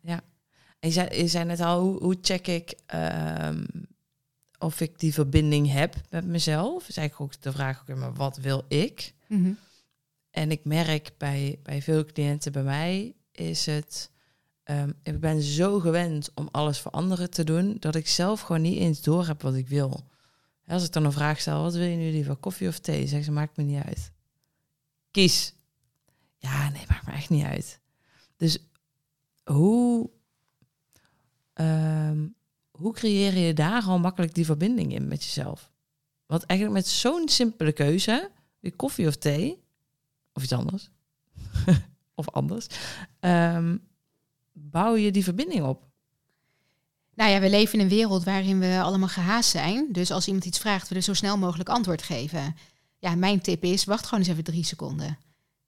En 0.83 0.89
je 0.89 0.95
zei, 0.95 1.21
je 1.21 1.27
zei 1.27 1.45
net 1.45 1.59
al, 1.59 1.81
hoe, 1.81 2.03
hoe 2.03 2.17
check 2.21 2.47
ik 2.47 2.73
ehm, 2.85 3.65
of 4.57 4.81
ik 4.81 4.99
die 4.99 5.13
verbinding 5.13 5.71
heb 5.71 5.95
met 6.09 6.25
mezelf? 6.25 6.87
Is 6.87 6.97
eigenlijk 6.97 7.33
ook 7.33 7.41
de 7.41 7.51
vraag, 7.51 7.87
maar 7.87 8.13
wat 8.13 8.37
wil 8.37 8.65
ik? 8.67 9.13
Mhm. 9.27 9.53
En 10.29 10.51
ik 10.51 10.65
merk 10.65 11.11
bij, 11.17 11.59
bij 11.63 11.81
veel 11.81 12.05
cliënten 12.05 12.51
bij 12.51 12.63
mij 12.63 13.15
is 13.31 13.65
het... 13.65 14.11
ehm, 14.63 14.91
ik 15.03 15.19
ben 15.19 15.41
zo 15.41 15.79
gewend 15.79 16.31
om 16.35 16.49
alles 16.51 16.79
voor 16.79 16.91
anderen 16.91 17.29
te 17.29 17.43
doen... 17.43 17.77
dat 17.79 17.95
ik 17.95 18.07
zelf 18.07 18.41
gewoon 18.41 18.61
niet 18.61 18.77
eens 18.77 19.01
door 19.01 19.27
heb 19.27 19.41
wat 19.41 19.55
ik 19.55 19.67
wil. 19.67 20.09
Als 20.67 20.85
ik 20.85 20.91
dan 20.91 21.05
een 21.05 21.11
vraag 21.11 21.39
stel, 21.39 21.61
wat 21.61 21.75
wil 21.75 21.87
je 21.87 21.97
nu 21.97 22.11
liever, 22.11 22.35
koffie 22.35 22.67
of 22.67 22.79
thee? 22.79 23.07
Zeggen 23.07 23.23
ze, 23.23 23.31
maakt 23.31 23.57
me 23.57 23.63
niet 23.63 23.83
uit. 23.83 24.11
Kies. 25.11 25.53
Ja, 26.37 26.69
nee, 26.69 26.85
maakt 26.89 27.05
me 27.05 27.11
echt 27.11 27.29
niet 27.29 27.45
uit. 27.45 27.79
Dus 28.37 28.57
hoe, 29.43 30.09
ehm, 31.63 32.27
hoe 32.71 32.93
creëer 32.93 33.37
je 33.37 33.53
daar 33.53 33.83
al 33.83 33.99
makkelijk 33.99 34.33
die 34.35 34.45
verbinding 34.45 34.93
in 34.93 35.07
met 35.07 35.23
jezelf? 35.23 35.71
Want 36.25 36.43
eigenlijk 36.43 36.79
met 36.79 36.89
zo'n 36.91 37.29
simpele 37.29 37.71
keuze, 37.71 38.31
koffie 38.75 39.07
of 39.07 39.15
thee, 39.15 39.63
of 40.33 40.43
iets 40.43 40.53
anders, 40.53 40.89
of 42.15 42.29
anders, 42.29 42.67
ehm, 43.19 43.77
bouw 44.51 44.95
je 44.95 45.11
die 45.11 45.23
verbinding 45.23 45.63
op. 45.63 45.91
Nou 47.15 47.31
ja, 47.31 47.39
we 47.39 47.49
leven 47.49 47.73
in 47.73 47.79
een 47.79 47.89
wereld 47.89 48.23
waarin 48.23 48.59
we 48.59 48.81
allemaal 48.81 49.07
gehaast 49.07 49.49
zijn. 49.49 49.87
Dus 49.91 50.11
als 50.11 50.27
iemand 50.27 50.45
iets 50.45 50.59
vraagt, 50.59 50.89
we 50.89 50.99
zo 50.99 51.13
snel 51.13 51.37
mogelijk 51.37 51.69
antwoord 51.69 52.01
geven. 52.01 52.55
Ja, 52.99 53.15
mijn 53.15 53.41
tip 53.41 53.63
is, 53.63 53.83
wacht 53.83 54.05
gewoon 54.05 54.19
eens 54.19 54.29
even 54.29 54.43
drie 54.43 54.63
seconden. 54.63 55.17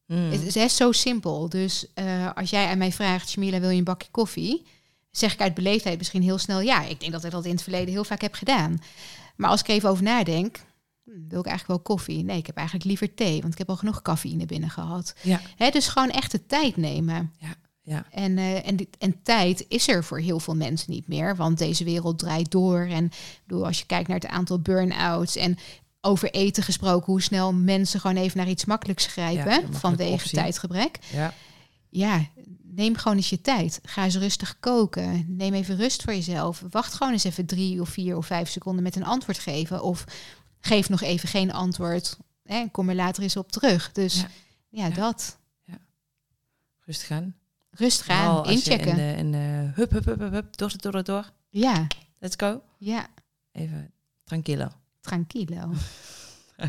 Hmm. 0.05 0.31
Het 0.31 0.41
is 0.41 0.55
echt 0.55 0.75
zo 0.75 0.91
simpel. 0.91 1.49
Dus 1.49 1.93
eh, 1.93 2.31
als 2.33 2.49
jij 2.49 2.67
aan 2.67 2.77
mij 2.77 2.91
vraagt, 2.91 3.31
Jamila, 3.31 3.59
wil 3.59 3.69
je 3.69 3.77
een 3.77 3.83
bakje 3.83 4.11
koffie? 4.11 4.65
Zeg 5.17 5.33
ik 5.33 5.41
uit 5.41 5.53
beleefdheid 5.53 5.97
misschien 5.97 6.21
heel 6.21 6.37
snel 6.37 6.59
ja. 6.59 6.83
Ik 6.83 6.99
denk 6.99 7.11
dat 7.11 7.23
ik 7.23 7.31
dat 7.31 7.45
in 7.45 7.51
het 7.51 7.61
verleden 7.61 7.93
heel 7.93 8.03
vaak 8.03 8.21
heb 8.21 8.33
gedaan. 8.33 8.79
Maar 9.35 9.49
als 9.49 9.59
ik 9.61 9.67
even 9.67 9.89
over 9.89 10.03
nadenk, 10.03 10.57
hm, 11.03 11.11
wil 11.27 11.39
ik 11.39 11.45
eigenlijk 11.45 11.67
wel 11.67 11.95
koffie? 11.95 12.23
Nee, 12.23 12.37
ik 12.37 12.45
heb 12.45 12.55
eigenlijk 12.55 12.87
liever 12.87 13.13
thee, 13.13 13.41
want 13.41 13.53
ik 13.53 13.59
heb 13.59 13.69
al 13.69 13.75
genoeg 13.75 14.01
cafeïne 14.01 14.45
binnen 14.45 14.69
gehad. 14.69 15.15
Ja. 15.21 15.39
Dus 15.71 15.87
gewoon 15.87 16.09
echt 16.09 16.31
de 16.31 16.45
tijd 16.45 16.77
nemen. 16.77 17.33
ja. 17.81 18.05
En, 18.11 18.37
eh, 18.37 18.67
en, 18.67 18.77
en 18.99 19.21
tijd 19.23 19.65
is 19.67 19.87
er 19.87 20.03
voor 20.03 20.19
heel 20.19 20.39
veel 20.39 20.55
mensen 20.55 20.91
niet 20.91 21.07
meer, 21.07 21.35
want 21.35 21.57
deze 21.57 21.83
wereld 21.83 22.19
draait 22.19 22.51
door. 22.51 22.79
En 22.79 23.11
bedoel, 23.45 23.65
als 23.65 23.79
je 23.79 23.85
kijkt 23.85 24.07
naar 24.07 24.19
het 24.19 24.27
aantal 24.29 24.59
burn-outs 24.59 25.35
en 25.35 25.57
over 26.01 26.31
eten 26.31 26.63
gesproken, 26.63 27.05
hoe 27.11 27.21
snel 27.21 27.53
mensen 27.53 27.99
gewoon 27.99 28.17
even 28.17 28.37
naar 28.37 28.49
iets 28.49 28.65
makkelijks 28.65 29.05
grijpen 29.05 29.51
Ja, 29.51 29.61
vanwege 29.71 30.13
optie. 30.13 30.37
tijdgebrek. 30.37 30.99
ja. 31.13 31.33
Ja, 31.89 32.25
neem 32.75 32.95
gewoon 32.95 33.17
eens 33.17 33.29
je 33.29 33.41
tijd. 33.41 33.79
Ga 33.83 34.03
eens 34.03 34.15
rustig 34.15 34.59
koken. 34.59 35.25
Neem 35.27 35.53
even 35.53 35.75
rust 35.75 36.03
voor 36.03 36.13
jezelf. 36.13 36.63
Wacht 36.69 36.93
gewoon 36.93 37.13
eens 37.13 37.23
even 37.23 37.45
drie 37.45 37.81
of 37.81 37.89
vier 37.89 38.17
of 38.17 38.25
vijf 38.25 38.49
seconden 38.49 38.83
met 38.83 38.95
een 38.95 39.05
antwoord 39.05 39.39
geven. 39.39 39.83
Of 39.83 40.03
geef 40.59 40.89
nog 40.89 41.01
even 41.01 41.29
geen 41.29 41.51
antwoord. 41.53 42.17
Hè, 42.43 42.55
en 42.55 42.71
kom 42.71 42.89
er 42.89 42.95
later 42.95 43.23
eens 43.23 43.37
op 43.37 43.51
terug. 43.51 43.91
Dus 43.91 44.15
Ja. 44.15 44.27
ja, 44.69 44.85
Ja. 44.87 44.93
dat. 44.93 45.37
Rustig 46.85 47.07
gaan. 47.07 47.35
Rust 47.69 48.01
gaan, 48.01 48.45
inchecken. 48.49 48.87
In 48.87 48.95
de, 48.95 49.17
in 49.17 49.33
hup, 49.73 49.91
hup, 49.91 50.05
hup, 50.05 50.19
hup, 50.19 50.31
hup, 50.31 50.57
door, 50.57 50.73
door, 50.77 50.91
door, 50.91 51.03
door. 51.03 51.31
Ja, 51.49 51.87
Let's 52.19 52.35
go. 52.37 52.61
ja. 52.77 53.07
Even 53.51 53.91
tranquilo. 54.23 54.67
Tranquilo. 55.01 55.71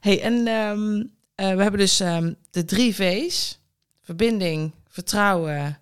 Hey, 0.00 0.22
en 0.22 0.46
ehm, 0.46 1.04
eh, 1.34 1.56
we 1.56 1.62
hebben 1.62 1.80
dus 1.80 2.00
ehm, 2.00 2.32
de 2.50 2.64
drie 2.64 2.94
V's. 2.94 3.58
Verbinding, 4.04 4.72
vertrouwen 4.88 5.78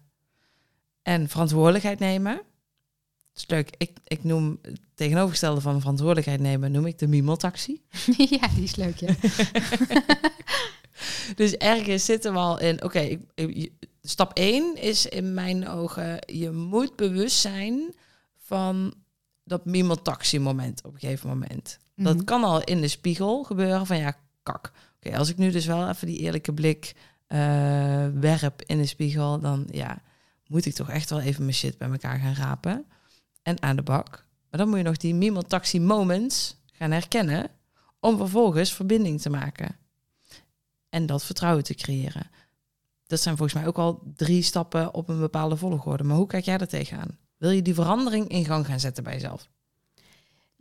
en 1.03 1.29
verantwoordelijkheid 1.29 1.99
nemen. 1.99 2.35
Dat 2.35 3.43
is 3.43 3.47
leuk. 3.47 3.71
Ik, 3.77 3.91
ik 4.05 4.25
noem 4.25 4.59
het 4.63 4.81
tegenovergestelde 4.95 5.61
van 5.61 5.81
verantwoordelijkheid 5.81 6.41
nemen, 6.41 6.73
noem 6.73 6.87
ik 6.87 6.99
de 6.99 7.07
miemeltaxi. 7.07 7.81
ja, 8.41 8.49
die 8.55 8.63
is 8.65 8.77
leuk, 8.77 8.97
ja. 8.97 9.15
Dus 11.35 11.53
ergens 11.57 12.05
zitten 12.05 12.33
we 12.33 12.39
al 12.39 12.61
in, 12.61 12.83
oké, 12.85 13.19
stap 14.03 14.33
1 14.37 14.77
is 14.77 15.07
in 15.07 15.35
mijn 15.35 15.69
ogen, 15.69 16.19
je 16.27 16.51
moet 16.51 16.97
bewust 16.97 17.37
zijn 17.37 17.95
van 18.37 18.95
dat 19.45 19.65
miemeltaxi 19.65 20.39
moment 20.39 20.85
op 20.85 20.95
een 20.95 21.01
gegeven 21.01 21.29
moment. 21.29 21.79
Dat 21.97 22.17
Mhm. 22.17 22.25
kan 22.25 22.45
al 22.45 22.63
in 22.65 22.81
de 22.81 22.89
spiegel 22.89 23.43
gebeuren 23.43 23.87
van 23.87 23.99
ja, 23.99 24.17
kak. 24.43 24.73
Oké, 24.97 25.17
als 25.17 25.29
ik 25.29 25.37
nu 25.37 25.51
dus 25.51 25.67
wel 25.67 25.89
even 25.89 26.07
die 26.07 26.19
eerlijke 26.19 26.53
blik 26.53 26.95
eh, 27.33 28.07
werp 28.21 28.63
in 28.63 28.79
de 28.79 28.87
spiegel, 28.87 29.41
dan 29.41 29.67
ja, 29.71 30.03
moet 30.47 30.67
ik 30.67 30.75
toch 30.75 30.91
echt 30.91 31.11
wel 31.11 31.21
even 31.21 31.43
mijn 31.43 31.55
shit 31.55 31.79
bij 31.79 31.91
elkaar 31.91 32.19
gaan 32.19 32.35
rapen 32.35 32.85
en 33.43 33.63
aan 33.63 33.77
de 33.77 33.83
bak. 33.83 34.27
Maar 34.51 34.61
dan 34.61 34.69
moet 34.69 34.79
je 34.79 34.85
nog 34.85 34.97
die 34.97 35.15
miemeltaxi 35.15 35.81
moments 35.81 36.57
gaan 36.73 36.91
herkennen 36.91 37.51
om 38.01 38.17
vervolgens 38.17 38.73
verbinding 38.73 39.21
te 39.21 39.31
maken 39.31 39.77
en 40.89 41.07
dat 41.07 41.25
vertrouwen 41.25 41.65
te 41.65 41.75
creëren. 41.75 42.31
Dat 43.07 43.21
zijn 43.21 43.37
volgens 43.37 43.59
mij 43.61 43.69
ook 43.69 43.79
al 43.79 44.13
drie 44.17 44.43
stappen 44.43 44.95
op 44.95 45.09
een 45.09 45.21
bepaalde 45.21 45.57
volgorde. 45.57 46.05
Maar 46.05 46.17
hoe 46.17 46.27
kijk 46.27 46.45
jij 46.45 46.59
daar 46.59 46.69
tegenaan? 46.69 47.19
Wil 47.37 47.51
je 47.51 47.63
die 47.63 47.75
verandering 47.75 48.29
in 48.29 48.45
gang 48.45 48.67
gaan 48.67 48.81
zetten 48.81 49.05
bij 49.05 49.13
jezelf? 49.13 49.49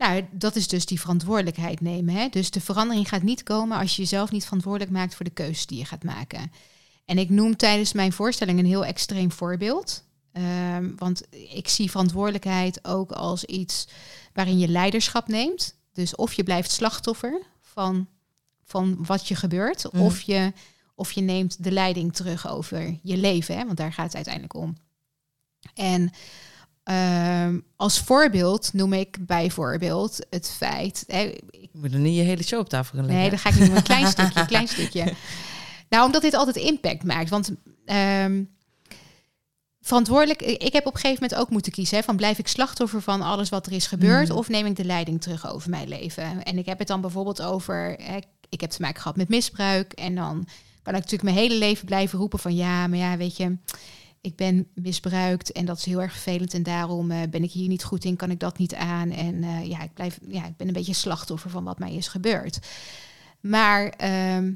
Nou, 0.02 0.24
dat 0.30 0.56
is 0.56 0.68
dus 0.68 0.86
die 0.86 1.00
verantwoordelijkheid 1.00 1.80
nemen. 1.80 2.14
Hè? 2.14 2.28
Dus 2.28 2.50
de 2.50 2.60
verandering 2.60 3.08
gaat 3.08 3.22
niet 3.22 3.42
komen 3.42 3.78
als 3.78 3.96
je 3.96 4.02
jezelf 4.02 4.30
niet 4.30 4.44
verantwoordelijk 4.44 4.90
maakt 4.90 5.14
voor 5.14 5.24
de 5.24 5.30
keuzes 5.30 5.66
die 5.66 5.78
je 5.78 5.84
gaat 5.84 6.04
maken. 6.04 6.52
En 7.04 7.18
ik 7.18 7.30
noem 7.30 7.56
tijdens 7.56 7.92
mijn 7.92 8.12
voorstelling 8.12 8.58
een 8.58 8.66
heel 8.66 8.84
extreem 8.84 9.32
voorbeeld. 9.32 10.04
Ehm, 10.32 10.90
want 10.96 11.22
ik 11.54 11.68
zie 11.68 11.90
verantwoordelijkheid 11.90 12.84
ook 12.84 13.12
als 13.12 13.44
iets 13.44 13.88
waarin 14.32 14.58
je 14.58 14.68
leiderschap 14.68 15.28
neemt. 15.28 15.74
Dus 15.92 16.14
of 16.14 16.32
je 16.32 16.42
blijft 16.42 16.70
slachtoffer 16.70 17.42
van, 17.60 18.08
van 18.64 19.04
wat 19.06 19.28
je 19.28 19.34
gebeurt, 19.34 19.92
Mhm. 19.92 20.02
of, 20.02 20.20
je, 20.20 20.52
of 20.94 21.12
je 21.12 21.20
neemt 21.20 21.64
de 21.64 21.72
leiding 21.72 22.14
terug 22.14 22.48
over 22.48 22.98
je 23.02 23.16
leven. 23.16 23.56
Hè? 23.58 23.64
Want 23.64 23.76
daar 23.76 23.92
gaat 23.92 24.06
het 24.06 24.14
uiteindelijk 24.14 24.54
om. 24.54 24.76
En 25.74 26.10
ehm, 26.84 27.60
als 27.76 28.00
voorbeeld 28.00 28.72
noem 28.72 28.92
ik 28.92 29.26
bijvoorbeeld 29.26 30.26
het 30.30 30.50
feit. 30.56 31.04
Hè, 31.06 31.20
ik 31.50 31.70
moet 31.72 31.92
er 31.92 31.98
niet 31.98 32.16
je 32.16 32.22
hele 32.22 32.42
show 32.42 32.60
op 32.60 32.68
tafel 32.68 32.98
gaan 32.98 33.06
leggen. 33.06 33.22
Nee, 33.22 33.30
dat 33.30 33.40
ga 33.40 33.48
ik 33.48 33.58
niet. 33.58 33.76
Een 33.76 33.82
klein 33.82 34.06
stukje, 34.12 34.40
een 34.40 34.46
klein 34.46 34.68
stukje. 34.68 35.14
Nou, 35.88 36.04
omdat 36.04 36.22
dit 36.22 36.34
altijd 36.34 36.56
impact 36.56 37.04
maakt. 37.04 37.30
Want 37.30 37.50
ehm, 37.84 38.42
verantwoordelijk... 39.80 40.42
Ik 40.42 40.72
heb 40.72 40.86
op 40.86 40.94
een 40.94 41.00
gegeven 41.00 41.22
moment 41.22 41.40
ook 41.40 41.50
moeten 41.50 41.72
kiezen... 41.72 41.96
Hè, 41.96 42.02
van 42.02 42.16
blijf 42.16 42.38
ik 42.38 42.48
slachtoffer 42.48 43.02
van 43.02 43.22
alles 43.22 43.48
wat 43.48 43.66
er 43.66 43.72
is 43.72 43.86
gebeurd... 43.86 44.28
Mhm. 44.28 44.36
of 44.36 44.48
neem 44.48 44.66
ik 44.66 44.76
de 44.76 44.84
leiding 44.84 45.20
terug 45.22 45.52
over 45.52 45.70
mijn 45.70 45.88
leven? 45.88 46.42
En 46.42 46.58
ik 46.58 46.66
heb 46.66 46.78
het 46.78 46.88
dan 46.88 47.00
bijvoorbeeld 47.00 47.42
over... 47.42 47.96
Hè, 48.02 48.18
ik 48.48 48.60
heb 48.60 48.70
te 48.70 48.82
maken 48.82 49.00
gehad 49.00 49.16
met 49.16 49.28
misbruik... 49.28 49.92
en 49.92 50.14
dan 50.14 50.46
kan 50.82 50.94
ik 50.94 51.00
natuurlijk 51.00 51.22
mijn 51.22 51.36
hele 51.36 51.54
leven 51.54 51.86
blijven 51.86 52.18
roepen 52.18 52.38
van... 52.38 52.54
ja, 52.54 52.86
maar 52.86 52.98
ja, 52.98 53.16
weet 53.16 53.36
je... 53.36 53.56
Ik 54.22 54.36
ben 54.36 54.66
misbruikt 54.74 55.52
en 55.52 55.64
dat 55.64 55.76
is 55.78 55.84
heel 55.84 56.02
erg 56.02 56.12
vervelend 56.12 56.54
en 56.54 56.62
daarom 56.62 57.10
eh, 57.10 57.18
ben 57.30 57.42
ik 57.42 57.50
hier 57.50 57.68
niet 57.68 57.84
goed 57.84 58.04
in, 58.04 58.16
kan 58.16 58.30
ik 58.30 58.40
dat 58.40 58.58
niet 58.58 58.74
aan. 58.74 59.10
En 59.10 59.42
eh, 59.42 59.68
ja, 59.68 59.82
ik 59.82 59.94
blijf, 59.94 60.18
ja, 60.28 60.46
ik 60.46 60.56
ben 60.56 60.66
een 60.66 60.72
beetje 60.72 60.94
slachtoffer 60.94 61.50
van 61.50 61.64
wat 61.64 61.78
mij 61.78 61.94
is 61.94 62.08
gebeurd. 62.08 62.58
Maar 63.40 63.88
ehm, 63.88 64.52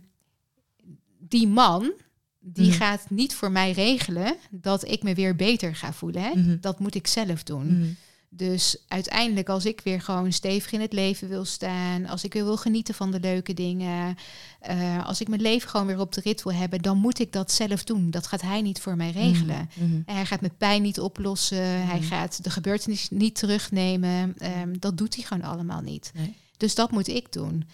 die 1.19 1.49
man, 1.49 1.93
die 2.41 2.69
Mhm. 2.69 2.77
gaat 2.77 3.11
niet 3.11 3.35
voor 3.35 3.51
mij 3.51 3.73
regelen 3.73 4.37
dat 4.51 4.89
ik 4.89 5.03
me 5.03 5.15
weer 5.15 5.37
beter 5.37 5.77
ga 5.77 5.93
voelen. 5.93 6.23
Hè? 6.23 6.31
Mhm. 6.35 6.57
Dat 6.61 6.79
moet 6.81 6.95
ik 6.95 7.07
zelf 7.07 7.43
doen. 7.43 7.79
Mhm. 7.79 7.89
Dus 8.37 8.77
uiteindelijk, 8.89 9.49
als 9.49 9.65
ik 9.67 9.81
weer 9.85 10.01
gewoon 10.01 10.33
stevig 10.33 10.73
in 10.73 10.81
het 10.81 10.93
leven 10.93 11.29
wil 11.29 11.45
staan, 11.45 12.07
als 12.07 12.25
ik 12.25 12.33
weer 12.33 12.45
wil 12.45 12.57
genieten 12.57 12.95
van 12.95 13.11
de 13.11 13.21
leuke 13.21 13.55
dingen, 13.55 14.17
eh, 14.61 15.07
als 15.07 15.21
ik 15.21 15.29
mijn 15.29 15.41
leven 15.41 15.69
gewoon 15.69 15.87
weer 15.87 16.01
op 16.01 16.13
de 16.13 16.21
rit 16.25 16.43
wil 16.43 16.53
hebben, 16.53 16.83
dan 16.83 16.99
moet 16.99 17.19
ik 17.19 17.33
dat 17.33 17.53
zelf 17.53 17.85
doen. 17.85 18.11
Dat 18.11 18.27
gaat 18.27 18.43
hij 18.43 18.61
niet 18.63 18.81
voor 18.81 18.97
mij 18.97 19.11
regelen. 19.11 19.71
Mhm. 19.75 20.01
Hij 20.07 20.27
gaat 20.27 20.41
mijn 20.41 20.57
pijn 20.59 20.83
niet 20.83 21.01
oplossen. 21.01 21.87
Hij 21.87 21.99
Mhm. 21.99 22.07
gaat 22.09 22.45
de 22.45 22.51
gebeurtenis 22.51 23.11
niet 23.11 23.35
terugnemen. 23.35 24.35
Ehm, 24.39 24.75
dat 24.79 24.99
doet 24.99 25.15
hij 25.15 25.25
gewoon 25.25 25.43
allemaal 25.43 25.81
niet. 25.81 26.11
Nee. 26.15 26.35
Dus 26.57 26.75
dat 26.75 26.91
moet 26.91 27.09
ik 27.09 27.33
doen. 27.33 27.65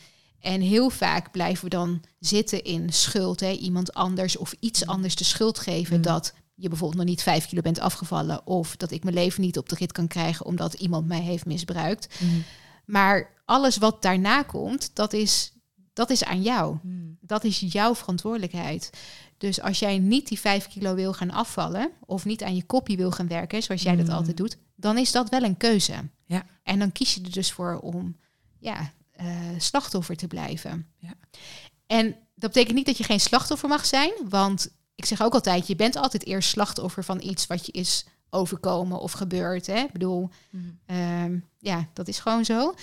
En 0.40 0.60
heel 0.60 0.90
vaak 0.90 1.30
blijven 1.30 1.64
we 1.64 1.70
dan 1.70 2.02
zitten 2.20 2.64
in 2.64 2.92
schuld. 2.92 3.40
Hè? 3.40 3.50
Iemand 3.50 3.94
anders 3.94 4.36
of 4.36 4.54
iets 4.60 4.86
anders 4.86 5.14
de 5.16 5.24
schuld 5.24 5.58
geven 5.58 5.94
Mhm. 5.94 6.02
dat 6.02 6.34
je 6.62 6.68
bijvoorbeeld 6.68 7.00
nog 7.00 7.08
niet 7.08 7.22
vijf 7.22 7.46
kilo 7.46 7.60
bent 7.60 7.80
afgevallen. 7.80 8.46
Of 8.46 8.76
dat 8.76 8.90
ik 8.90 9.02
mijn 9.02 9.14
leven 9.14 9.42
niet 9.42 9.58
op 9.58 9.68
de 9.68 9.74
rit 9.74 9.92
kan 9.92 10.06
krijgen 10.06 10.46
omdat 10.46 10.74
iemand 10.74 11.06
mij 11.06 11.20
heeft 11.20 11.46
misbruikt. 11.46 12.20
Mhm. 12.20 12.40
Maar 12.84 13.30
alles 13.44 13.76
wat 13.76 14.02
daarna 14.02 14.42
komt, 14.42 14.90
dat 14.94 15.12
is, 15.12 15.52
dat 15.92 16.10
is 16.10 16.24
aan 16.24 16.42
jou. 16.42 16.76
Mhm. 16.82 16.96
Dat 17.20 17.44
is 17.44 17.60
jouw 17.60 17.94
verantwoordelijkheid. 17.94 18.90
Dus 19.38 19.60
als 19.60 19.78
jij 19.78 19.98
niet 19.98 20.28
die 20.28 20.40
vijf 20.40 20.68
kilo 20.68 20.94
wil 20.94 21.12
gaan 21.12 21.30
afvallen 21.30 21.90
of 22.06 22.24
niet 22.24 22.42
aan 22.42 22.56
je 22.56 22.64
kopie 22.64 22.96
wil 22.96 23.10
gaan 23.10 23.28
werken, 23.28 23.62
zoals 23.62 23.82
jij 23.82 23.96
dat 23.96 24.06
Mm. 24.06 24.12
altijd 24.12 24.36
doet, 24.36 24.56
dan 24.76 24.98
is 24.98 25.12
dat 25.12 25.28
wel 25.28 25.42
een 25.42 25.56
keuze. 25.56 25.94
Ja. 26.26 26.46
En 26.62 26.78
dan 26.78 26.92
kies 26.92 27.14
je 27.14 27.20
er 27.22 27.30
dus 27.30 27.52
voor 27.52 27.78
om 27.78 28.16
ja, 28.58 28.92
eh, 29.12 29.26
slachtoffer 29.58 30.16
te 30.16 30.26
blijven. 30.26 30.86
Ja. 30.96 31.14
En 31.86 32.16
dat 32.34 32.52
betekent 32.52 32.76
niet 32.76 32.86
dat 32.86 32.98
je 32.98 33.04
geen 33.04 33.20
slachtoffer 33.20 33.68
mag 33.68 33.86
zijn, 33.86 34.12
want 34.28 34.70
ik 34.94 35.04
zeg 35.04 35.22
ook 35.22 35.34
altijd, 35.34 35.66
je 35.66 35.76
bent 35.76 35.96
altijd 35.96 36.26
eerst 36.26 36.48
slachtoffer 36.48 37.04
van 37.04 37.20
iets 37.22 37.46
wat 37.46 37.66
je 37.66 37.72
is 37.72 38.04
overkomen 38.30 39.00
of 39.00 39.12
gebeurd. 39.12 39.66
Hè? 39.66 39.78
Ik 39.78 39.92
bedoel, 39.92 40.30
Mhm. 40.50 40.64
Ehm, 40.86 41.38
ja, 41.58 41.88
dat 41.92 42.08
is 42.08 42.18
gewoon 42.18 42.44
zo. 42.44 42.74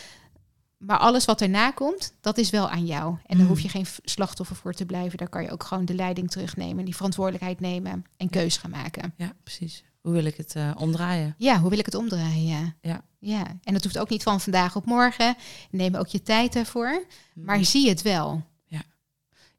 Maar 0.78 0.98
alles 0.98 1.26
wat 1.26 1.42
erna 1.42 1.72
komt, 1.72 2.14
dat 2.22 2.38
is 2.38 2.50
wel 2.50 2.70
aan 2.70 2.86
jou. 2.86 3.12
En 3.26 3.36
daar 3.38 3.38
Mm. 3.46 3.48
hoef 3.48 3.60
je 3.60 3.70
geen 3.70 3.86
slachtoffer 4.04 4.56
voor 4.56 4.74
te 4.74 4.86
blijven. 4.86 5.18
Daar 5.18 5.30
kan 5.30 5.44
je 5.44 5.52
ook 5.52 5.64
gewoon 5.64 5.86
de 5.86 5.94
leiding 5.96 6.32
terugnemen, 6.32 6.86
die 6.86 6.96
verantwoordelijkheid 6.96 7.60
nemen 7.60 8.06
en 8.18 8.30
keus 8.30 8.58
gaan 8.58 8.72
maken. 8.72 9.14
Ja, 9.18 9.34
precies. 9.44 9.84
Hoe 10.02 10.12
wil 10.12 10.26
ik 10.26 10.38
het 10.38 10.56
eh, 10.56 10.72
omdraaien? 10.78 11.36
Ja, 11.38 11.60
hoe 11.60 11.70
wil 11.70 11.80
ik 11.80 11.86
het 11.86 11.96
omdraaien? 11.96 12.76
Ja. 12.82 13.02
ja. 13.20 13.46
En 13.64 13.74
dat 13.74 13.84
hoeft 13.84 13.98
ook 13.98 14.10
niet 14.10 14.24
van 14.24 14.42
vandaag 14.42 14.76
op 14.76 14.86
morgen. 14.86 15.36
Neem 15.72 15.96
ook 15.96 16.08
je 16.08 16.22
tijd 16.22 16.56
ervoor. 16.56 17.06
Maar 17.34 17.66
zie 17.66 17.90
het 17.90 18.02
wel. 18.02 18.48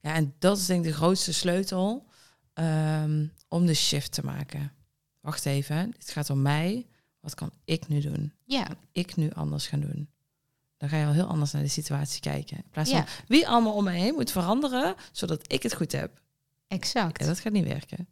Ja, 0.02 0.14
en 0.14 0.34
dat 0.38 0.58
is 0.58 0.66
denk 0.66 0.84
ik 0.84 0.90
de 0.90 0.96
grootste 0.96 1.32
sleutel 1.32 2.06
ehm, 2.60 3.26
om 3.48 3.66
de 3.66 3.74
shift 3.74 4.12
te 4.12 4.24
maken. 4.24 4.72
Wacht 5.20 5.46
even, 5.46 5.90
dit 5.90 6.10
gaat 6.10 6.30
om 6.30 6.42
mij. 6.42 6.86
Wat 7.20 7.34
kan 7.34 7.50
ik 7.64 7.88
nu 7.88 8.00
doen? 8.00 8.32
Ja, 8.44 8.66
Ik 8.92 9.16
nu 9.16 9.30
anders 9.30 9.66
gaan 9.66 9.80
doen. 9.80 10.08
Dan 10.76 10.88
ga 10.88 10.96
je 10.96 11.06
al 11.06 11.12
heel 11.12 11.26
anders 11.26 11.52
naar 11.52 11.62
de 11.62 11.68
situatie 11.68 12.20
kijken. 12.20 12.56
In 12.56 12.70
plaats 12.70 12.90
van 12.90 12.98
ja 12.98 13.06
wie 13.26 13.48
allemaal 13.48 13.74
om 13.74 13.84
me 13.84 13.90
heen 13.90 14.14
moet 14.14 14.30
veranderen, 14.30 14.94
zodat 15.12 15.52
ik 15.52 15.62
het 15.62 15.74
goed 15.74 15.92
heb. 15.92 16.22
exact. 16.68 17.20
Ja, 17.20 17.26
dat 17.26 17.40
gaat 17.40 17.52
niet 17.52 17.66
werken. 17.66 18.08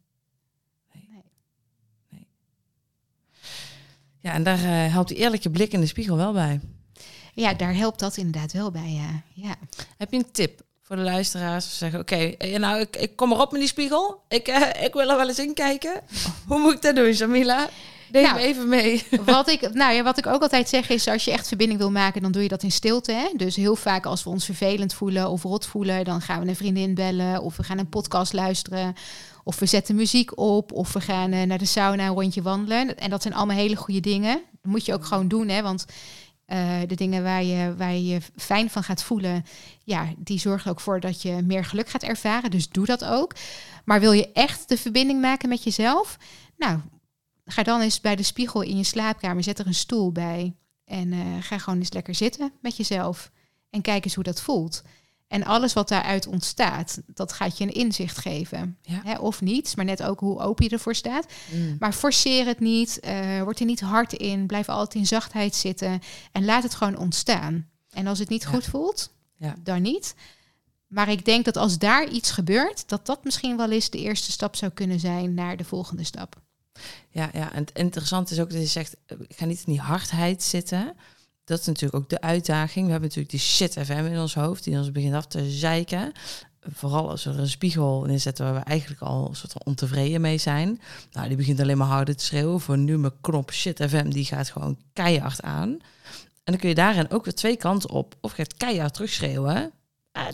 Ja, 4.20 4.32
en 4.32 4.42
daar 4.42 4.58
eh, 4.58 4.92
helpt 4.92 5.08
die 5.08 5.16
eerlijke 5.16 5.50
blik 5.50 5.72
in 5.72 5.80
de 5.80 5.86
spiegel 5.86 6.16
wel 6.16 6.32
bij. 6.32 6.60
Ja, 7.34 7.54
daar 7.54 7.74
helpt 7.74 7.98
dat 7.98 8.16
inderdaad 8.16 8.52
wel 8.52 8.70
bij, 8.70 8.92
ja. 8.92 9.22
ja. 9.34 9.56
Heb 9.96 10.12
je 10.12 10.18
een 10.18 10.30
tip 10.30 10.66
voor 10.88 10.96
de 10.96 11.02
luisteraars? 11.02 11.78
Zeggen, 11.78 12.00
oké, 12.00 12.16
eh, 12.16 12.58
nou, 12.58 12.80
ik, 12.80 12.96
ik 12.96 13.16
kom 13.16 13.32
erop 13.32 13.50
met 13.50 13.60
die 13.60 13.68
spiegel. 13.68 14.20
Ik, 14.28 14.48
eh, 14.48 14.84
ik 14.86 14.92
wil 14.92 15.10
er 15.10 15.16
wel 15.16 15.28
eens 15.28 15.38
in 15.38 15.54
kijken. 15.54 16.00
Hoe 16.46 16.58
moet 16.58 16.72
ik 16.72 16.82
dat 16.82 16.96
doen, 16.96 17.12
Jamila? 17.12 17.68
Neem 18.12 18.22
Nou, 18.22 18.34
me 18.34 18.40
even 18.40 18.68
mee. 18.68 19.06
Wat 19.24 19.48
ik, 19.48 19.74
nou 19.74 19.94
ja, 19.94 20.02
wat 20.02 20.18
ik 20.18 20.26
ook 20.26 20.42
altijd 20.42 20.68
zeg 20.68 20.88
is, 20.88 21.08
als 21.08 21.24
je 21.24 21.30
echt 21.30 21.48
verbinding 21.48 21.80
wil 21.80 21.90
maken, 21.90 22.22
dan 22.22 22.32
doe 22.32 22.42
je 22.42 22.48
dat 22.48 22.62
in 22.62 22.70
stilte. 22.70 23.12
Hè? 23.12 23.28
Dus 23.36 23.56
heel 23.56 23.76
vaak 23.76 24.06
als 24.06 24.24
we 24.24 24.30
ons 24.30 24.44
vervelend 24.44 24.94
voelen 24.94 25.30
of 25.30 25.42
rot 25.42 25.66
voelen, 25.66 26.04
dan 26.04 26.20
gaan 26.20 26.40
we 26.40 26.48
een 26.48 26.56
vriendin 26.56 26.94
bellen 26.94 27.42
of 27.42 27.56
we 27.56 27.62
gaan 27.62 27.78
een 27.78 27.88
podcast 27.88 28.32
luisteren. 28.32 28.94
Of 29.44 29.58
we 29.58 29.66
zetten 29.66 29.94
muziek 29.94 30.38
op 30.38 30.72
of 30.72 30.92
we 30.92 31.00
gaan 31.00 31.32
eh, 31.32 31.42
naar 31.42 31.58
de 31.58 31.64
sauna 31.64 32.06
een 32.06 32.14
rondje 32.14 32.42
wandelen. 32.42 32.98
En 32.98 33.10
dat 33.10 33.22
zijn 33.22 33.34
allemaal 33.34 33.56
hele 33.56 33.76
goede 33.76 34.00
dingen. 34.00 34.40
Dat 34.62 34.72
moet 34.72 34.86
je 34.86 34.94
ook 34.94 35.04
gewoon 35.04 35.28
doen, 35.28 35.48
hè? 35.48 35.62
want 35.62 35.84
eh, 36.48 36.80
de 36.86 36.94
dingen 36.94 37.22
waar 37.22 37.42
je, 37.42 37.74
waar 37.76 37.94
je 37.94 38.20
fijn 38.36 38.70
van 38.70 38.82
gaat 38.82 39.02
voelen, 39.02 39.44
ja, 39.84 40.12
die 40.16 40.38
zorgen 40.38 40.70
ook 40.70 40.80
voor 40.80 41.00
dat 41.00 41.22
je 41.22 41.42
meer 41.42 41.64
geluk 41.64 41.88
gaat 41.88 42.02
ervaren. 42.02 42.50
Dus 42.50 42.68
doe 42.68 42.86
dat 42.86 43.04
ook. 43.04 43.34
Maar 43.84 44.00
wil 44.00 44.12
je 44.12 44.32
echt 44.32 44.68
de 44.68 44.76
verbinding 44.76 45.20
maken 45.20 45.48
met 45.48 45.62
jezelf? 45.62 46.18
Nou, 46.56 46.78
ga 47.44 47.62
dan 47.62 47.80
eens 47.80 48.00
bij 48.00 48.16
de 48.16 48.22
spiegel 48.22 48.62
in 48.62 48.76
je 48.76 48.84
slaapkamer, 48.84 49.42
zet 49.42 49.58
er 49.58 49.66
een 49.66 49.74
stoel 49.74 50.12
bij. 50.12 50.54
En 50.84 51.12
eh, 51.12 51.20
ga 51.40 51.58
gewoon 51.58 51.78
eens 51.78 51.92
lekker 51.92 52.14
zitten 52.14 52.52
met 52.60 52.76
jezelf. 52.76 53.30
En 53.70 53.80
kijk 53.80 54.04
eens 54.04 54.14
hoe 54.14 54.24
dat 54.24 54.40
voelt. 54.40 54.82
En 55.28 55.44
alles 55.44 55.72
wat 55.72 55.88
daaruit 55.88 56.26
ontstaat, 56.26 57.00
dat 57.06 57.32
gaat 57.32 57.58
je 57.58 57.64
een 57.64 57.72
inzicht 57.72 58.18
geven. 58.18 58.78
Ja. 58.82 59.00
Hè, 59.04 59.18
of 59.18 59.40
niet, 59.40 59.76
maar 59.76 59.84
net 59.84 60.02
ook 60.02 60.20
hoe 60.20 60.40
open 60.40 60.64
je 60.64 60.70
ervoor 60.70 60.94
staat. 60.94 61.26
Mm. 61.52 61.76
Maar 61.78 61.92
forceer 61.92 62.46
het 62.46 62.60
niet, 62.60 63.00
eh, 63.00 63.42
word 63.42 63.60
er 63.60 63.66
niet 63.66 63.80
hard 63.80 64.12
in, 64.12 64.46
blijf 64.46 64.68
altijd 64.68 64.94
in 64.94 65.06
zachtheid 65.06 65.54
zitten 65.54 66.00
en 66.32 66.44
laat 66.44 66.62
het 66.62 66.74
gewoon 66.74 66.96
ontstaan. 66.98 67.68
En 67.90 68.06
als 68.06 68.18
het 68.18 68.28
niet 68.28 68.42
Ja. 68.42 68.48
goed 68.48 68.64
voelt, 68.64 69.10
Ja. 69.36 69.54
dan 69.62 69.82
niet. 69.82 70.14
Maar 70.86 71.08
ik 71.08 71.24
denk 71.24 71.44
dat 71.44 71.56
als 71.56 71.78
daar 71.78 72.08
iets 72.08 72.30
gebeurt, 72.30 72.88
dat 72.88 73.06
dat 73.06 73.24
misschien 73.24 73.56
wel 73.56 73.70
eens 73.70 73.90
de 73.90 73.98
eerste 73.98 74.32
stap 74.32 74.56
zou 74.56 74.72
kunnen 74.72 75.00
zijn 75.00 75.34
naar 75.34 75.56
de 75.56 75.64
volgende 75.64 76.04
stap. 76.04 76.36
Ja, 77.10 77.30
ja, 77.32 77.52
en 77.52 77.60
het 77.64 77.72
interessante 77.78 78.34
is 78.34 78.40
ook 78.40 78.50
dat 78.50 78.60
je 78.60 78.66
zegt, 78.66 78.96
eh, 79.06 79.16
ga 79.28 79.44
niet 79.44 79.58
in 79.66 79.72
die 79.72 79.80
hardheid 79.80 80.42
zitten. 80.42 80.94
Dat 81.48 81.60
is 81.60 81.66
natuurlijk 81.66 82.02
ook 82.02 82.08
de 82.08 82.20
uitdaging. 82.20 82.84
We 82.84 82.90
hebben 82.90 83.08
natuurlijk 83.08 83.30
die 83.30 83.40
shit 83.40 83.72
FM 83.72 83.92
in 83.92 84.18
ons 84.18 84.34
hoofd, 84.34 84.64
die 84.64 84.76
ons 84.76 84.92
begint 84.92 85.14
af 85.14 85.26
te 85.26 85.50
zeiken. 85.50 86.12
Vooral 86.60 87.10
als 87.10 87.24
we 87.24 87.30
er 87.30 87.38
een 87.38 87.48
spiegel 87.48 88.04
in 88.04 88.20
zetten 88.20 88.44
waar 88.44 88.54
we 88.54 88.60
eigenlijk 88.60 89.00
al 89.00 89.28
een 89.28 89.36
soort 89.36 89.52
van 89.52 89.62
ontevreden 89.64 90.20
mee 90.20 90.38
zijn. 90.38 90.80
Nou, 91.12 91.28
die 91.28 91.36
begint 91.36 91.60
alleen 91.60 91.78
maar 91.78 91.86
harder 91.86 92.16
te 92.16 92.24
schreeuwen. 92.24 92.60
Voor 92.60 92.78
nu 92.78 92.98
mijn 92.98 93.20
knop 93.20 93.52
shit 93.52 93.84
FM, 93.88 94.08
die 94.08 94.24
gaat 94.24 94.50
gewoon 94.50 94.78
keihard 94.92 95.42
aan. 95.42 95.68
En 95.68 95.80
dan 96.44 96.56
kun 96.56 96.68
je 96.68 96.74
daarin 96.74 97.10
ook 97.10 97.24
weer 97.24 97.34
twee 97.34 97.56
kanten 97.56 97.90
op. 97.90 98.14
Of 98.20 98.30
je 98.30 98.36
gaat 98.36 98.56
keihard 98.56 98.94
terugschreeuwen. 98.94 99.72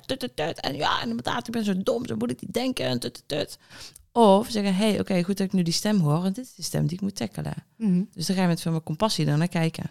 Tut, 0.06 0.18
tut, 0.18 0.36
tut. 0.36 0.60
En 0.60 0.74
ja, 0.74 1.02
inderdaad, 1.02 1.46
ik 1.46 1.52
ben 1.52 1.64
zo 1.64 1.82
dom, 1.82 2.06
zo 2.06 2.16
moet 2.16 2.30
ik 2.30 2.40
niet 2.40 2.54
denken. 2.54 2.86
En 2.86 2.98
tut. 3.26 3.58
Of 4.12 4.50
zeggen, 4.50 4.74
hé, 4.74 4.90
hey, 4.90 5.00
oké, 5.00 5.22
goed 5.22 5.36
dat 5.36 5.46
ik 5.46 5.52
nu 5.52 5.62
die 5.62 5.72
stem 5.72 6.00
hoor. 6.00 6.24
En 6.24 6.32
dit 6.32 6.44
is 6.44 6.54
de 6.54 6.62
stem 6.62 6.86
die 6.86 6.96
ik 6.96 7.02
moet 7.02 7.16
tackelen. 7.16 7.54
Dus 8.14 8.26
dan 8.26 8.36
ga 8.36 8.42
je 8.42 8.48
met 8.48 8.60
veel 8.60 8.72
meer 8.72 8.82
compassie 8.82 9.26
naar 9.26 9.48
kijken. 9.48 9.90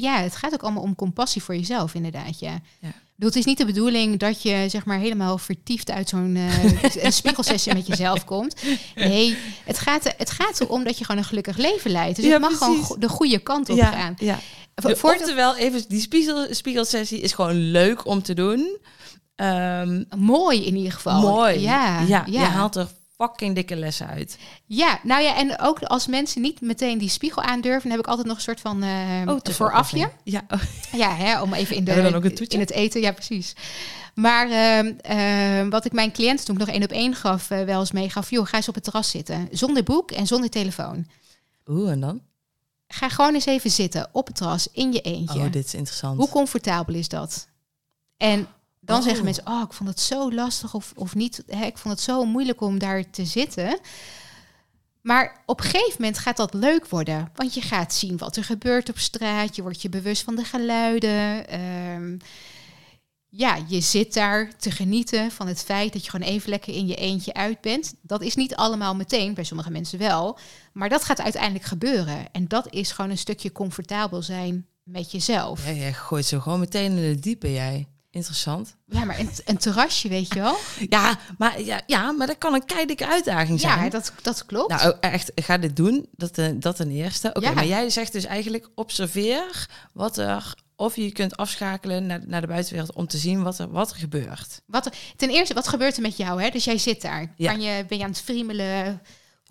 Ja, 0.00 0.16
het 0.20 0.36
gaat 0.36 0.52
ook 0.52 0.62
allemaal 0.62 0.82
om 0.82 0.94
compassie 0.94 1.42
voor 1.42 1.54
jezelf, 1.56 1.94
inderdaad. 1.94 2.38
Ja. 2.40 2.58
Ja. 2.80 2.92
Bedoel, 3.16 3.28
Het 3.30 3.38
is 3.38 3.44
niet 3.44 3.58
de 3.58 3.64
bedoeling 3.64 4.18
dat 4.18 4.42
je 4.42 4.64
zeg 4.68 4.84
maar 4.84 4.98
helemaal 4.98 5.38
vertiefd 5.38 5.90
uit 5.90 6.08
zo'n 6.08 6.36
een 7.02 7.12
spiegelsessie 7.12 7.74
met 7.74 7.86
jezelf 7.86 8.24
komt. 8.24 8.54
Nee, 8.94 9.36
het 9.64 9.78
gaat, 9.78 10.14
het 10.16 10.30
gaat 10.30 10.60
erom 10.60 10.84
dat 10.84 10.98
je 10.98 11.04
gewoon 11.04 11.20
een 11.20 11.26
gelukkig 11.28 11.56
leven 11.56 11.90
leidt. 11.90 12.16
Dus 12.16 12.24
Ja, 12.24 12.30
het 12.32 12.40
mag 12.40 12.58
gewoon 12.58 12.82
go- 12.84 12.98
de 12.98 13.08
goede 13.08 13.38
kant 13.38 13.68
op 13.70 13.78
gaan. 13.80 14.14
ja. 14.18 14.38
De, 14.74 14.96
voor 14.96 15.14
oftewel, 15.14 15.56
even 15.56 15.84
die 15.88 16.00
spiegel, 16.00 16.46
spiegelsessie 16.50 17.20
is 17.20 17.32
gewoon 17.32 17.54
leuk 17.70 18.06
om 18.06 18.22
te 18.22 18.34
doen. 18.34 18.78
Ehm, 19.36 20.02
mooi 20.16 20.64
in 20.64 20.76
ieder 20.76 20.92
geval. 20.92 21.20
mooi. 21.20 21.60
Ja, 21.60 22.00
ja, 22.00 22.06
ja. 22.06 22.40
je 22.40 22.46
haalt 22.46 22.76
er 22.76 22.88
fucking 23.16 23.54
dikke 23.54 23.76
lessen 23.76 24.06
uit. 24.06 24.38
Ja, 24.66 25.00
nou 25.02 25.22
ja, 25.22 25.36
en 25.36 25.60
ook 25.60 25.82
als 25.82 26.06
mensen 26.06 26.42
niet 26.42 26.60
meteen 26.60 26.98
die 26.98 27.08
spiegel 27.08 27.42
aandurven, 27.42 27.82
dan 27.82 27.90
heb 27.90 28.00
ik 28.00 28.06
altijd 28.06 28.26
nog 28.26 28.36
een 28.36 28.42
soort 28.42 28.60
van 28.60 28.84
uh, 28.84 29.22
Oh, 29.26 29.38
voorafje. 29.42 30.10
Ja, 30.24 30.44
oh, 30.48 30.60
Ja, 31.02 31.14
hè, 31.14 31.42
om 31.42 31.52
even 31.52 31.76
in, 31.76 31.84
de, 31.84 32.02
dan 32.02 32.14
ook 32.14 32.24
een 32.24 32.48
in 32.48 32.60
het 32.60 32.70
eten, 32.70 33.00
ja 33.00 33.12
precies. 33.12 33.54
Maar 34.14 34.50
ehm, 34.50 34.92
ehm, 35.00 35.68
wat 35.68 35.84
ik 35.84 35.92
mijn 35.92 36.12
cliënten 36.12 36.44
toen 36.44 36.54
ik 36.54 36.60
nog 36.60 36.74
één 36.74 36.82
op 36.82 36.90
één 36.90 37.14
gaf, 37.14 37.50
eh, 37.50 37.64
wel 37.64 37.80
eens 37.80 37.92
meegaf, 37.92 38.30
joh, 38.30 38.46
ga 38.46 38.56
eens 38.56 38.68
op 38.68 38.74
het 38.74 38.84
terras 38.84 39.10
zitten. 39.10 39.48
Zonder 39.50 39.82
boek 39.82 40.10
en 40.10 40.26
zonder 40.26 40.50
telefoon. 40.50 41.06
Oeh, 41.66 41.90
en 41.90 42.00
dan? 42.00 42.20
Ga 42.88 43.08
gewoon 43.08 43.34
eens 43.34 43.46
even 43.46 43.70
zitten 43.70 44.08
op 44.12 44.26
het 44.26 44.36
terras 44.36 44.68
in 44.72 44.92
je 44.92 45.00
eentje. 45.00 45.38
Oh, 45.38 45.52
dit 45.52 45.66
is 45.66 45.74
interessant. 45.74 46.18
Hoe 46.18 46.28
comfortabel 46.28 46.94
is 46.94 47.08
dat? 47.08 47.48
En 48.16 48.46
dan 48.84 48.98
Oh. 48.98 49.02
zeggen 49.04 49.24
mensen, 49.24 49.46
oh, 49.46 49.62
ik 49.64 49.72
vond 49.72 49.88
het 49.88 50.00
zo 50.00 50.32
lastig 50.32 50.74
of, 50.74 50.92
of 50.96 51.14
niet. 51.14 51.42
Hè, 51.46 51.64
ik 51.64 51.78
vond 51.78 51.94
het 51.94 52.02
zo 52.04 52.24
moeilijk 52.24 52.60
om 52.60 52.78
daar 52.78 53.10
te 53.10 53.24
zitten. 53.24 53.78
Maar 55.00 55.42
op 55.46 55.58
een 55.60 55.64
gegeven 55.66 55.96
moment 55.98 56.18
gaat 56.18 56.36
dat 56.36 56.54
leuk 56.54 56.88
worden. 56.88 57.30
Want 57.34 57.54
je 57.54 57.60
gaat 57.60 57.94
zien 57.94 58.18
wat 58.18 58.36
er 58.36 58.44
gebeurt 58.44 58.88
op 58.88 58.98
straat. 58.98 59.56
Je 59.56 59.62
wordt 59.62 59.82
je 59.82 59.88
bewust 59.88 60.22
van 60.22 60.34
de 60.36 60.44
geluiden. 60.44 61.48
Ehm, 61.48 62.16
ja, 63.28 63.58
je 63.66 63.80
zit 63.80 64.14
daar 64.14 64.56
te 64.56 64.70
genieten 64.70 65.30
van 65.30 65.46
het 65.46 65.62
feit 65.62 65.92
dat 65.92 66.04
je 66.04 66.10
gewoon 66.10 66.28
even 66.28 66.50
lekker 66.50 66.74
in 66.74 66.86
je 66.86 66.94
eentje 66.94 67.34
uit 67.34 67.60
bent. 67.60 67.94
Dat 68.02 68.22
is 68.22 68.34
niet 68.34 68.56
allemaal 68.56 68.94
meteen, 68.94 69.34
bij 69.34 69.44
sommige 69.44 69.70
mensen 69.70 69.98
wel. 69.98 70.38
Maar 70.72 70.88
dat 70.88 71.04
gaat 71.04 71.20
uiteindelijk 71.20 71.64
gebeuren. 71.64 72.32
En 72.32 72.48
dat 72.48 72.72
is 72.72 72.90
gewoon 72.92 73.10
een 73.10 73.18
stukje 73.18 73.52
comfortabel 73.52 74.22
zijn 74.22 74.66
met 74.82 75.10
jezelf. 75.12 75.66
Ja, 75.66 75.72
jij 75.72 75.92
gooit 75.92 76.24
zo 76.26 76.40
gewoon 76.40 76.60
meteen 76.60 76.90
in 76.96 77.14
de 77.14 77.20
diepe, 77.20 77.52
jij. 77.52 77.88
Interessant. 78.14 78.74
Ja, 78.86 79.04
maar 79.04 79.18
een, 79.18 79.30
een 79.44 79.56
terrasje, 79.58 80.08
weet 80.08 80.28
je 80.34 80.40
wel? 80.40 80.56
Ja, 80.88 81.18
maar, 81.38 81.60
ja, 81.62 81.80
ja, 81.86 82.12
maar 82.12 82.26
dat 82.26 82.38
kan 82.38 82.54
een 82.54 82.64
keidikke 82.64 83.06
uitdaging 83.06 83.60
zijn. 83.60 83.84
Ja, 83.84 83.90
dat, 83.90 84.12
dat 84.22 84.46
klopt. 84.46 84.68
Nou, 84.70 84.90
oh, 84.92 84.96
echt, 85.00 85.32
ga 85.34 85.58
dit 85.58 85.76
doen. 85.76 86.06
Dat, 86.16 86.38
eh, 86.38 86.46
dat 86.54 86.76
ten 86.76 86.90
eerste. 86.90 87.28
Oké, 87.28 87.40
Ja. 87.46 87.52
maar 87.52 87.66
jij 87.66 87.90
zegt 87.90 88.12
dus 88.12 88.24
eigenlijk 88.24 88.68
observeer 88.74 89.68
wat 89.92 90.16
er, 90.18 90.54
of 90.76 90.96
je 90.96 91.12
kunt 91.12 91.36
afschakelen 91.36 92.06
naar, 92.06 92.20
naar 92.26 92.40
de 92.40 92.46
buitenwereld 92.46 92.92
om 92.92 93.06
te 93.06 93.16
zien 93.18 93.42
wat 93.42 93.58
er, 93.58 93.70
wat 93.70 93.90
er 93.90 93.96
gebeurt. 93.96 94.60
Wat 94.66 94.90
ten 95.16 95.30
eerste, 95.30 95.54
wat 95.54 95.68
gebeurt 95.68 95.96
er 95.96 96.02
met 96.02 96.16
jou? 96.16 96.42
Hè? 96.42 96.50
Dus 96.50 96.64
jij 96.64 96.78
zit 96.78 97.02
daar. 97.02 97.32
Ja. 97.36 97.50
Kan 97.52 97.60
je, 97.60 97.84
ben 97.88 97.98
je 97.98 98.04
aan 98.04 98.10
het 98.10 98.20
friemelen? 98.20 99.02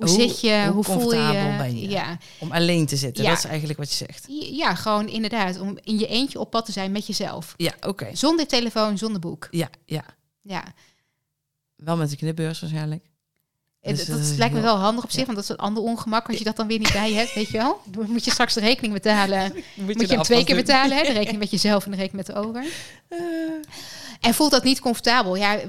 Hoe, 0.06 0.16
Hoe- 0.16 0.28
zit 0.28 0.42
je? 0.42 0.64
hoe 0.66 0.74
Hoe, 0.74 0.84
voel 0.84 1.14
je? 1.14 1.56
ben 1.58 1.80
je? 1.80 1.90
Ja. 1.90 2.18
Om 2.40 2.52
alleen 2.52 2.86
te 2.86 2.96
zitten. 2.96 3.24
Ja. 3.24 3.30
Dat 3.30 3.38
is 3.40 3.46
eigenlijk 3.46 3.80
wat 3.80 3.90
je 3.90 4.06
zegt. 4.06 4.26
ja, 4.52 4.76
gewoon 4.76 5.08
inderdaad. 5.08 5.60
Om 5.60 5.78
in 5.84 6.00
je 6.00 6.08
eentje 6.08 6.40
op 6.40 6.50
pad 6.52 6.66
te 6.66 6.72
zijn 6.72 6.92
met 6.92 7.08
jezelf. 7.08 7.54
Ja, 7.58 7.74
oké. 7.82 8.10
Zonder 8.14 8.48
telefoon, 8.48 8.98
zonder 8.98 9.20
boek. 9.22 9.48
Ja, 9.52 9.70
ja. 9.86 10.04
Ja. 10.42 10.64
Wel 11.76 11.98
met 11.98 12.10
de 12.10 12.16
knipbeurs 12.16 12.60
waarschijnlijk. 12.60 13.06
En 13.82 13.96
Dus 13.96 14.06
dat 14.06 14.18
dat 14.18 14.26
is 14.26 14.36
lijkt 14.38 14.54
me 14.54 14.62
wel 14.62 14.78
handig 14.78 15.04
op 15.04 15.12
zich, 15.12 15.24
want 15.26 15.36
dat 15.36 15.44
is 15.44 15.50
een 15.50 15.56
ander 15.58 15.84
ongemak 15.84 16.28
als 16.28 16.38
je 16.38 16.44
dat 16.44 16.56
dan 16.56 16.68
weer 16.68 16.80
niet 16.80 16.92
bij 16.94 17.14
hebt, 17.14 17.34
weet 17.34 17.48
je 17.50 17.58
wel? 17.58 17.82
Dan 17.92 18.12
moet 18.12 18.26
je 18.26 18.32
straks 18.32 18.54
de 18.54 18.60
rekening 18.60 18.94
betalen. 18.94 19.54
Moet 19.74 20.00
je, 20.02 20.08
hem 20.08 20.22
twee 20.24 20.44
keer 20.44 20.56
betalen, 20.56 20.98
hè? 20.98 21.04
de 21.04 21.12
rekening 21.20 21.38
met 21.40 21.52
jezelf 21.52 21.86
en 21.86 21.92
de 21.92 21.98
rekening 21.98 22.28
met 22.28 22.36
de 22.36 22.42
over. 22.42 22.66
En 24.24 24.34
voelt 24.34 24.52
dat 24.52 24.64
niet 24.64 24.80
comfortabel? 24.80 25.36
Ja, 25.36 25.60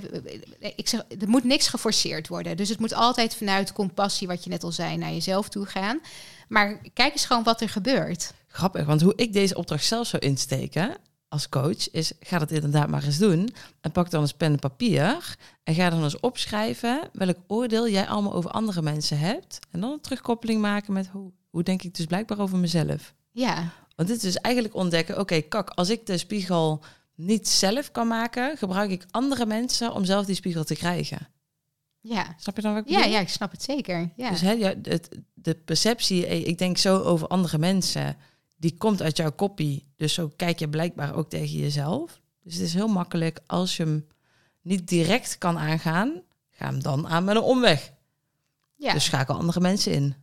ik 0.58 0.88
zeg, 0.88 1.00
er 1.20 1.28
moet 1.28 1.44
niks 1.44 1.68
geforceerd 1.68 2.28
worden. 2.28 2.56
Dus 2.56 2.68
het 2.68 2.80
moet 2.80 2.94
altijd 2.94 3.34
vanuit 3.34 3.72
compassie, 3.72 4.26
wat 4.26 4.44
je 4.44 4.50
net 4.50 4.62
al 4.62 4.72
zei, 4.72 4.96
naar 4.96 5.12
jezelf 5.12 5.48
toe 5.48 5.66
gaan. 5.66 6.00
Maar 6.48 6.80
kijk 6.92 7.12
eens 7.12 7.24
gewoon 7.24 7.42
wat 7.42 7.60
er 7.60 7.68
gebeurt. 7.68 8.32
Grappig, 8.48 8.86
want 8.86 9.00
hoe 9.00 9.12
ik 9.16 9.32
deze 9.32 9.56
opdracht 9.56 9.84
zelf 9.84 10.06
zou 10.06 10.26
insteken 10.26 10.96
als 11.34 11.48
coach 11.48 11.90
is, 11.90 12.12
ga 12.20 12.38
dat 12.38 12.50
inderdaad 12.50 12.88
maar 12.88 13.04
eens 13.04 13.18
doen. 13.18 13.48
En 13.80 13.92
pak 13.92 14.10
dan 14.10 14.20
eens 14.20 14.32
pen 14.32 14.52
en 14.52 14.58
papier 14.58 15.36
en 15.62 15.74
ga 15.74 15.90
dan 15.90 16.02
eens 16.02 16.20
opschrijven 16.20 17.00
welk 17.12 17.36
oordeel 17.46 17.88
jij 17.88 18.06
allemaal 18.06 18.34
over 18.34 18.50
andere 18.50 18.82
mensen 18.82 19.18
hebt. 19.18 19.58
En 19.70 19.80
dan 19.80 19.92
een 19.92 20.00
terugkoppeling 20.00 20.60
maken 20.60 20.92
met 20.92 21.08
hoe, 21.12 21.32
hoe 21.50 21.62
denk 21.62 21.82
ik 21.82 21.94
dus 21.94 22.06
blijkbaar 22.06 22.38
over 22.38 22.58
mezelf. 22.58 23.14
Ja, 23.30 23.72
Want 23.96 24.08
dit 24.08 24.16
is 24.16 24.22
dus 24.22 24.36
eigenlijk 24.36 24.74
ontdekken, 24.74 25.18
oké, 25.18 25.40
kak, 25.40 25.70
als 25.70 25.90
ik 25.90 26.06
de 26.06 26.18
spiegel 26.18 26.84
niet 27.14 27.48
zelf 27.48 27.90
kan 27.90 28.06
maken, 28.08 28.56
gebruik 28.56 28.90
ik 28.90 29.04
andere 29.10 29.46
mensen 29.46 29.92
om 29.92 30.04
zelf 30.04 30.26
die 30.26 30.34
spiegel 30.34 30.64
te 30.64 30.74
krijgen. 30.74 31.28
ja. 32.00 32.34
Snap 32.38 32.56
je 32.56 32.62
dan 32.62 32.74
wat 32.74 32.82
ik 32.84 32.90
Ja, 32.90 32.96
bedoel? 32.98 33.12
ja, 33.12 33.20
ik 33.20 33.28
snap 33.28 33.50
het 33.50 33.62
zeker. 33.62 34.12
Ja. 34.16 34.30
Dus 34.30 34.40
hè, 34.40 34.50
ja, 34.52 34.74
het, 34.82 35.18
de 35.34 35.54
perceptie, 35.54 36.26
eh, 36.26 36.46
ik 36.46 36.58
denk 36.58 36.78
zo 36.78 36.98
over 37.02 37.26
andere 37.28 37.58
mensen, 37.58 38.16
die 38.56 38.76
komt 38.76 39.02
uit 39.02 39.16
jouw 39.16 39.32
kopie. 39.32 39.86
Dus 39.96 40.14
zo 40.14 40.32
kijk 40.36 40.58
je 40.58 40.68
blijkbaar 40.68 41.14
ook 41.14 41.28
tegen 41.30 41.58
jezelf. 41.58 42.20
Dus 42.42 42.54
het 42.54 42.62
is 42.62 42.74
heel 42.74 42.88
makkelijk 42.88 43.40
als 43.46 43.76
je 43.76 43.82
hem 43.82 44.06
niet 44.62 44.88
direct 44.88 45.38
kan 45.38 45.58
aangaan, 45.58 46.22
ga 46.50 46.66
hem 46.66 46.82
dan 46.82 47.08
aan 47.08 47.24
met 47.24 47.36
een 47.36 47.42
omweg. 47.42 47.92
ja. 48.76 48.92
Dus 48.92 49.04
schakel 49.04 49.34
andere 49.34 49.60
mensen 49.60 49.92
in. 49.92 50.14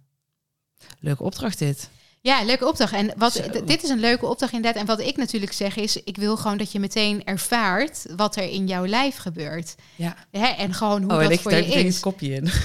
Leuke 0.99 1.23
opdracht 1.23 1.59
dit. 1.59 1.89
Ja, 2.23 2.43
leuke 2.43 2.67
opdracht. 2.67 2.93
En 2.93 3.13
wat, 3.17 3.33
Zo. 3.33 3.63
dit 3.65 3.83
is 3.83 3.89
een 3.89 3.99
leuke 3.99 4.25
opdracht 4.25 4.53
inderdaad. 4.53 4.81
En 4.81 4.87
wat 4.87 4.99
ik 4.99 5.17
natuurlijk 5.17 5.53
zeg 5.53 5.75
is, 5.75 6.03
ik 6.03 6.17
wil 6.17 6.37
gewoon 6.37 6.57
dat 6.57 6.71
je 6.71 6.79
meteen 6.79 7.23
ervaart 7.23 8.05
wat 8.15 8.35
er 8.35 8.43
in 8.49 8.67
jouw 8.67 8.85
lijf 8.85 9.17
gebeurt. 9.17 9.75
Ja. 9.95 10.15
Hè? 10.31 10.45
En 10.47 10.73
gewoon 10.73 11.01
hoe 11.01 11.11
oh, 11.11 11.17
en 11.17 11.23
dat 11.23 11.31
ik 11.31 11.39
voor 11.39 11.53
je 11.53 11.65
is. 11.65 11.93
het 11.93 12.03
kopje 12.03 12.33
in. 12.33 12.49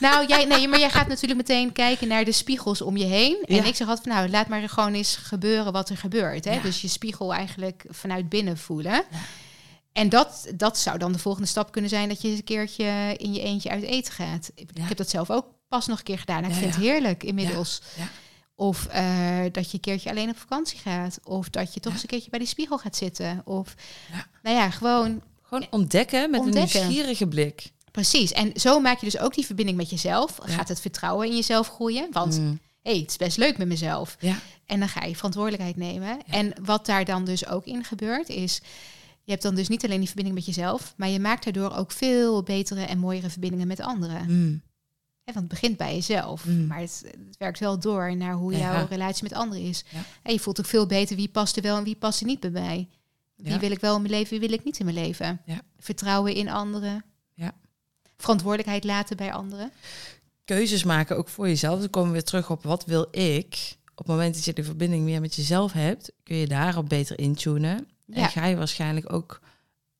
Nou, 0.00 0.26
jij, 0.26 0.44
nee, 0.44 0.68
maar 0.68 0.78
jij 0.78 0.90
gaat 0.90 1.08
natuurlijk 1.08 1.36
meteen 1.48 1.72
kijken 1.72 2.08
naar 2.08 2.24
de 2.24 2.32
spiegels 2.32 2.80
om 2.82 2.96
je 2.96 3.04
heen. 3.04 3.42
En 3.44 3.54
Ja. 3.54 3.64
ik 3.64 3.74
zeg 3.74 3.88
altijd, 3.88 4.06
van, 4.06 4.16
nou, 4.16 4.28
laat 4.30 4.48
maar 4.48 4.68
gewoon 4.68 4.94
eens 4.94 5.16
gebeuren 5.16 5.72
wat 5.72 5.88
er 5.88 5.96
gebeurt. 5.96 6.44
Hè? 6.44 6.52
Ja. 6.54 6.60
Dus 6.60 6.80
je 6.80 6.88
spiegel 6.88 7.34
eigenlijk 7.34 7.84
vanuit 7.88 8.28
binnen 8.28 8.58
voelen. 8.58 9.04
En 9.92 10.08
dat, 10.08 10.46
dat 10.54 10.78
zou 10.78 10.98
dan 10.98 11.12
de 11.12 11.18
volgende 11.18 11.48
stap 11.48 11.72
kunnen 11.72 11.90
zijn 11.90 12.08
dat 12.08 12.22
je 12.22 12.28
eens 12.28 12.38
een 12.38 12.44
keertje 12.44 13.14
in 13.16 13.32
je 13.34 13.40
eentje 13.40 13.70
uit 13.70 13.82
eten 13.82 14.12
gaat. 14.12 14.50
Ik 14.54 14.68
heb 14.80 14.96
dat 14.96 15.10
zelf 15.10 15.30
ook 15.30 15.46
pas 15.68 15.86
nog 15.86 15.98
een 15.98 16.04
keer 16.04 16.18
gedaan. 16.18 16.42
En 16.44 16.50
ik 16.50 16.56
vind 16.56 16.74
het 16.74 16.84
heerlijk 16.84 17.24
inmiddels. 17.24 17.82
Ja. 17.96 18.08
Of 18.58 18.86
eh, 18.86 19.38
dat 19.52 19.66
je 19.70 19.74
een 19.74 19.80
keertje 19.80 20.10
alleen 20.10 20.28
op 20.28 20.36
vakantie 20.38 20.78
gaat. 20.78 21.18
Of 21.24 21.48
dat 21.50 21.74
je 21.74 21.80
toch 21.80 21.92
eens 21.92 22.02
een 22.02 22.08
keertje 22.08 22.30
bij 22.30 22.38
die 22.38 22.48
spiegel 22.48 22.78
gaat 22.78 22.96
zitten. 22.96 23.42
Of, 23.44 23.74
Ja. 24.12 24.26
nou 24.42 24.56
ja, 24.56 24.70
gewoon 24.70 25.22
Gewoon 25.42 25.66
ontdekken 25.70 26.30
met 26.30 26.40
Ontdekken. 26.40 26.80
een 26.80 26.86
nieuwsgierige 26.88 27.26
blik. 27.26 27.70
precies. 27.90 28.32
En 28.32 28.50
zo 28.54 28.80
maak 28.80 28.98
je 29.00 29.04
dus 29.06 29.18
ook 29.18 29.34
die 29.34 29.46
verbinding 29.46 29.76
met 29.78 29.90
jezelf. 29.90 30.38
Ja. 30.46 30.52
Gaat 30.52 30.68
het 30.68 30.80
vertrouwen 30.80 31.26
in 31.28 31.34
jezelf 31.34 31.68
groeien? 31.68 32.08
Want 32.12 32.38
Mm. 32.38 32.58
hey, 32.82 32.96
het 32.98 33.10
is 33.10 33.16
best 33.16 33.36
leuk 33.36 33.58
met 33.58 33.68
mezelf. 33.68 34.16
Ja. 34.20 34.38
En 34.66 34.78
dan 34.78 34.88
ga 34.88 35.04
je 35.04 35.16
verantwoordelijkheid 35.16 35.76
nemen. 35.76 36.18
En 36.26 36.52
wat 36.62 36.86
daar 36.86 37.04
dan 37.04 37.24
dus 37.24 37.46
ook 37.46 37.64
in 37.64 37.84
gebeurt, 37.84 38.28
is. 38.28 38.60
Je 39.24 39.30
hebt 39.32 39.42
dan 39.44 39.54
dus 39.54 39.68
niet 39.68 39.84
alleen 39.84 39.98
die 39.98 40.06
verbinding 40.06 40.36
met 40.36 40.46
jezelf, 40.46 40.94
maar 40.96 41.08
je 41.08 41.20
maakt 41.20 41.44
daardoor 41.44 41.74
ook 41.76 41.92
veel 41.92 42.42
betere 42.42 42.80
en 42.82 42.98
mooiere 42.98 43.30
verbindingen 43.30 43.66
met 43.66 43.80
anderen. 43.80 44.24
Mm. 44.28 44.62
Want 45.34 45.38
het 45.38 45.48
begint 45.48 45.76
bij 45.76 45.94
jezelf, 45.94 46.44
Mm. 46.44 46.66
maar 46.66 46.78
het, 46.78 47.02
het 47.26 47.36
werkt 47.38 47.58
wel 47.58 47.78
door 47.78 48.16
naar 48.16 48.34
hoe 48.34 48.52
Ja. 48.52 48.58
jouw 48.58 48.86
relatie 48.88 49.22
met 49.22 49.32
anderen 49.32 49.62
is. 49.64 49.84
Ja. 49.88 49.98
En 50.22 50.32
je 50.32 50.40
voelt 50.40 50.58
ook 50.60 50.66
veel 50.66 50.86
beter 50.86 51.16
wie 51.16 51.28
past 51.28 51.56
er 51.56 51.62
wel 51.62 51.76
en 51.76 51.84
wie 51.84 51.96
past 51.96 52.20
er 52.20 52.26
niet 52.26 52.40
bij 52.40 52.50
mij. 52.50 52.88
Wie 53.36 53.50
Ja. 53.52 53.58
wil 53.58 53.70
ik 53.70 53.80
wel 53.80 53.94
in 53.96 54.02
mijn 54.02 54.12
leven, 54.14 54.30
wie 54.30 54.48
wil 54.48 54.58
ik 54.58 54.64
niet 54.64 54.78
in 54.78 54.84
mijn 54.84 54.96
leven. 54.96 55.40
Ja. 55.44 55.60
Vertrouwen 55.78 56.34
in 56.34 56.48
anderen. 56.48 57.04
Ja. 57.34 57.52
Verantwoordelijkheid 58.16 58.84
laten 58.84 59.16
bij 59.16 59.32
anderen. 59.32 59.70
keuzes 60.44 60.84
maken, 60.84 61.16
ook 61.16 61.28
voor 61.28 61.46
jezelf. 61.48 61.78
Dan 61.80 61.90
komen 61.90 62.08
we 62.08 62.14
weer 62.14 62.24
terug 62.24 62.50
op 62.50 62.62
wat 62.62 62.84
wil 62.84 63.06
ik. 63.10 63.76
Op 63.90 63.96
het 63.98 64.06
moment 64.06 64.34
dat 64.34 64.44
je 64.44 64.52
de 64.52 64.64
verbinding 64.64 65.04
meer 65.04 65.20
met 65.20 65.34
jezelf 65.34 65.72
hebt, 65.72 66.12
kun 66.22 66.36
je 66.36 66.46
daarop 66.46 66.88
beter 66.88 67.18
intunen. 67.18 67.88
En 68.12 68.28
ga 68.28 68.46
je 68.46 68.56
waarschijnlijk 68.56 69.12
ook 69.12 69.40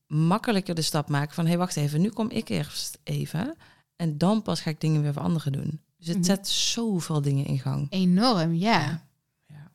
makkelijker 0.07 0.75
de 0.75 0.83
stap 0.83 1.09
maken 1.09 1.35
van... 1.35 1.45
hé, 1.45 1.51
hey, 1.51 1.59
wacht 1.59 1.77
even, 1.77 2.01
nu 2.01 2.09
kom 2.09 2.31
ik 2.31 2.49
eerst 2.49 2.99
even. 3.05 3.57
En 3.97 4.19
dan 4.19 4.43
pas 4.43 4.61
ga 4.61 4.71
ik 4.71 4.81
dingen 4.81 5.03
weer 5.03 5.13
voor 5.13 5.23
anderen 5.23 5.53
doen. 5.53 5.81
Dus 5.99 6.07
het 6.07 6.17
Mhm. 6.17 6.27
zet 6.27 6.49
zoveel 6.49 7.21
dingen 7.23 7.45
in 7.45 7.59
gang. 7.59 7.87
Enorm, 7.91 8.55
ja. 8.55 8.81
Ja. 8.81 9.07
Ja. 9.47 9.71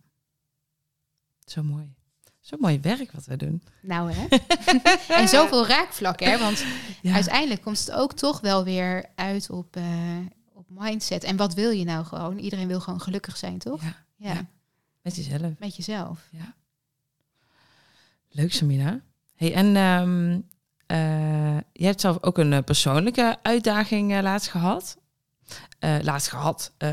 Zo 1.45 1.63
mooi. 1.63 1.93
Zo 2.39 2.57
mooi 2.59 2.79
werk 2.79 3.11
wat 3.11 3.25
we 3.25 3.37
doen. 3.37 3.63
Nou 3.81 4.11
hè. 4.13 4.25
en 5.21 5.27
zoveel 5.27 5.67
raakvlakken, 5.67 6.31
hè? 6.31 6.37
Want 6.39 6.63
Ja. 7.01 7.13
uiteindelijk 7.13 7.61
komt 7.61 7.79
het 7.79 7.91
ook 7.91 8.13
toch 8.13 8.39
wel 8.39 8.63
weer 8.63 9.05
uit 9.15 9.49
op, 9.49 9.75
eh, 9.75 10.17
op 10.53 10.65
mindset. 10.69 11.23
En 11.23 11.35
wat 11.37 11.53
wil 11.53 11.69
je 11.71 11.83
nou 11.83 12.05
gewoon? 12.05 12.37
Iedereen 12.37 12.67
wil 12.67 12.79
gewoon 12.79 13.01
gelukkig 13.01 13.37
zijn, 13.37 13.57
toch? 13.57 13.81
Ja, 13.81 13.95
Ja, 14.17 14.33
Ja. 14.33 14.45
met 15.01 15.15
jezelf. 15.15 15.59
met 15.59 15.75
jezelf. 15.75 16.29
Leuk, 18.29 18.53
Samina. 18.53 19.01
Hey, 19.35 19.53
en 19.53 19.75
ehm 19.75 20.31
eh, 20.31 20.37
je 21.73 21.85
hebt 21.85 22.01
zelf 22.01 22.17
ook 22.21 22.37
een 22.37 22.53
eh, 22.53 22.63
persoonlijke 22.63 23.37
uitdaging 23.41 24.13
eh, 24.13 24.21
laatst 24.21 24.49
gehad. 24.49 24.97
Eh, 25.79 25.95
laatst 26.01 26.29
gehad. 26.29 26.71
Eh, 26.77 26.89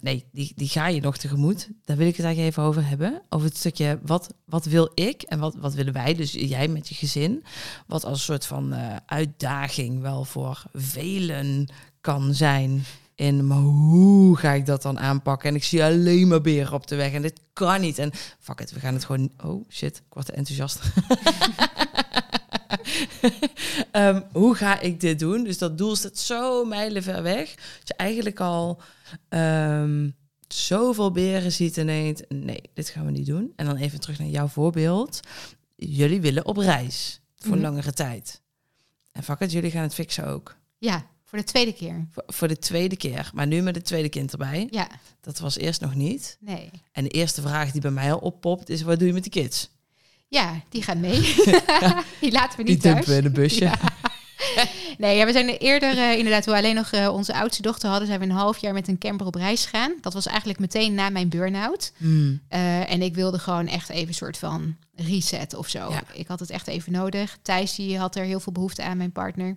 nee, 0.00 0.24
die, 0.32 0.52
die 0.56 0.68
ga 0.68 0.86
je 0.86 1.00
nog 1.00 1.16
tegemoet. 1.16 1.68
Daar 1.84 1.96
wil 1.96 2.06
ik 2.06 2.16
het 2.16 2.24
eigenlijk 2.24 2.56
even 2.56 2.68
over 2.68 2.88
hebben. 2.88 3.22
Over 3.28 3.46
het 3.46 3.56
stukje 3.56 3.98
wat, 4.02 4.34
wat 4.44 4.64
wil 4.64 4.90
ik 4.94 5.22
en 5.22 5.38
wat, 5.38 5.54
wat 5.54 5.74
willen 5.74 5.92
wij, 5.92 6.14
dus 6.14 6.32
jij 6.32 6.68
met 6.68 6.88
je 6.88 6.94
gezin. 6.94 7.44
Wat 7.86 8.04
als 8.04 8.18
een 8.18 8.24
soort 8.24 8.46
van 8.46 8.72
eh, 8.72 8.96
uitdaging 9.06 10.00
wel 10.00 10.24
voor 10.24 10.62
velen 10.72 11.68
kan 12.00 12.34
zijn. 12.34 12.84
In, 13.14 13.46
maar 13.46 13.58
hoe 13.58 14.36
ga 14.36 14.52
ik 14.52 14.66
dat 14.66 14.82
dan 14.82 14.98
aanpakken? 14.98 15.48
En 15.48 15.54
ik 15.54 15.64
zie 15.64 15.84
alleen 15.84 16.28
maar 16.28 16.40
beren 16.40 16.72
op 16.72 16.86
de 16.86 16.96
weg 16.96 17.12
en 17.12 17.22
dit 17.22 17.40
kan 17.52 17.80
niet. 17.80 17.98
En 17.98 18.10
fuck 18.38 18.60
it, 18.60 18.72
we 18.72 18.80
gaan 18.80 18.94
het 18.94 19.04
gewoon... 19.04 19.30
Oh 19.44 19.68
shit, 19.68 19.96
ik 19.96 20.14
word 20.14 20.30
enthousiast. 20.30 20.80
Ehm, 23.92 24.20
hoe 24.32 24.54
ga 24.54 24.80
ik 24.80 25.00
dit 25.00 25.18
doen? 25.18 25.44
Dus 25.44 25.58
dat 25.58 25.78
doel 25.78 25.96
staat 25.96 26.18
zo 26.18 26.64
mijlenver 26.64 27.22
weg. 27.22 27.54
Dat 27.54 27.88
je 27.88 27.94
eigenlijk 27.94 28.40
al 28.40 28.80
ehm, 29.28 30.10
zoveel 30.48 31.10
beren 31.10 31.52
ziet 31.52 31.78
en 31.78 31.86
denkt... 31.86 32.24
nee, 32.28 32.62
dit 32.74 32.88
gaan 32.88 33.04
we 33.04 33.10
niet 33.10 33.26
doen. 33.26 33.52
En 33.56 33.66
dan 33.66 33.76
even 33.76 34.00
terug 34.00 34.18
naar 34.18 34.28
jouw 34.28 34.46
voorbeeld. 34.48 35.20
Jullie 35.76 36.20
willen 36.20 36.46
op 36.46 36.56
reis 36.56 37.20
voor 37.36 37.52
Mhm. 37.54 37.60
langere 37.62 37.92
tijd. 37.92 38.40
En 39.12 39.22
fuck 39.22 39.38
it, 39.40 39.52
jullie 39.52 39.70
gaan 39.70 39.82
het 39.82 39.94
fixen 39.94 40.26
ook. 40.26 40.56
Ja, 40.78 41.06
voor 41.24 41.38
de 41.38 41.44
tweede 41.44 41.72
keer. 41.72 42.06
Voor, 42.10 42.22
voor 42.26 42.48
de 42.48 42.58
tweede 42.58 42.96
keer. 42.96 43.30
Maar 43.34 43.46
nu 43.46 43.60
met 43.62 43.74
het 43.74 43.84
tweede 43.84 44.08
kind 44.08 44.32
erbij. 44.32 44.66
Ja, 44.70 44.88
Dat 45.20 45.38
was 45.38 45.56
eerst 45.58 45.80
nog 45.80 45.94
niet. 45.94 46.36
nee. 46.40 46.70
En 46.92 47.04
de 47.04 47.10
eerste 47.10 47.40
vraag 47.40 47.70
die 47.70 47.80
bij 47.80 47.90
mij 47.90 48.12
al 48.12 48.18
oppopt 48.18 48.68
is... 48.68 48.82
wat 48.82 48.98
doe 48.98 49.08
je 49.08 49.14
met 49.14 49.24
de 49.24 49.30
kids? 49.30 49.70
Ja, 50.30 50.60
die 50.68 50.82
gaan 50.82 51.00
mee. 51.00 51.20
die 52.20 52.32
laten 52.32 52.56
we 52.56 52.64
Die 52.64 52.74
niet 52.74 52.80
thuis. 52.82 52.94
dumpen 52.94 53.06
we 53.06 53.16
in 53.18 53.24
een 53.24 53.32
busje. 53.32 53.64
Ja. 53.64 53.78
Nee, 54.98 55.16
ja, 55.16 55.26
we 55.26 55.32
zijn 55.32 55.48
eerder 55.48 55.98
eh, 55.98 56.16
inderdaad, 56.16 56.42
toen 56.42 56.52
we 56.52 56.58
alleen 56.58 56.74
nog 56.74 56.90
eh, 56.92 57.14
onze 57.14 57.34
oudste 57.34 57.62
dochter 57.62 57.88
hadden, 57.88 58.06
zijn 58.06 58.20
we 58.20 58.26
een 58.26 58.30
half 58.32 58.58
jaar 58.58 58.72
met 58.72 58.88
een 58.88 58.98
camper 58.98 59.26
op 59.26 59.34
reis 59.34 59.64
gegaan. 59.64 59.92
Dat 60.00 60.12
was 60.12 60.26
eigenlijk 60.26 60.58
meteen 60.58 60.94
na 60.94 61.10
mijn 61.10 61.28
burn-out. 61.28 61.92
Hmm. 61.96 62.40
Eh, 62.48 62.90
en 62.90 63.02
ik 63.02 63.14
wilde 63.14 63.38
gewoon 63.38 63.66
echt 63.66 63.88
even 63.88 64.08
een 64.08 64.14
soort 64.14 64.38
van 64.38 64.76
reset 64.94 65.54
of 65.54 65.68
zo. 65.68 65.90
Ja. 65.90 66.02
Ik 66.12 66.26
had 66.26 66.40
het 66.40 66.50
echt 66.50 66.66
even 66.66 66.92
nodig. 66.92 67.38
Thijs 67.42 67.74
die 67.74 67.98
had 67.98 68.16
er 68.16 68.24
heel 68.24 68.40
veel 68.40 68.52
behoefte 68.52 68.82
aan, 68.82 68.96
mijn 68.96 69.12
partner. 69.12 69.56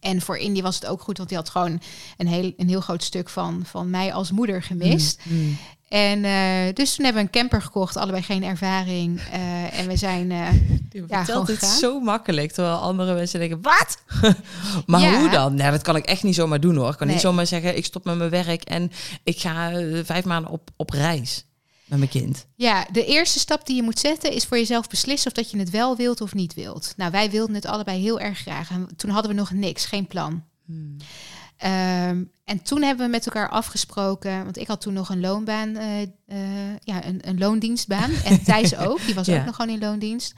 En 0.00 0.20
voor 0.20 0.36
Indy 0.36 0.62
was 0.62 0.74
het 0.74 0.86
ook 0.86 1.00
goed, 1.00 1.16
want 1.16 1.28
die 1.28 1.38
had 1.38 1.48
gewoon 1.48 1.80
een 2.16 2.26
heel, 2.26 2.52
een 2.56 2.68
heel 2.68 2.80
groot 2.80 3.02
stuk 3.02 3.28
van, 3.28 3.62
van 3.64 3.90
mij 3.90 4.12
als 4.12 4.30
moeder 4.30 4.62
gemist. 4.62 5.20
Hmm. 5.22 5.56
En 5.94 6.24
eh, 6.24 6.74
dus 6.74 6.94
toen 6.94 7.04
hebben 7.04 7.22
we 7.22 7.28
een 7.28 7.40
camper 7.40 7.62
gekocht, 7.62 7.96
allebei 7.96 8.22
geen 8.22 8.44
ervaring. 8.44 9.20
Eh, 9.32 9.78
en 9.78 9.86
we 9.88 9.96
zijn. 9.96 10.30
eh, 10.30 10.48
Ja, 11.08 11.24
vertelt 11.24 11.46
dit 11.46 11.58
gegaan. 11.58 11.78
zo 11.78 12.00
makkelijk, 12.00 12.52
terwijl 12.52 12.76
andere 12.76 13.14
mensen 13.14 13.38
denken, 13.38 13.62
wat? 13.62 13.98
maar 14.86 15.00
Ja. 15.00 15.18
hoe 15.18 15.28
dan? 15.30 15.54
Nou, 15.54 15.70
dat 15.70 15.82
kan 15.82 15.96
ik 15.96 16.04
echt 16.04 16.22
niet 16.22 16.34
zomaar 16.34 16.60
doen 16.60 16.76
hoor. 16.76 16.90
Ik 16.90 16.96
kan 16.96 17.06
niet 17.06 17.16
Nee. 17.16 17.24
zomaar 17.24 17.46
zeggen, 17.46 17.76
ik 17.76 17.84
stop 17.84 18.04
met 18.04 18.16
mijn 18.16 18.30
werk 18.30 18.62
en 18.62 18.90
ik 19.24 19.38
ga 19.40 19.70
vijf 20.04 20.24
maanden 20.24 20.50
op, 20.50 20.70
op 20.76 20.90
reis 20.90 21.44
met 21.84 21.98
mijn 21.98 22.10
kind. 22.10 22.46
ja, 22.56 22.86
de 22.92 23.04
eerste 23.04 23.38
stap 23.38 23.66
die 23.66 23.76
je 23.76 23.82
moet 23.82 23.98
zetten 23.98 24.32
is 24.32 24.44
voor 24.44 24.56
jezelf 24.58 24.88
beslissen 24.88 25.30
of 25.30 25.36
dat 25.36 25.50
je 25.50 25.58
het 25.58 25.70
wel 25.70 25.96
wilt 25.96 26.20
of 26.20 26.34
niet 26.34 26.54
wilt. 26.54 26.92
Nou, 26.96 27.10
wij 27.10 27.30
wilden 27.30 27.54
het 27.54 27.66
allebei 27.66 28.00
heel 28.00 28.20
erg 28.20 28.38
graag. 28.38 28.70
En 28.70 28.88
toen 28.96 29.10
hadden 29.10 29.30
we 29.30 29.36
nog 29.36 29.50
niks, 29.50 29.84
geen 29.86 30.06
plan. 30.06 30.44
Hmm. 30.66 30.96
Ehm, 31.64 32.22
en 32.44 32.62
toen 32.62 32.82
hebben 32.82 33.04
we 33.04 33.10
met 33.10 33.26
elkaar 33.26 33.48
afgesproken, 33.48 34.44
want 34.44 34.56
ik 34.58 34.66
had 34.66 34.80
toen 34.80 34.92
nog 34.92 35.08
een 35.08 35.20
loonbaan, 35.20 35.76
eh, 35.76 36.02
eh, 36.02 36.08
ja, 36.80 37.04
een, 37.04 37.28
een 37.28 37.38
loondienstbaan. 37.38 38.10
En 38.24 38.42
Thijs 38.44 38.76
ook, 38.76 39.04
die 39.06 39.14
was 39.14 39.26
Ja. 39.26 39.38
ook 39.38 39.44
nog 39.44 39.56
gewoon 39.56 39.70
in 39.74 39.80
loondienst. 39.80 40.34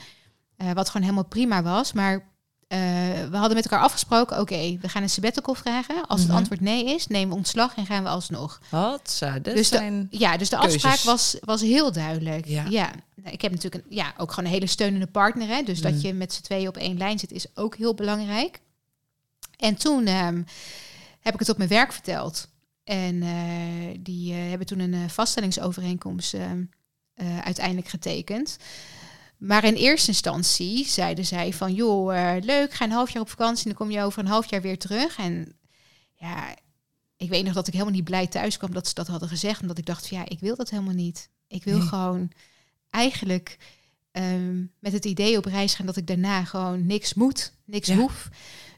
Eh, 0.56 0.72
wat 0.72 0.86
gewoon 0.86 1.02
helemaal 1.02 1.24
prima 1.28 1.62
was. 1.62 1.92
Maar 1.92 2.34
we 2.68 3.36
hadden 3.36 3.54
met 3.54 3.64
elkaar 3.64 3.80
afgesproken, 3.84 4.40
oké, 4.40 4.78
we 4.80 4.88
gaan 4.88 5.02
een 5.02 5.10
sabbatical 5.10 5.54
vragen. 5.54 6.06
Als 6.06 6.20
Mhm. 6.20 6.28
het 6.28 6.38
antwoord 6.38 6.60
nee 6.60 6.84
is, 6.94 7.06
nemen 7.06 7.28
we 7.28 7.34
ontslag 7.36 7.74
en 7.76 7.86
gaan 7.86 8.02
we 8.02 8.08
alsnog. 8.08 8.60
Wat? 8.70 9.10
Zo, 9.10 9.32
dit 9.40 9.54
Dus 9.56 9.68
de-. 9.68 10.06
Ja, 10.10 10.36
dus 10.36 10.48
de 10.48 10.56
Keuzes. 10.58 10.84
afspraak 10.84 11.12
was, 11.12 11.36
was 11.44 11.60
heel 11.60 11.92
duidelijk. 11.92 12.46
Ja. 12.46 12.64
Ja. 12.68 12.90
Ik 13.24 13.42
heb 13.42 13.52
natuurlijk 13.52 13.84
een, 13.84 13.96
ja, 13.96 14.14
ook 14.16 14.30
gewoon 14.32 14.44
een 14.44 14.54
hele 14.56 14.66
steunende 14.66 15.06
partner. 15.06 15.48
Hè? 15.48 15.62
Dus 15.62 15.76
Mm. 15.82 15.90
dat 15.90 16.00
je 16.02 16.12
met 16.14 16.32
z'n 16.32 16.42
tweeën 16.42 16.68
op 16.68 16.76
één 16.76 16.96
lijn 16.96 17.18
zit, 17.18 17.32
is 17.32 17.46
ook 17.54 17.76
heel 17.76 17.94
belangrijk. 17.94 18.60
En 19.56 19.76
toen 19.76 20.06
ehm, 20.06 20.42
heb 21.26 21.34
ik 21.34 21.40
het 21.40 21.48
op 21.48 21.56
mijn 21.56 21.68
werk 21.68 21.92
verteld. 21.92 22.48
En 22.84 23.22
eh, 23.22 23.98
die 24.00 24.32
eh, 24.32 24.48
hebben 24.48 24.66
toen 24.66 24.78
een 24.78 24.94
eh, 24.94 25.08
vaststellingsovereenkomst 25.08 26.36
uiteindelijk 27.42 27.88
getekend. 27.88 28.56
Maar 29.36 29.64
in 29.64 29.74
eerste 29.74 30.08
instantie 30.08 30.86
zeiden 30.86 31.24
zij 31.26 31.52
van... 31.52 31.74
joh, 31.74 32.36
leuk, 32.40 32.72
ga 32.72 32.84
een 32.84 32.90
half 32.90 33.10
jaar 33.10 33.22
op 33.22 33.28
vakantie... 33.30 33.64
en 33.64 33.70
dan 33.70 33.86
kom 33.86 33.90
je 33.96 34.02
over 34.02 34.18
een 34.18 34.26
half 34.26 34.50
jaar 34.50 34.62
weer 34.62 34.78
terug. 34.78 35.18
En 35.18 35.56
ja, 36.14 36.54
ik 37.16 37.28
weet 37.28 37.44
nog 37.44 37.54
dat 37.54 37.66
ik 37.66 37.72
helemaal 37.72 37.94
niet 37.94 38.04
blij 38.04 38.26
thuis 38.26 38.56
kwam 38.56 38.72
dat 38.72 38.88
ze 38.88 38.94
dat 38.94 39.06
hadden 39.06 39.28
gezegd. 39.28 39.60
Omdat 39.60 39.78
ik 39.78 39.86
dacht 39.86 40.08
van 40.08 40.18
ja, 40.18 40.28
ik 40.28 40.40
wil 40.40 40.56
dat 40.56 40.70
helemaal 40.70 40.94
niet. 40.94 41.30
Ik 41.48 41.64
wil 41.64 41.78
Nee. 41.78 41.86
gewoon 41.86 42.30
eigenlijk 42.90 43.58
ehm, 44.10 44.64
met 44.78 44.92
het 44.92 45.04
idee 45.04 45.36
op 45.36 45.44
reis 45.44 45.74
gaan 45.74 45.86
dat 45.86 45.96
ik 45.96 46.06
daarna 46.06 46.44
gewoon 46.44 46.86
niks 46.86 47.14
moet, 47.14 47.52
niks 47.64 47.88
Ja. 47.88 47.96
hoef. 47.96 48.28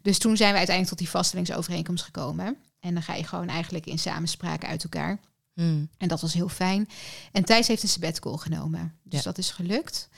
Dus 0.08 0.18
toen 0.18 0.36
zijn 0.36 0.50
we 0.52 0.56
uiteindelijk 0.58 0.96
tot 0.96 0.98
die 1.06 1.14
vaststellingsovereenkomst 1.16 2.04
gekomen. 2.04 2.56
En 2.80 2.94
dan 2.94 3.02
ga 3.02 3.14
je 3.14 3.24
gewoon 3.24 3.48
eigenlijk 3.48 3.86
in 3.86 3.98
samenspraak 3.98 4.64
uit 4.64 4.82
elkaar. 4.82 5.18
Hmm. 5.54 5.88
En 5.98 6.08
dat 6.08 6.20
was 6.20 6.32
heel 6.32 6.48
fijn. 6.48 6.88
En 7.32 7.44
Thijs 7.44 7.68
heeft 7.68 7.82
een 7.82 7.88
sabbatical 7.88 8.36
genomen. 8.36 8.94
Dus 9.02 9.18
Ja. 9.18 9.24
dat 9.24 9.38
is 9.38 9.50
gelukt. 9.50 10.08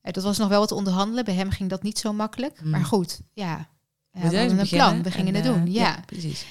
Eh, 0.00 0.12
dat 0.12 0.22
was 0.24 0.38
nog 0.38 0.48
wel 0.48 0.60
wat 0.60 0.72
onderhandelen. 0.72 1.24
Bij 1.24 1.34
hem 1.34 1.50
ging 1.50 1.70
dat 1.70 1.82
niet 1.82 1.98
zo 1.98 2.12
makkelijk. 2.12 2.62
Mm. 2.62 2.70
Maar 2.70 2.84
goed, 2.84 3.20
ja. 3.32 3.68
We 4.10 4.18
We 4.18 4.36
hadden 4.36 4.58
een 4.58 4.68
plan. 4.68 5.02
We 5.02 5.10
gingen 5.10 5.34
en, 5.34 5.42
het 5.42 5.54
doen. 5.54 5.66
eh, 5.66 5.74
ja. 5.74 6.02
precies. 6.06 6.44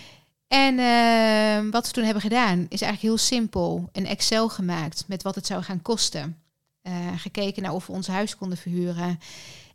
En 0.47 0.79
eh, 0.79 1.71
wat 1.71 1.85
we 1.87 1.93
toen 1.93 2.03
hebben 2.03 2.21
gedaan 2.21 2.59
is 2.59 2.81
eigenlijk 2.81 3.01
heel 3.01 3.17
simpel. 3.17 3.89
Een 3.91 4.05
Excel 4.07 4.49
gemaakt 4.49 5.03
met 5.07 5.23
wat 5.23 5.35
het 5.35 5.45
zou 5.45 5.63
gaan 5.63 5.81
kosten. 5.81 6.37
Eh, 6.81 6.93
gekeken 7.15 7.63
naar 7.63 7.73
of 7.73 7.87
we 7.87 7.93
ons 7.93 8.07
huis 8.07 8.35
konden 8.35 8.57
verhuren. 8.57 9.19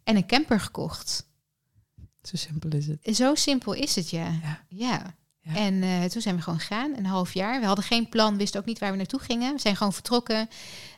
En 0.04 0.16
een 0.16 0.26
camper 0.26 0.60
gekocht. 0.60 1.28
Zo 2.22 2.36
simpel 2.36 2.70
is 2.70 2.86
het. 2.86 3.16
Zo 3.16 3.34
simpel 3.34 3.72
is 3.72 3.94
het, 3.94 4.10
ja. 4.10 4.28
Ja. 4.42 4.60
Ja. 4.68 5.14
Ja. 5.42 5.54
En 5.54 5.82
eh, 5.82 6.04
toen 6.04 6.22
zijn 6.22 6.36
we 6.36 6.42
gewoon 6.42 6.58
gegaan, 6.58 6.96
een 6.96 7.06
half 7.06 7.34
jaar. 7.34 7.60
We 7.60 7.66
hadden 7.66 7.84
geen 7.84 8.08
plan, 8.08 8.36
wisten 8.36 8.60
ook 8.60 8.66
niet 8.66 8.78
waar 8.78 8.90
we 8.90 8.96
naartoe 8.96 9.20
gingen. 9.20 9.54
We 9.54 9.60
zijn 9.60 9.76
gewoon 9.76 9.92
vertrokken. 9.92 10.48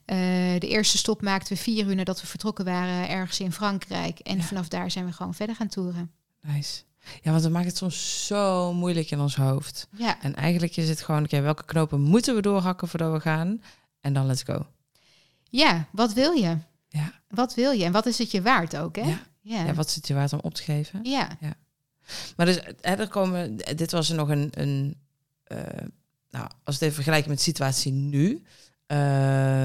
Eh, 0.05 0.17
de 0.59 0.69
eerste 0.69 0.99
stop 0.99 1.23
maakten 1.23 1.57
we 1.57 1.63
vier 1.63 1.87
uur 1.87 1.95
nadat 1.95 2.21
we 2.21 2.27
vertrokken 2.27 2.65
waren, 2.65 3.09
ergens 3.09 3.41
in 3.41 3.53
Frankrijk. 3.53 4.19
En 4.19 4.37
Ja. 4.37 4.43
vanaf 4.43 4.69
daar 4.69 4.91
zijn 4.91 5.05
we 5.07 5.13
gewoon 5.13 5.35
verder 5.35 5.57
gaan 5.57 5.69
toeren. 5.69 6.11
Nice. 6.41 6.83
Ja, 7.23 7.31
want 7.31 7.43
we 7.43 7.49
maken 7.49 7.69
het 7.69 7.77
soms 7.77 8.27
zo 8.27 8.73
moeilijk 8.73 9.11
in 9.11 9.21
ons 9.21 9.37
hoofd. 9.37 9.89
Ja, 9.97 10.23
En 10.23 10.35
eigenlijk 10.35 10.77
is 10.77 10.89
het 10.89 11.03
gewoon, 11.03 11.25
oké, 11.25 11.41
welke 11.41 11.65
knopen 11.65 12.01
moeten 12.01 12.35
we 12.35 12.43
doorhakken 12.43 12.89
voordat 12.89 13.13
we 13.13 13.21
gaan? 13.21 13.63
En 14.01 14.13
dan 14.13 14.27
let's 14.27 14.43
go. 14.43 14.67
ja 15.51 15.87
wat 15.93 16.13
wil 16.13 16.33
je? 16.33 16.57
Ja. 16.89 17.13
Wat 17.29 17.55
wil 17.55 17.71
je? 17.71 17.85
En 17.85 17.93
wat 17.93 18.07
is 18.07 18.19
het 18.19 18.31
je 18.31 18.43
waard 18.43 18.77
ook, 18.77 18.97
hè? 18.97 19.03
Ja. 19.09 19.23
Ja. 19.43 19.65
Ja, 19.65 19.75
wat 19.75 19.91
waard 20.15 20.33
om 20.33 20.39
op 20.43 20.55
te 20.55 20.63
geven? 20.63 21.01
ja. 21.03 21.29
Maar 22.37 22.47
dus, 22.47 22.61
hè, 22.81 22.95
er 22.95 23.09
komen, 23.09 23.57
dit 23.57 23.91
was 23.93 24.09
er 24.11 24.17
nog 24.17 24.29
een, 24.29 24.49
een 24.51 24.97
eh, 25.45 25.57
nou, 26.31 26.45
als 26.45 26.51
we 26.65 26.73
het 26.73 26.81
even 26.83 26.95
vergelijken 26.95 27.29
met 27.29 27.39
de 27.39 27.45
situatie 27.45 27.93
nu, 27.93 28.43
eh, 28.87 28.99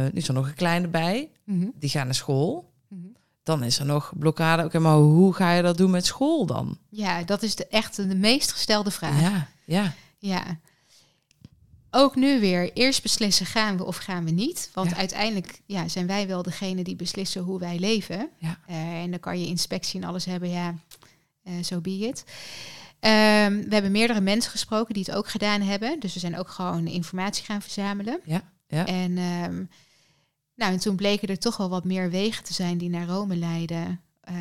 nu 0.03 0.09
is 0.13 0.27
er 0.27 0.33
nog 0.33 0.47
een 0.47 0.53
kleine 0.53 0.87
bij, 0.87 1.29
Mhm. 1.43 1.67
die 1.75 1.89
gaan 1.89 2.05
naar 2.05 2.15
school. 2.15 2.73
Mhm. 2.87 3.01
Dan 3.43 3.63
is 3.63 3.79
er 3.79 3.85
nog 3.85 4.13
blokkade. 4.17 4.63
Oké, 4.65 4.79
maar 4.79 4.95
hoe 4.95 5.33
ga 5.33 5.51
je 5.53 5.61
dat 5.61 5.77
doen 5.77 5.91
met 5.91 6.05
school 6.05 6.45
dan? 6.45 6.77
Ja, 6.89 7.23
dat 7.23 7.43
is 7.43 7.55
de, 7.55 7.67
echt 7.67 7.95
de 7.95 8.15
meest 8.15 8.51
gestelde 8.51 8.91
vraag. 8.91 9.21
Ja, 9.21 9.47
ja, 9.65 9.93
Ja. 10.19 10.59
Ook 11.91 12.15
nu 12.15 12.39
weer, 12.39 12.73
eerst 12.73 13.01
beslissen 13.01 13.45
gaan 13.45 13.77
we 13.77 13.85
of 13.85 13.97
gaan 13.97 14.25
we 14.25 14.31
niet. 14.31 14.69
Want 14.73 14.89
Ja. 14.89 14.95
uiteindelijk 14.95 15.61
ja, 15.65 15.87
zijn 15.87 16.07
wij 16.07 16.27
wel 16.27 16.43
degene 16.43 16.83
die 16.83 16.95
beslissen 16.95 17.41
hoe 17.41 17.59
wij 17.59 17.79
leven. 17.79 18.29
Ja. 18.37 18.59
Eh, 18.67 19.01
en 19.01 19.11
dan 19.11 19.19
kan 19.19 19.39
je 19.39 19.47
inspectie 19.47 20.01
en 20.01 20.07
alles 20.07 20.25
hebben, 20.25 20.49
ja, 20.49 20.75
zo 21.45 21.61
so 21.61 21.81
be 21.81 21.89
it. 21.97 22.23
Ehm, 22.99 23.53
we 23.61 23.67
hebben 23.73 23.91
meerdere 23.91 24.21
mensen 24.21 24.51
gesproken 24.51 24.93
die 24.93 25.03
het 25.07 25.15
ook 25.15 25.27
gedaan 25.29 25.61
hebben. 25.61 25.99
Dus 25.99 26.13
we 26.13 26.19
zijn 26.19 26.37
ook 26.37 26.49
gewoon 26.49 26.87
informatie 26.87 27.45
gaan 27.45 27.61
verzamelen. 27.61 28.19
ja, 28.25 28.41
ja. 28.67 28.85
En, 28.85 29.17
ehm, 29.17 29.63
nou, 30.55 30.73
en 30.73 30.79
toen 30.79 30.95
bleken 30.95 31.27
er 31.27 31.39
toch 31.39 31.57
wel 31.57 31.69
wat 31.69 31.83
meer 31.85 32.09
wegen 32.09 32.43
te 32.43 32.53
zijn 32.53 32.77
die 32.77 32.89
naar 32.89 33.07
Rome 33.07 33.35
leiden. 33.35 34.01
eh, 34.21 34.35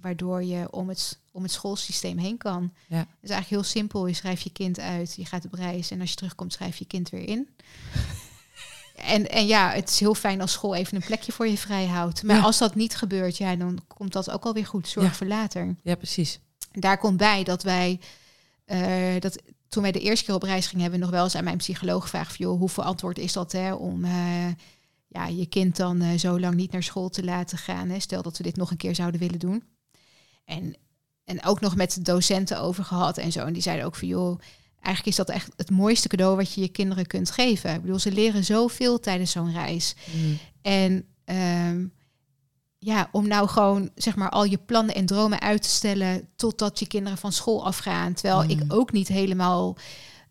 waardoor 0.00 0.44
je 0.44 0.70
om 0.70 0.88
het, 0.88 1.18
om 1.32 1.42
het 1.42 1.52
schoolsysteem 1.52 2.18
heen 2.18 2.36
kan. 2.36 2.72
Ja. 2.88 2.96
Het 2.98 3.06
is 3.20 3.30
eigenlijk 3.30 3.48
heel 3.48 3.62
simpel. 3.72 4.06
Je 4.06 4.14
schrijft 4.14 4.42
je 4.42 4.50
kind 4.50 4.80
uit, 4.80 5.14
je 5.16 5.24
gaat 5.24 5.44
op 5.44 5.52
reis 5.52 5.90
en 5.90 6.00
als 6.00 6.10
je 6.10 6.16
terugkomt 6.16 6.52
schrijf 6.52 6.76
je 6.76 6.84
kind 6.84 7.10
weer 7.10 7.28
in. 7.28 7.48
En, 9.04 9.30
en 9.30 9.46
ja, 9.46 9.70
het 9.70 9.88
is 9.90 10.00
heel 10.00 10.14
fijn 10.14 10.40
als 10.40 10.52
school 10.52 10.74
even 10.74 10.96
een 10.96 11.02
plekje 11.06 11.32
voor 11.32 11.48
je 11.48 11.58
vrij 11.58 11.86
houdt. 11.86 12.22
Maar 12.22 12.36
Ja. 12.36 12.42
als 12.42 12.58
dat 12.58 12.74
niet 12.74 12.96
gebeurt, 12.96 13.36
ja, 13.36 13.56
dan 13.56 13.78
komt 13.86 14.12
dat 14.12 14.30
ook 14.30 14.44
alweer 14.44 14.66
goed. 14.66 14.88
Zorg 14.88 15.06
Ja. 15.06 15.12
voor 15.14 15.26
later. 15.26 15.76
ja, 15.82 15.94
precies. 15.94 16.38
Daar 16.72 16.98
komt 16.98 17.16
bij 17.16 17.44
dat 17.44 17.62
wij, 17.62 18.00
eh, 18.64 19.20
dat 19.20 19.42
toen 19.68 19.82
wij 19.82 19.92
de 19.92 20.00
eerste 20.00 20.24
keer 20.24 20.34
op 20.34 20.42
reis 20.42 20.66
gingen, 20.66 20.82
hebben 20.82 20.98
we 21.00 21.04
nog 21.06 21.14
wel 21.14 21.24
eens 21.24 21.34
aan 21.34 21.44
mijn 21.44 21.56
psycholoog 21.56 22.02
gevraagd: 22.02 22.36
van, 22.36 22.46
joh, 22.46 22.58
hoe 22.58 22.68
verantwoord 22.68 23.18
is 23.18 23.32
dat 23.32 23.52
hè, 23.52 23.72
om 23.74 24.04
eh, 24.04 24.46
ja, 25.08 25.26
je 25.26 25.46
kind 25.46 25.76
dan 25.76 26.00
eh, 26.00 26.18
zo 26.18 26.40
lang 26.40 26.54
niet 26.54 26.72
naar 26.72 26.82
school 26.82 27.08
te 27.08 27.24
laten 27.24 27.58
gaan? 27.58 27.88
Hè? 27.88 28.00
Stel 28.00 28.22
dat 28.22 28.36
we 28.36 28.42
dit 28.42 28.56
nog 28.56 28.70
een 28.70 28.76
keer 28.76 28.94
zouden 28.94 29.20
willen 29.20 29.38
doen. 29.38 29.62
En, 30.48 30.76
en 31.24 31.44
ook 31.44 31.60
nog 31.60 31.76
met 31.76 31.94
de 31.94 32.02
docenten 32.02 32.60
over 32.60 32.84
gehad 32.84 33.18
en 33.18 33.32
zo. 33.32 33.44
En 33.44 33.52
die 33.52 33.62
zeiden 33.62 33.86
ook 33.86 33.94
van 33.94 34.08
joh, 34.08 34.38
eigenlijk 34.80 35.06
is 35.06 35.24
dat 35.24 35.36
echt 35.36 35.52
het 35.56 35.70
mooiste 35.70 36.08
cadeau 36.08 36.36
wat 36.36 36.52
je 36.54 36.60
je 36.60 36.68
kinderen 36.68 37.06
kunt 37.06 37.30
geven. 37.30 37.74
Ik 37.74 37.80
bedoel, 37.80 37.98
ze 37.98 38.12
leren 38.12 38.44
zoveel 38.44 39.00
tijdens 39.00 39.30
zo'n 39.30 39.52
reis. 39.52 39.94
Mm. 40.12 40.38
En 40.62 41.04
ehm, 41.24 41.86
ja, 42.78 43.08
om 43.12 43.28
nou 43.28 43.48
gewoon 43.48 43.90
zeg 43.94 44.16
maar 44.16 44.30
al 44.30 44.44
je 44.44 44.58
plannen 44.58 44.94
en 44.94 45.06
dromen 45.06 45.40
uit 45.40 45.62
te 45.62 45.68
stellen 45.68 46.28
totdat 46.36 46.78
je 46.78 46.86
kinderen 46.86 47.18
van 47.18 47.32
school 47.32 47.64
afgaan. 47.66 48.12
Terwijl 48.12 48.42
Mm. 48.42 48.50
ik 48.50 48.62
ook 48.68 48.92
niet 48.92 49.08
helemaal 49.08 49.76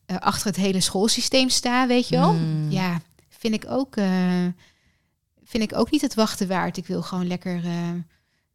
eh, 0.06 0.18
achter 0.18 0.48
het 0.48 0.56
hele 0.56 0.82
schoolsysteem 0.82 1.50
sta, 1.50 1.88
weet 1.88 2.08
je 2.08 2.18
wel. 2.18 2.34
Mm. 2.34 2.72
Ja, 2.72 3.02
vind 3.30 3.54
ik 3.54 3.66
ook, 3.68 3.96
eh, 3.96 4.46
vind 5.44 5.64
ik 5.64 5.76
ook 5.78 5.92
niet 5.92 6.02
het 6.02 6.14
wachten 6.14 6.48
waard. 6.48 6.78
Ik 6.78 6.88
wil 6.88 7.02
gewoon 7.02 7.28
lekker 7.28 7.66
eh, 7.66 7.90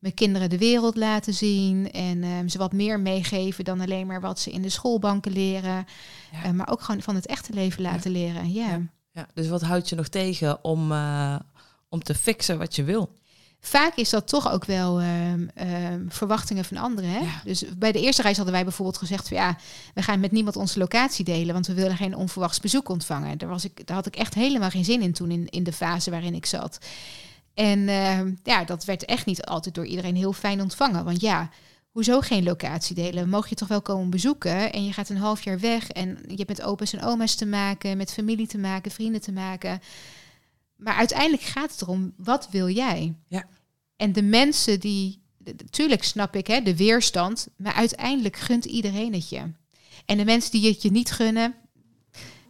mijn 0.02 0.14
kinderen 0.14 0.50
de 0.50 0.58
wereld 0.58 0.96
laten 0.96 1.34
zien 1.34 1.92
en 1.92 2.22
ehm, 2.22 2.48
ze 2.48 2.58
wat 2.58 2.72
meer 2.72 3.00
meegeven 3.00 3.64
dan 3.64 3.80
alleen 3.80 4.06
maar 4.06 4.20
wat 4.20 4.40
ze 4.40 4.50
in 4.50 4.62
de 4.62 4.68
schoolbanken 4.68 5.32
leren. 5.32 5.86
Ja. 6.32 6.42
Eh, 6.42 6.50
maar 6.50 6.70
ook 6.70 6.82
gewoon 6.82 7.02
van 7.02 7.14
het 7.14 7.26
echte 7.26 7.52
leven 7.52 7.82
laten 7.82 8.10
leren. 8.10 8.52
Ja. 8.52 8.68
Ja. 8.68 8.80
Ja, 9.12 9.26
dus 9.34 9.48
wat 9.48 9.62
houdt 9.62 9.88
je 9.88 9.96
nog 9.96 10.08
tegen 10.08 10.64
om, 10.64 10.92
eh, 10.92 11.36
om 11.88 12.02
te 12.02 12.14
fixen 12.14 12.58
wat 12.58 12.76
je 12.76 12.84
wil? 12.84 13.20
Vaak 13.60 13.96
is 13.96 14.10
dat 14.10 14.28
toch 14.28 14.52
ook 14.52 14.64
wel 14.64 15.00
ehm, 15.00 15.46
ehm, 15.54 16.08
verwachtingen 16.08 16.64
van 16.64 16.76
anderen. 16.76 17.10
Hè? 17.10 17.26
Dus 17.44 17.64
bij 17.76 17.92
de 17.92 18.00
eerste 18.00 18.22
reis 18.22 18.36
hadden 18.36 18.54
wij 18.54 18.64
bijvoorbeeld 18.64 18.98
gezegd: 18.98 19.28
van, 19.28 19.36
ja, 19.36 19.56
we 19.94 20.02
gaan 20.02 20.20
met 20.20 20.32
niemand 20.32 20.56
onze 20.56 20.78
locatie 20.78 21.24
delen, 21.24 21.52
want 21.52 21.66
we 21.66 21.74
willen 21.74 21.96
geen 21.96 22.16
onverwachts 22.16 22.60
bezoek 22.60 22.88
ontvangen. 22.88 23.38
Daar, 23.38 23.48
was 23.48 23.64
ik, 23.64 23.86
daar 23.86 23.96
had 23.96 24.06
ik 24.06 24.16
echt 24.16 24.34
helemaal 24.34 24.70
geen 24.70 24.84
zin 24.84 25.02
in 25.02 25.12
toen 25.12 25.30
in, 25.30 25.48
in 25.48 25.62
de 25.62 25.72
fase 25.72 26.10
waarin 26.10 26.34
ik 26.34 26.46
zat. 26.46 26.78
En 27.54 27.88
ehm, 27.88 28.34
ja, 28.42 28.64
dat 28.64 28.84
werd 28.84 29.04
echt 29.04 29.26
niet 29.26 29.44
altijd 29.44 29.74
door 29.74 29.86
iedereen 29.86 30.16
heel 30.16 30.32
fijn 30.32 30.60
ontvangen. 30.60 31.04
Want 31.04 31.20
ja, 31.20 31.50
hoezo 31.90 32.20
geen 32.20 32.44
locatie 32.44 32.94
delen? 32.94 33.28
Mogen 33.28 33.48
je 33.48 33.54
toch 33.54 33.68
wel 33.68 33.82
komen 33.82 34.10
bezoeken? 34.10 34.72
En 34.72 34.84
je 34.84 34.92
gaat 34.92 35.08
een 35.08 35.16
half 35.16 35.42
jaar 35.42 35.58
weg 35.58 35.88
en 35.88 36.18
je 36.28 36.36
hebt 36.36 36.48
met 36.48 36.62
opa's 36.62 36.92
en 36.92 37.02
oma's 37.02 37.34
te 37.34 37.46
maken, 37.46 37.96
met 37.96 38.12
familie 38.12 38.46
te 38.46 38.58
maken, 38.58 38.90
vrienden 38.90 39.20
te 39.20 39.32
maken. 39.32 39.80
Maar 40.76 40.94
uiteindelijk 40.94 41.42
gaat 41.42 41.70
het 41.70 41.82
erom, 41.82 42.12
wat 42.16 42.48
wil 42.50 42.68
jij? 42.68 43.14
Ja. 43.28 43.46
En 43.96 44.12
de 44.12 44.22
mensen 44.22 44.80
die, 44.80 45.22
natuurlijk 45.38 46.04
snap 46.04 46.36
ik 46.36 46.46
hè, 46.46 46.60
de 46.60 46.76
weerstand, 46.76 47.48
maar 47.56 47.74
uiteindelijk 47.74 48.36
gunt 48.36 48.64
iedereen 48.64 49.12
het 49.12 49.28
je. 49.28 49.52
En 50.06 50.16
de 50.16 50.24
mensen 50.24 50.50
die 50.50 50.70
het 50.70 50.82
je 50.82 50.90
niet 50.90 51.10
gunnen, 51.10 51.54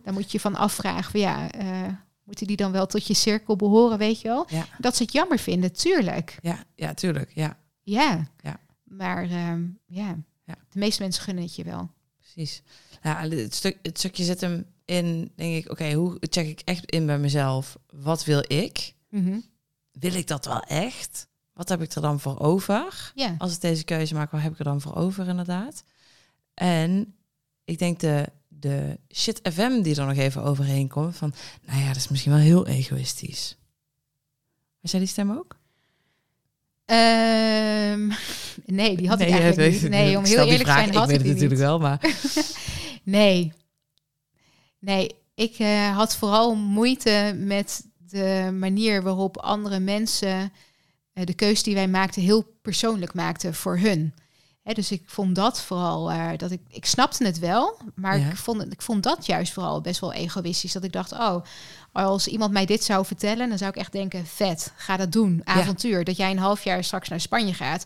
dan 0.05 0.15
moet 0.15 0.33
je 0.33 0.41
van 0.41 0.57
afvragen, 0.57 1.11
van, 1.11 1.21
ja, 1.21 1.51
eh, 1.51 1.93
moeten 2.25 2.47
die 2.47 2.57
dan 2.57 2.73
wel 2.73 2.87
tot 2.87 3.07
je 3.07 3.15
cirkel 3.15 3.57
behoren, 3.57 3.99
weet 3.99 4.21
je 4.21 4.29
wel? 4.29 4.47
Ja, 4.49 4.67
Dat 4.79 4.97
ze 4.97 5.03
het 5.03 5.13
jammer 5.13 5.39
vinden, 5.39 5.73
tuurlijk. 5.73 6.39
ja, 6.43 6.65
ja 6.75 6.95
tuurlijk. 6.95 7.31
Ja, 7.35 7.59
Ja. 7.83 8.31
Ja. 8.43 8.61
Maar 8.85 9.23
ehm, 9.31 9.65
ja. 9.87 10.17
Ja. 10.45 10.55
de 10.71 10.79
meeste 10.79 11.03
mensen 11.03 11.23
gunnen 11.23 11.45
het 11.45 11.55
je 11.57 11.65
wel. 11.65 11.91
precies. 12.19 12.63
Ja, 13.03 13.29
het, 13.29 13.55
stuk, 13.55 13.79
het 13.83 13.99
stukje 13.99 14.25
zit 14.25 14.41
hem 14.41 14.67
in, 14.85 15.33
denk 15.37 15.65
ik, 15.65 15.71
oké, 15.71 15.93
hoe 15.93 16.17
check 16.21 16.47
ik 16.47 16.61
echt 16.65 16.85
in 16.91 17.07
bij 17.07 17.19
mezelf? 17.19 17.77
Wat 17.91 18.25
wil 18.25 18.43
ik? 18.47 18.95
Wil 19.93 20.15
ik 20.15 20.27
dat 20.27 20.45
wel 20.45 20.61
echt? 20.61 21.27
Wat 21.53 21.69
heb 21.69 21.83
ik 21.83 21.93
er 21.93 22.03
dan 22.03 22.21
voor 22.21 22.39
over? 22.39 23.13
Ja. 23.15 23.35
Als 23.39 23.55
ik 23.55 23.61
deze 23.61 23.85
keuze 23.85 24.15
maak, 24.15 24.31
wat 24.31 24.41
heb 24.41 24.53
ik 24.53 24.59
er 24.59 24.65
dan 24.65 24.81
voor 24.81 24.95
over 24.95 25.29
inderdaad? 25.29 25.85
En 26.55 27.15
ik 27.65 27.79
denk 27.79 28.01
de, 28.01 28.29
de 28.63 28.99
shit 29.15 29.41
FM 29.53 29.83
die 29.83 29.97
er 29.97 30.07
nog 30.07 30.17
even 30.17 30.43
overheen 30.43 30.89
komt, 30.89 31.17
van, 31.17 31.35
nou 31.67 31.81
ja, 31.81 31.87
dat 31.87 31.97
is 31.97 32.09
misschien 32.09 32.33
wel 32.33 32.41
heel 32.41 32.67
egoïstisch. 32.67 33.57
Was 34.81 34.91
jij 34.91 35.01
die 35.01 35.09
stem 35.09 35.31
ook? 35.31 35.61
Ehm, 36.85 38.11
nee, 38.67 38.97
die 38.97 39.09
had 39.09 39.21
ik 39.21 39.31
eigenlijk 39.31 39.73
niet. 39.73 39.89
Nee, 39.89 40.17
om 40.19 40.25
heel 40.25 40.45
eerlijk 40.45 40.65
te 40.65 40.71
zijn 40.71 40.95
had 40.95 41.11
ik 41.11 41.15
ik 41.15 41.23
weet 41.23 41.27
het 41.27 41.27
natuurlijk 41.27 41.51
niet. 41.51 41.59
wel, 41.59 41.79
maar 41.79 42.01
Nee. 43.03 43.53
Nee, 44.79 45.11
ik 45.35 45.59
eh, 45.59 45.97
had 45.97 46.17
vooral 46.17 46.55
moeite 46.55 47.35
met 47.39 47.85
de 47.97 48.51
manier 48.59 49.03
waarop 49.03 49.39
andere 49.39 49.81
mensen 49.81 50.53
eh, 51.13 51.25
de 51.25 51.35
keuze 51.35 51.63
die 51.63 51.75
wij 51.75 51.89
maakten 51.89 52.23
heel 52.23 52.43
persoonlijk 52.63 53.15
maakten 53.15 53.55
voor 53.55 53.79
hun. 53.79 54.15
Dus 54.65 54.91
ik 54.91 55.03
vond 55.07 55.35
dat 55.35 55.61
vooral, 55.63 56.11
eh, 56.11 56.29
dat 56.37 56.51
ik, 56.51 56.61
ik 56.69 56.85
snapte 56.87 57.25
het 57.25 57.39
wel, 57.39 57.79
maar 57.95 58.19
Ja. 58.19 58.29
ik, 58.29 58.37
vond, 58.37 58.73
ik 58.73 58.83
vond 58.83 59.03
dat 59.03 59.27
juist 59.27 59.53
vooral 59.53 59.81
best 59.81 60.01
wel 60.01 60.13
egoïstisch. 60.13 60.73
Dat 60.73 60.85
ik 60.85 60.93
dacht, 60.93 61.13
oh, 61.13 61.37
als 61.93 62.27
iemand 62.27 62.53
mij 62.53 62.67
dit 62.67 62.85
zou 62.85 63.07
vertellen, 63.07 63.49
dan 63.49 63.59
zou 63.59 63.71
ik 63.71 63.77
echt 63.77 63.93
denken, 63.93 64.27
vet, 64.27 64.73
ga 64.77 64.97
dat 64.97 65.13
doen, 65.13 65.41
avontuur. 65.45 66.05
Dat 66.05 66.17
jij 66.17 66.31
een 66.31 66.39
half 66.39 66.65
jaar 66.65 66.85
straks 66.85 67.09
naar 67.09 67.21
Spanje 67.21 67.55
gaat. 67.55 67.85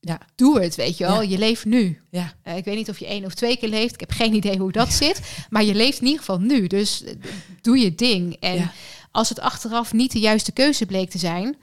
Ja. 0.00 0.20
Doe 0.34 0.60
het, 0.60 0.74
weet 0.74 0.96
je 0.98 1.04
wel. 1.04 1.22
Ja. 1.22 1.28
Je 1.28 1.38
leeft 1.38 1.64
nu. 1.64 2.00
ja, 2.10 2.32
Eh, 2.42 2.56
ik 2.56 2.64
weet 2.64 2.76
niet 2.76 2.88
of 2.88 2.98
je 2.98 3.06
één 3.06 3.24
of 3.24 3.34
twee 3.34 3.56
keer 3.56 3.68
leeft. 3.68 3.94
Ik 3.94 4.00
heb 4.00 4.10
geen 4.10 4.34
idee 4.34 4.58
hoe 4.58 4.72
dat 4.72 4.92
zit. 4.92 5.20
Maar 5.50 5.64
je 5.64 5.74
leeft 5.74 5.98
in 5.98 6.04
ieder 6.04 6.18
geval 6.18 6.38
nu. 6.40 6.66
Dus 6.66 7.04
eh, 7.04 7.14
doe 7.60 7.78
je 7.78 7.94
ding. 7.94 8.36
En 8.40 8.70
als 9.12 9.28
het 9.28 9.40
achteraf 9.40 9.92
niet 9.92 10.12
de 10.12 10.20
juiste 10.20 10.52
keuze 10.52 10.86
bleek 10.86 11.10
te 11.10 11.18
zijn, 11.18 11.56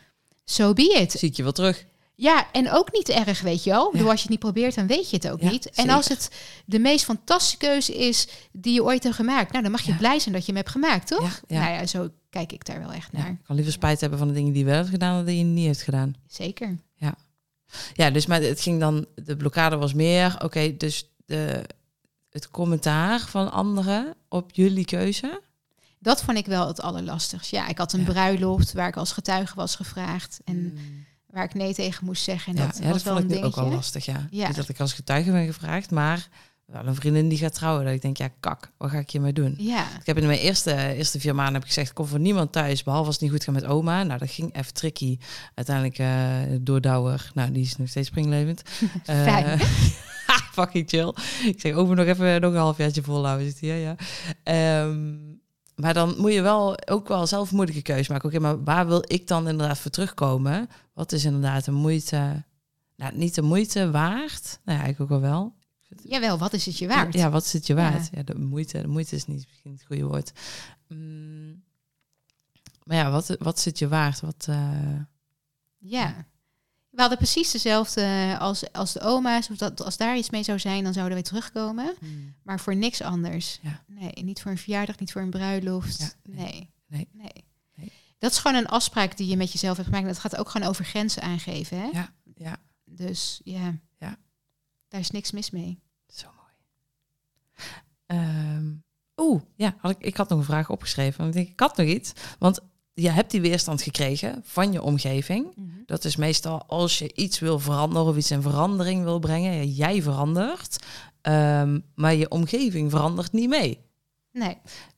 so 0.46 0.74
be 0.74 0.84
it. 1.02 1.12
zie 1.12 1.30
ik 1.30 1.36
je 1.36 1.44
wel 1.44 1.52
terug. 1.52 1.86
Ja, 2.18 2.48
en 2.52 2.72
ook 2.72 2.92
niet 2.92 3.10
erg, 3.10 3.42
weet 3.42 3.64
je 3.64 3.70
wel. 3.70 3.98
Ja. 3.98 4.04
Als 4.04 4.14
je 4.14 4.22
het 4.22 4.30
niet 4.30 4.40
probeert, 4.40 4.76
dan 4.76 4.88
weet 4.88 5.10
je 5.10 5.16
het 5.16 5.30
ook 5.30 5.42
Ja, 5.42 5.50
niet. 5.50 5.70
En 5.70 5.90
als 5.90 6.08
het 6.08 6.32
de 6.66 6.80
meest 6.80 7.06
fantastische 7.06 7.58
keuze 7.58 7.96
is 7.98 8.28
die 8.52 8.74
je 8.74 8.84
ooit 8.84 9.04
hebt 9.04 9.16
gemaakt, 9.16 9.52
nou, 9.52 9.64
dan 9.64 9.72
mag 9.72 9.82
je 9.82 9.92
Ja. 9.92 9.98
blij 9.98 10.20
zijn 10.20 10.34
dat 10.34 10.46
je 10.46 10.52
hem 10.52 10.62
hebt 10.62 10.72
gemaakt, 10.74 11.08
toch? 11.08 11.22
Ja, 11.48 11.56
ja. 11.58 11.60
Nou 11.60 11.74
ja, 11.74 11.86
zo 11.86 12.10
kijk 12.30 12.52
ik 12.52 12.66
daar 12.66 12.80
wel 12.80 12.92
echt 12.92 13.10
Ja, 13.12 13.18
naar. 13.18 13.30
ik 13.30 13.38
kan 13.44 13.56
liever 13.56 13.74
spijt 13.74 14.02
hebben 14.02 14.20
van 14.20 14.28
de 14.28 14.34
dingen 14.34 14.52
die 14.54 14.60
je 14.64 14.68
wel 14.70 14.78
hebt 14.78 14.90
gedaan 14.90 15.16
dan 15.16 15.26
die 15.26 15.38
je 15.38 15.44
niet 15.44 15.66
hebt 15.66 15.82
gedaan. 15.82 16.14
Zeker. 16.28 16.78
Ja, 17.94 18.10
dus 18.10 18.26
maar 18.26 18.42
het 18.42 18.62
ging 18.62 18.80
dan, 18.80 19.06
de 19.16 19.36
blokkade 19.38 19.78
was 19.78 19.94
meer, 19.94 20.36
oké, 20.44 20.78
dus 20.78 21.10
de, 21.26 21.64
het 22.30 22.50
commentaar 22.52 23.20
van 23.20 23.52
anderen 23.52 24.14
op 24.30 24.50
jullie 24.54 24.86
keuze. 24.86 25.42
Dat 26.00 26.24
vond 26.24 26.38
ik 26.38 26.46
wel 26.46 26.68
het 26.68 26.82
allerlastigst. 26.82 27.52
Ja, 27.52 27.68
ik 27.68 27.78
had 27.78 27.94
een 27.94 28.00
Ja. 28.00 28.06
bruiloft 28.06 28.74
waar 28.74 28.88
ik 28.88 28.98
als 28.98 29.12
getuige 29.12 29.56
was 29.56 29.76
gevraagd. 29.76 30.40
En 30.46 30.56
Mm. 30.58 31.06
Waar 31.36 31.44
ik 31.44 31.54
nee 31.54 31.74
tegen 31.74 32.06
moest 32.06 32.24
zeggen. 32.24 32.56
En 32.56 32.62
ja, 32.62 32.68
dat 32.68 32.78
ja, 32.78 32.84
was 32.84 32.94
dat 32.94 33.04
wel 33.04 33.22
vond 33.22 33.32
een 33.32 33.38
ik 33.38 33.46
ook 33.46 33.56
wel 33.56 33.70
lastig, 33.70 34.06
ja. 34.06 34.28
Ja. 34.30 34.48
Niet 34.48 34.56
dat 34.56 34.70
ik 34.70 34.80
als 34.80 34.94
getuige 34.94 35.32
ben 35.32 35.46
gevraagd, 35.46 35.92
maar 35.92 36.28
wel 36.66 36.86
een 36.86 36.96
vriendin 36.96 37.30
die 37.30 37.38
gaat 37.38 37.54
trouwen. 37.54 37.86
Dat 37.86 37.94
ik 37.94 38.02
denk, 38.02 38.18
ja, 38.18 38.28
kak, 38.40 38.72
wat 38.78 38.90
ga 38.90 38.98
ik 38.98 39.10
hiermee 39.10 39.34
doen? 39.34 39.56
Ja, 39.58 39.86
Ik 40.00 40.06
heb 40.06 40.18
in 40.18 40.26
mijn 40.26 40.40
eerste, 40.40 40.94
eerste 40.94 41.20
vier 41.20 41.36
maanden 41.36 41.54
heb 41.54 41.62
ik 41.62 41.68
gezegd, 41.68 41.90
ik 41.90 41.96
kom 41.96 42.06
voor 42.06 42.20
niemand 42.20 42.52
thuis, 42.52 42.84
behalve 42.84 43.06
als 43.06 43.16
het 43.16 43.24
niet 43.24 43.32
goed 43.34 43.44
gaat 43.44 43.54
met 43.54 43.66
oma. 43.66 44.04
Nou, 44.04 44.20
dat 44.20 44.32
ging 44.32 44.56
even 44.56 44.74
tricky. 44.74 45.18
Uiteindelijk 45.54 45.98
eh 45.98 46.58
door 46.62 46.82
Douwer, 46.82 47.32
nou, 47.34 47.52
die 47.52 47.64
is 47.64 47.76
nog 47.76 47.90
steeds 47.90 48.08
springlevend. 48.08 48.62
Eh, 49.06 49.24
Fijn. 49.24 49.60
fucking 50.58 50.90
chill. 50.90 51.14
Ik 51.46 51.62
zeg, 51.62 51.74
over 51.74 51.96
nog 51.96 52.06
even 52.06 52.42
nog 52.42 52.54
een 52.54 52.60
halfjaartje 52.60 53.04
volhouden. 53.04 53.46
Zit 53.46 53.60
hier, 53.60 53.76
ja. 53.76 53.96
Ehm, 54.44 55.14
maar 55.76 55.94
dan 55.94 56.16
moet 56.18 56.34
je 56.34 56.42
wel 56.42 56.88
ook 56.88 57.08
wel 57.08 57.28
zelf 57.28 57.52
moeilijke 57.52 57.82
keuze 57.82 58.12
maken. 58.12 58.30
Oké, 58.30 58.40
maar 58.40 58.64
waar 58.64 58.88
wil 58.88 59.04
ik 59.08 59.28
dan 59.28 59.48
inderdaad 59.48 59.80
voor 59.80 59.92
terugkomen? 59.92 60.70
Wat 60.96 61.12
is 61.12 61.26
inderdaad 61.26 61.68
een 61.68 61.74
moeite, 61.74 62.44
nou, 62.96 63.18
niet 63.18 63.36
de 63.36 63.42
moeite 63.42 63.92
waard? 63.92 64.60
Nou 64.64 64.78
ja, 64.78 64.84
eigenlijk 64.84 65.02
ook 65.02 65.22
wel 65.22 65.30
wel. 65.32 65.56
jawel, 66.04 66.38
wat 66.38 66.54
is 66.54 66.66
het 66.66 66.78
je 66.78 66.88
waard? 66.88 67.14
Ja, 67.14 67.30
wat 67.30 67.46
is 67.46 67.54
het 67.54 67.68
je 67.68 67.74
waard? 67.76 68.10
Ja, 68.12 68.24
de 68.24 68.36
moeite, 68.40 68.82
de 68.82 68.88
moeite 68.88 69.16
is 69.16 69.26
niet 69.26 69.46
misschien 69.48 69.72
het 69.72 69.86
goede 69.86 70.04
woord. 70.04 70.32
Mm, 70.88 71.64
maar 72.84 72.98
ja, 72.98 73.12
wat, 73.12 73.36
wat 73.40 73.58
is 73.58 73.66
het 73.66 73.80
je 73.80 73.88
waard? 73.88 74.20
Wat, 74.20 74.46
eh, 74.50 75.00
Ja. 75.78 76.26
We 76.90 77.02
hadden 77.02 77.18
precies 77.20 77.52
dezelfde 77.52 78.36
als, 78.40 78.72
als 78.72 78.94
de 78.94 79.00
oma's. 79.00 79.50
Of 79.50 79.58
dat, 79.58 79.82
als 79.82 79.98
daar 79.98 80.18
iets 80.18 80.30
mee 80.30 80.44
zou 80.44 80.60
zijn, 80.60 80.84
dan 80.84 80.94
zouden 80.94 81.18
we 81.18 81.24
terugkomen. 81.24 81.96
Maar 82.44 82.60
voor 82.60 82.76
niks 82.76 83.02
anders. 83.02 83.60
Ja. 83.62 83.84
Nee, 83.88 84.12
niet 84.24 84.42
voor 84.42 84.52
een 84.52 84.58
verjaardag, 84.58 85.00
niet 85.00 85.12
voor 85.12 85.22
een 85.22 85.30
bruiloft. 85.30 86.00
Ja, 86.00 86.32
nee. 86.34 86.46
nee. 86.46 86.70
Nee. 86.88 87.08
Nee. 87.12 87.44
Dat 88.18 88.32
is 88.32 88.38
gewoon 88.38 88.58
een 88.58 88.68
afspraak 88.68 89.18
die 89.18 89.28
je 89.28 89.38
met 89.38 89.52
jezelf 89.52 89.76
hebt 89.76 89.88
gemaakt. 89.90 90.06
En 90.08 90.12
dat 90.14 90.22
gaat 90.22 90.36
ook 90.38 90.50
gewoon 90.50 90.68
over 90.68 90.86
grenzen 90.86 91.22
aangeven. 91.22 91.78
Hè? 91.80 91.86
Ja, 91.92 92.10
ja, 92.36 92.58
Dus 92.84 93.42
ja. 93.44 93.76
Ja. 94.00 94.18
daar 94.88 95.00
is 95.00 95.12
niks 95.12 95.32
mis 95.32 95.50
mee. 95.52 95.80
zo 96.08 96.28
mooi. 96.36 96.54
Ehm, 98.06 98.74
Oeh, 99.18 99.42
ja, 99.56 99.76
had 99.78 99.92
ik, 99.92 99.98
ik 100.02 100.18
had 100.18 100.30
nog 100.30 100.40
een 100.40 100.46
vraag 100.46 100.70
opgeschreven. 100.70 101.18
Want 101.22 101.30
ik 101.30 101.36
denk, 101.42 101.50
ik 101.54 101.60
had 101.60 101.78
nog 101.78 101.88
iets. 101.88 102.12
Want 102.40 102.60
je 102.94 103.10
hebt 103.10 103.32
die 103.32 103.42
weerstand 103.42 103.82
gekregen 103.82 104.42
van 104.46 104.72
je 104.72 104.82
omgeving. 104.82 105.48
Dat 105.86 106.04
is 106.06 106.16
meestal 106.16 106.64
als 106.66 107.00
je 107.00 107.14
iets 107.14 107.40
wil 107.40 107.60
veranderen 107.60 108.08
of 108.08 108.18
iets 108.18 108.32
in 108.32 108.42
verandering 108.42 109.04
wil 109.04 109.20
brengen. 109.20 109.72
Jij 109.72 110.02
verandert, 110.02 110.86
ehm, 111.22 111.80
maar 111.96 112.14
je 112.16 112.30
omgeving 112.30 112.92
verandert 112.92 113.32
niet 113.32 113.50
mee. 113.50 113.80
Nee. 114.32 114.58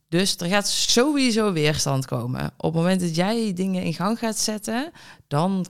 Dus 0.10 0.36
er 0.38 0.48
gaat 0.48 0.68
sowieso 0.70 1.52
weerstand 1.54 2.06
komen. 2.06 2.46
Op 2.58 2.74
het 2.74 2.82
moment 2.82 3.02
dat 3.02 3.16
jij 3.16 3.54
dingen 3.54 3.84
in 3.84 3.94
gang 3.94 4.20
gaat 4.20 4.38
zetten, 4.38 4.92
dan, 5.28 5.66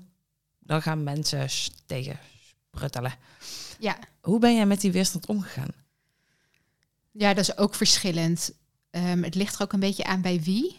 dan 0.59 0.81
gaan 0.81 1.03
mensen 1.03 1.49
s- 1.49 1.71
tegen 1.85 2.19
spruttelen. 2.71 3.13
Ja. 3.79 3.97
Hoe 4.21 4.39
ben 4.39 4.55
jij 4.55 4.65
met 4.65 4.81
die 4.81 4.91
weerstand 4.91 5.25
omgegaan? 5.25 5.71
Ja, 7.11 7.33
dat 7.33 7.49
is 7.49 7.57
ook 7.57 7.75
verschillend. 7.75 8.51
Ehm, 8.89 9.23
het 9.23 9.35
ligt 9.35 9.55
er 9.55 9.61
ook 9.61 9.73
een 9.73 9.79
beetje 9.79 10.03
aan 10.03 10.21
bij 10.21 10.41
wie. 10.41 10.77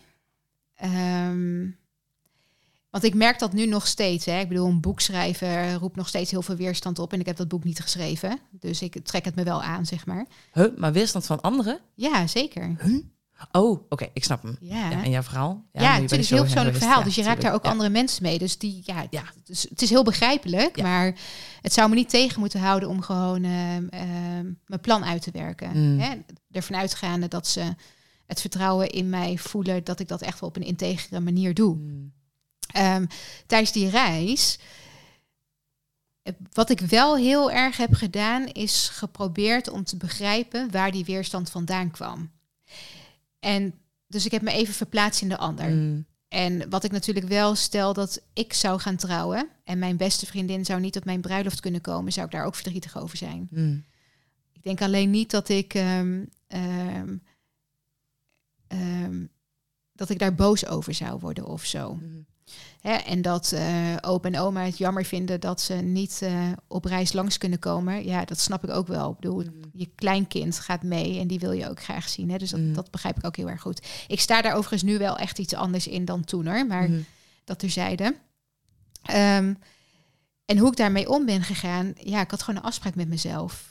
Ehm, 0.74 1.66
want 2.90 3.04
ik 3.04 3.14
merk 3.14 3.38
dat 3.38 3.52
nu 3.52 3.66
nog 3.66 3.86
steeds. 3.86 4.24
Hè. 4.24 4.40
Ik 4.40 4.48
bedoel, 4.48 4.66
een 4.68 4.80
boek 4.80 5.00
schrijven 5.00 5.74
roept 5.74 5.96
nog 5.96 6.08
steeds 6.08 6.30
heel 6.30 6.42
veel 6.42 6.56
weerstand 6.56 6.98
op. 6.98 7.12
En 7.12 7.20
ik 7.20 7.26
heb 7.26 7.36
dat 7.36 7.48
boek 7.48 7.64
niet 7.64 7.80
geschreven. 7.80 8.38
Dus 8.50 8.82
ik 8.82 9.04
trek 9.04 9.24
het 9.24 9.34
me 9.34 9.42
wel 9.42 9.62
aan, 9.62 9.86
zeg 9.86 10.06
maar. 10.06 10.26
Huh, 10.52 10.76
maar 10.76 10.92
weerstand 10.92 11.26
van 11.26 11.40
anderen? 11.40 11.80
Ja, 11.94 12.26
zeker. 12.26 12.76
Oh, 13.52 13.84
oké, 13.88 14.08
ik 14.12 14.24
snap 14.24 14.42
hem. 14.42 14.56
Ja, 14.60 14.90
Ja, 14.90 15.02
en 15.02 15.10
jouw 15.10 15.22
verhaal? 15.22 15.64
Ja, 15.72 16.00
het 16.00 16.12
is 16.12 16.30
een 16.30 16.36
heel 16.36 16.44
persoonlijk 16.44 16.76
verhaal. 16.76 17.02
Dus 17.02 17.14
je 17.14 17.22
raakt 17.22 17.42
daar 17.42 17.54
ook 17.54 17.64
andere 17.64 17.88
mensen 17.88 18.22
mee. 18.22 18.38
Dus 18.38 18.58
die, 18.58 18.82
ja, 18.84 19.06
Ja. 19.10 19.22
Het, 19.34 19.48
is, 19.48 19.68
het 19.68 19.82
is 19.82 19.90
heel 19.90 20.04
begrijpelijk. 20.04 20.82
Maar 20.82 21.14
het 21.60 21.72
zou 21.72 21.88
me 21.88 21.94
niet 21.94 22.08
tegen 22.08 22.40
moeten 22.40 22.60
houden 22.60 22.88
om 22.88 23.02
gewoon 23.02 23.44
ehm, 23.44 23.86
ehm, 23.88 24.52
mijn 24.66 24.80
plan 24.80 25.04
uit 25.04 25.22
te 25.22 25.30
werken. 25.30 25.70
Mm. 25.92 25.98
Hè? 25.98 26.14
Ervan 26.50 26.76
uitgaande 26.76 27.28
dat 27.28 27.46
ze 27.46 27.74
het 28.26 28.40
vertrouwen 28.40 28.90
in 28.90 29.08
mij 29.08 29.38
voelen 29.38 29.84
dat 29.84 30.00
ik 30.00 30.08
dat 30.08 30.22
echt 30.22 30.40
wel 30.40 30.48
op 30.48 30.56
een 30.56 30.62
integere 30.62 31.20
manier 31.20 31.54
doe. 31.54 31.74
Hmm. 31.74 32.12
Ehm, 32.72 33.06
tijdens 33.46 33.72
die 33.72 33.90
reis 33.90 34.58
Wat 36.52 36.70
ik 36.70 36.80
wel 36.80 37.16
heel 37.16 37.50
erg 37.50 37.76
heb 37.76 37.94
gedaan, 37.94 38.46
is 38.46 38.88
geprobeerd 38.88 39.70
om 39.70 39.84
te 39.84 39.96
begrijpen 39.96 40.70
waar 40.70 40.90
die 40.90 41.04
weerstand 41.04 41.50
vandaan 41.50 41.90
kwam. 41.90 42.30
En 43.38 43.74
dus 44.06 44.24
ik 44.24 44.32
heb 44.32 44.42
me 44.42 44.52
even 44.52 44.74
verplaatst 44.74 45.22
in 45.22 45.28
de 45.28 45.36
ander. 45.36 45.70
Mm. 45.70 46.06
En 46.28 46.70
wat 46.70 46.84
ik 46.84 46.90
natuurlijk 46.90 47.28
wel 47.28 47.54
stel 47.54 47.92
dat 47.92 48.22
ik 48.32 48.52
zou 48.52 48.80
gaan 48.80 48.96
trouwen 48.96 49.48
en 49.64 49.78
mijn 49.78 49.96
beste 49.96 50.26
vriendin 50.26 50.64
zou 50.64 50.80
niet 50.80 50.96
op 50.96 51.04
mijn 51.04 51.20
bruiloft 51.20 51.60
kunnen 51.60 51.80
komen, 51.80 52.12
zou 52.12 52.26
ik 52.26 52.32
daar 52.32 52.44
ook 52.44 52.54
verdrietig 52.54 52.98
over 52.98 53.16
zijn. 53.16 53.48
Mm. 53.50 53.84
Ik 54.52 54.62
denk 54.62 54.82
alleen 54.82 55.10
niet 55.10 55.30
dat 55.30 55.48
ik 55.48 55.74
ehm, 55.74 56.24
ehm, 56.46 57.16
ehm, 58.66 59.26
dat 59.92 60.10
ik 60.10 60.18
daar 60.18 60.34
boos 60.34 60.66
over 60.66 60.94
zou 60.94 61.20
worden 61.20 61.46
of 61.46 61.64
zo. 61.64 61.94
Mm. 61.94 62.26
Hè, 62.80 62.92
en 62.92 63.22
dat 63.22 63.52
eh 63.52 63.96
opa 64.00 64.28
en 64.28 64.38
oma 64.38 64.64
het 64.64 64.78
jammer 64.78 65.04
vinden 65.04 65.40
dat 65.40 65.60
ze 65.60 65.74
niet 65.74 66.18
eh, 66.22 66.42
op 66.68 66.84
reis 66.84 67.12
langs 67.12 67.38
kunnen 67.38 67.58
komen. 67.58 68.04
Ja, 68.04 68.24
dat 68.24 68.38
snap 68.38 68.64
ik 68.64 68.70
ook 68.70 68.86
wel. 68.86 69.10
Ik 69.10 69.18
bedoel, 69.18 69.42
Mm. 69.42 69.52
je 69.72 69.88
kleinkind 69.94 70.58
gaat 70.58 70.82
mee 70.82 71.18
en 71.20 71.26
die 71.26 71.38
wil 71.38 71.52
je 71.52 71.68
ook 71.68 71.82
graag 71.82 72.08
zien. 72.08 72.30
Hè? 72.30 72.38
Dus 72.38 72.50
dat, 72.50 72.60
Mm. 72.60 72.72
dat 72.74 72.90
begrijp 72.90 73.16
ik 73.18 73.26
ook 73.26 73.36
heel 73.36 73.48
erg 73.50 73.60
goed. 73.60 73.86
Ik 74.08 74.20
sta 74.20 74.42
daar 74.42 74.52
overigens 74.54 74.82
nu 74.82 74.98
wel 74.98 75.16
echt 75.16 75.38
iets 75.38 75.54
anders 75.54 75.86
in 75.86 76.04
dan 76.04 76.24
toen 76.24 76.46
hoor. 76.46 76.66
Maar 76.66 76.88
Mm. 76.88 77.04
dat 77.44 77.58
terzijde. 77.58 78.16
Ehm 79.02 79.54
en 80.44 80.58
hoe 80.58 80.70
ik 80.70 80.76
daarmee 80.76 81.08
om 81.10 81.24
ben 81.24 81.42
gegaan, 81.42 81.92
ja, 82.02 82.20
ik 82.20 82.30
had 82.30 82.42
gewoon 82.42 82.60
een 82.60 82.66
afspraak 82.66 82.94
met 82.94 83.08
mezelf. 83.08 83.70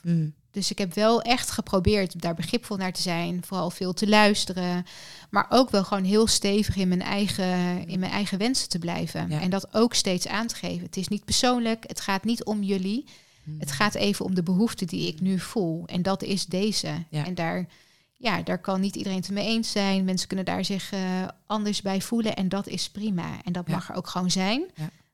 Dus 0.57 0.71
ik 0.71 0.77
heb 0.77 0.93
wel 0.93 1.21
echt 1.21 1.51
geprobeerd 1.51 2.21
daar 2.21 2.33
begripvol 2.33 2.77
naar 2.77 2.93
te 2.93 3.01
zijn, 3.01 3.43
vooral 3.45 3.69
veel 3.69 3.93
te 3.93 4.07
luisteren, 4.07 4.85
maar 5.29 5.45
ook 5.49 5.69
wel 5.69 5.83
gewoon 5.83 6.03
heel 6.03 6.27
stevig 6.27 6.75
in 6.75 6.87
mijn 6.87 7.01
eigen, 7.01 7.87
in 7.87 7.99
mijn 7.99 8.11
eigen 8.11 8.37
wensen 8.37 8.69
te 8.69 8.79
blijven. 8.79 9.29
Ja. 9.29 9.41
En 9.41 9.49
dat 9.49 9.73
ook 9.73 9.93
steeds 9.93 10.27
aan 10.27 10.47
te 10.47 10.55
geven. 10.55 10.85
Het 10.85 10.97
is 10.97 11.07
niet 11.07 11.25
persoonlijk, 11.25 11.83
het 11.87 12.01
gaat 12.01 12.23
niet 12.23 12.43
om 12.43 12.63
jullie, 12.63 13.05
Mm. 13.43 13.59
het 13.59 13.71
gaat 13.71 13.95
even 13.95 14.25
om 14.25 14.35
de 14.35 14.43
behoefte 14.43 14.85
die 14.85 15.07
ik 15.07 15.19
nu 15.21 15.39
voel. 15.39 15.83
En 15.85 16.01
dat 16.01 16.23
is 16.23 16.45
deze. 16.45 16.87
Ja. 17.09 17.25
En 17.25 17.35
daar, 17.35 17.65
ja, 18.17 18.41
daar 18.41 18.57
kan 18.61 18.81
niet 18.81 18.95
iedereen 18.95 19.17
het 19.19 19.29
mee 19.29 19.45
eens 19.47 19.71
zijn. 19.71 20.05
Mensen 20.05 20.27
kunnen 20.27 20.45
daar 20.45 20.65
zich 20.65 20.91
eh, 20.91 20.99
anders 21.45 21.81
bij 21.81 22.01
voelen 22.01 22.35
en 22.35 22.49
dat 22.49 22.67
is 22.67 22.89
prima. 22.89 23.29
En 23.45 23.53
dat 23.53 23.63
Ja. 23.67 23.73
mag 23.73 23.89
er 23.89 23.95
ook 23.95 24.07
gewoon 24.07 24.31
zijn. 24.31 24.63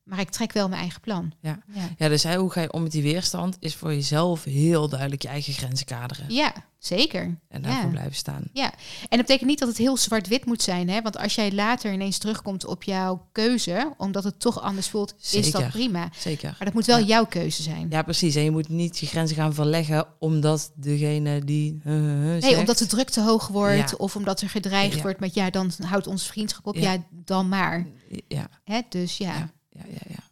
Maar 0.04 0.20
ik 0.20 0.30
trek 0.30 0.51
wel 0.54 0.68
mijn 0.68 0.82
eigen 0.82 1.01
plan. 1.01 1.34
Ja. 1.41 1.60
ja. 1.74 1.89
Ja, 1.97 2.08
dus 2.08 2.24
hè, 2.24 2.36
hoe 2.38 2.51
ga 2.51 2.62
je 2.62 2.72
om 2.74 2.84
met 2.84 2.91
die 2.91 3.01
weerstand? 3.01 3.58
Is 3.60 3.76
voor 3.76 3.93
jezelf 3.93 4.43
heel 4.43 4.89
duidelijk 4.89 5.22
je 5.22 5.28
eigen 5.28 5.54
grenzen 5.54 5.86
kaderen. 5.86 6.26
Ja, 6.34 6.54
zeker. 6.78 7.38
En 7.49 7.62
daarvoor 7.62 7.84
Ja. 7.84 7.89
blijven 7.89 8.16
staan. 8.16 8.43
Ja, 8.54 8.72
en 8.74 9.18
dat 9.18 9.20
betekent 9.20 9.49
niet 9.49 9.60
dat 9.60 9.68
het 9.68 9.78
heel 9.78 9.97
zwart-wit 9.97 10.45
moet 10.45 10.62
zijn. 10.62 10.89
Hè? 10.89 11.01
Want 11.01 11.18
als 11.18 11.36
jij 11.36 11.51
later 11.51 11.93
ineens 11.93 12.18
terugkomt 12.18 12.66
op 12.66 12.84
jouw 12.84 13.28
keuze, 13.32 13.93
omdat 13.97 14.24
het 14.24 14.39
toch 14.39 14.62
anders 14.62 14.89
voelt, 14.89 15.16
is 15.32 15.51
dat 15.51 15.68
prima. 15.70 16.10
Zeker. 16.18 16.49
Maar 16.49 16.66
dat 16.66 16.74
moet 16.74 16.86
wel 16.86 16.97
Ja. 16.99 17.06
jouw 17.06 17.26
keuze 17.26 17.62
zijn. 17.64 17.88
Ja, 17.89 18.01
precies. 18.01 18.36
En 18.36 18.43
je 18.43 18.51
moet 18.51 18.70
niet 18.70 18.97
je 18.99 19.06
grenzen 19.06 19.36
gaan 19.36 19.54
verleggen 19.54 20.06
omdat 20.20 20.72
degene 20.76 21.43
die. 21.45 21.82
uh, 21.86 21.93
uh, 22.36 22.41
Nee, 22.41 22.58
omdat 22.58 22.78
de 22.78 22.86
druk 22.86 23.10
te 23.10 23.22
hoog 23.22 23.47
wordt 23.47 23.95
of 23.97 24.16
omdat 24.16 24.41
er 24.41 24.49
gedreigd 24.49 25.01
wordt 25.01 25.20
met 25.20 25.34
ja, 25.34 25.49
dan 25.49 25.72
houdt 25.86 26.08
onze 26.08 26.26
vriendschap 26.26 26.66
op. 26.68 26.76
Ja. 26.76 26.91
Ja, 26.91 27.04
dan 27.12 27.49
maar. 27.49 27.88
Ja, 28.28 28.47
Hè? 28.64 28.82
Dus 28.89 29.18
ja. 29.18 29.51
Ja. 29.74 29.84
ja, 29.88 30.01
ja. 30.07 30.24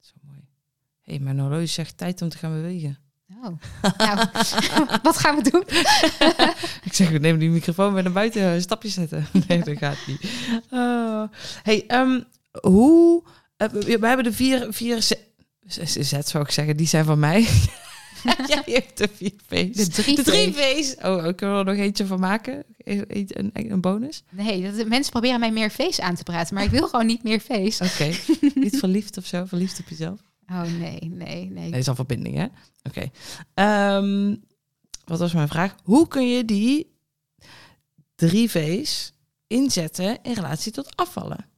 Zo 0.00 0.12
mooi. 0.22 0.38
Hé, 1.02 1.12
hey, 1.14 1.18
mijn 1.18 1.38
horloge 1.38 1.66
zegt 1.66 1.96
tijd 1.96 2.22
om 2.22 2.28
te 2.28 2.38
gaan 2.38 2.52
bewegen. 2.52 2.98
Oh. 3.42 3.58
nou, 3.98 4.28
wat 5.02 5.18
gaan 5.18 5.36
we 5.36 5.50
doen? 5.50 5.64
Ik 6.88 6.92
zeg, 6.94 7.18
neem 7.20 7.38
die 7.38 7.50
microfoon 7.50 7.92
weer 7.94 8.02
naar 8.02 8.12
buiten, 8.12 8.42
een 8.42 8.60
stapje 8.60 8.88
zetten. 8.88 9.26
Nee, 9.48 9.62
dat 9.62 9.78
gaat 9.78 10.06
niet. 10.06 10.30
Oh. 10.70 11.22
Hey, 11.62 11.84
ehm, 11.86 12.20
hoe... 12.62 13.22
eh, 13.56 13.68
we 13.68 13.98
we 13.98 14.06
hebben 14.06 14.24
de 14.24 14.32
vier, 14.32 14.66
vier 14.70 15.02
z, 15.02 15.12
z, 15.66 15.96
z, 15.96 16.18
zou 16.18 16.44
ik 16.44 16.50
zeggen, 16.50 16.76
die 16.76 16.86
zijn 16.86 17.04
van 17.04 17.18
mij. 17.18 17.48
Jij 18.46 18.62
hebt 18.64 18.98
de 18.98 19.08
vier 19.12 19.32
V's. 19.46 19.76
De 19.76 19.88
drie 19.88 20.16
De 20.16 20.22
drie 20.22 20.52
V's. 20.52 20.88
V's. 20.90 21.04
Oh, 21.04 21.26
ik 21.26 21.40
wil 21.40 21.58
er 21.58 21.64
nog 21.64 21.76
eentje 21.76 22.06
van 22.06 22.20
maken. 22.20 22.64
Een, 22.78 23.04
een, 23.08 23.50
een 23.52 23.80
bonus. 23.80 24.22
Nee, 24.30 24.62
dat, 24.62 24.86
mensen 24.86 25.10
proberen 25.10 25.40
mij 25.40 25.52
meer 25.52 25.70
feest 25.70 26.00
aan 26.00 26.14
te 26.14 26.22
praten, 26.22 26.54
maar 26.54 26.64
ik 26.64 26.70
wil 26.70 26.88
gewoon 26.88 27.06
niet 27.06 27.22
meer 27.22 27.40
feest. 27.40 27.80
Oké. 27.80 28.10
niet 28.60 28.78
verliefd 28.78 29.16
of 29.16 29.26
zo? 29.26 29.44
Verliefd 29.44 29.80
op 29.80 29.88
jezelf? 29.88 30.20
Oh 30.50 30.62
nee, 30.62 30.98
nee, 31.00 31.50
nee. 31.50 31.68
Nee, 31.70 31.80
is 31.80 31.88
al 31.88 31.94
verbinding, 31.94 32.36
hè? 32.36 32.46
Oké. 32.82 33.10
Ehm, 33.54 34.36
wat 35.04 35.18
was 35.18 35.32
mijn 35.32 35.48
vraag? 35.48 35.74
Hoe 35.82 36.08
kun 36.08 36.28
je 36.28 36.44
die 36.44 36.94
drie 38.14 38.50
V's 38.50 39.12
inzetten 39.46 40.18
in 40.22 40.32
relatie 40.32 40.72
tot 40.72 40.96
afvallen? 40.96 41.48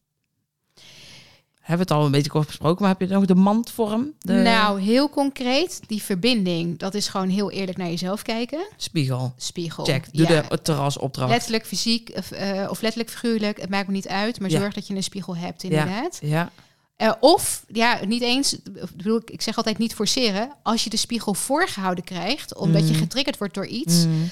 Hebben 1.63 1.87
we 1.87 1.93
het 1.95 2.01
al 2.01 2.07
een 2.07 2.13
beetje 2.13 2.31
kort 2.31 2.47
besproken, 2.47 2.83
maar 2.85 2.97
heb 2.99 3.09
je 3.09 3.15
nog 3.15 3.25
de 3.25 3.35
mandvorm? 3.35 4.13
De 4.19 4.33
Nou, 4.33 4.81
heel 4.81 5.11
concreet, 5.11 5.81
die 5.87 6.03
verbinding, 6.03 6.79
dat 6.79 6.95
is 6.95 7.09
gewoon 7.09 7.29
heel 7.29 7.51
eerlijk 7.51 7.79
naar 7.79 7.87
jezelf 7.89 8.23
kijken. 8.23 8.67
spiegel. 8.77 9.33
Spiegel. 9.37 9.85
Check. 9.85 10.07
Doe 10.13 10.29
Ja. 10.29 10.43
de 10.49 10.63
terrasopdracht. 10.63 11.31
Letterlijk 11.31 11.67
fysiek 11.67 12.11
of, 12.17 12.31
eh, 12.31 12.67
of 12.71 12.81
letterlijk 12.81 13.11
figuurlijk, 13.13 13.61
het 13.61 13.71
maakt 13.71 13.87
me 13.87 13.93
niet 13.93 14.09
uit, 14.09 14.41
maar 14.41 14.51
Ja. 14.51 14.59
zorg 14.61 14.75
dat 14.75 14.87
je 14.87 14.95
een 14.95 15.03
spiegel 15.03 15.37
hebt, 15.37 15.63
inderdaad. 15.63 16.19
Ja. 16.23 16.51
Eh, 16.97 17.13
of, 17.21 17.65
ja, 17.69 17.99
niet 18.07 18.23
eens, 18.23 18.53
ik 18.53 18.63
bedoel, 18.97 19.21
ik 19.25 19.43
zeg 19.43 19.57
altijd 19.57 19.79
niet 19.79 19.95
forceren, 19.95 20.53
als 20.63 20.85
je 20.85 20.91
de 20.91 20.97
spiegel 20.97 21.35
voorgehouden 21.35 22.05
krijgt, 22.05 22.55
omdat 22.57 22.87
je 22.89 22.95
Mm. 22.95 23.01
getriggerd 23.01 23.39
wordt 23.39 23.55
door 23.55 23.67
iets, 23.67 24.05
Mm. 24.05 24.31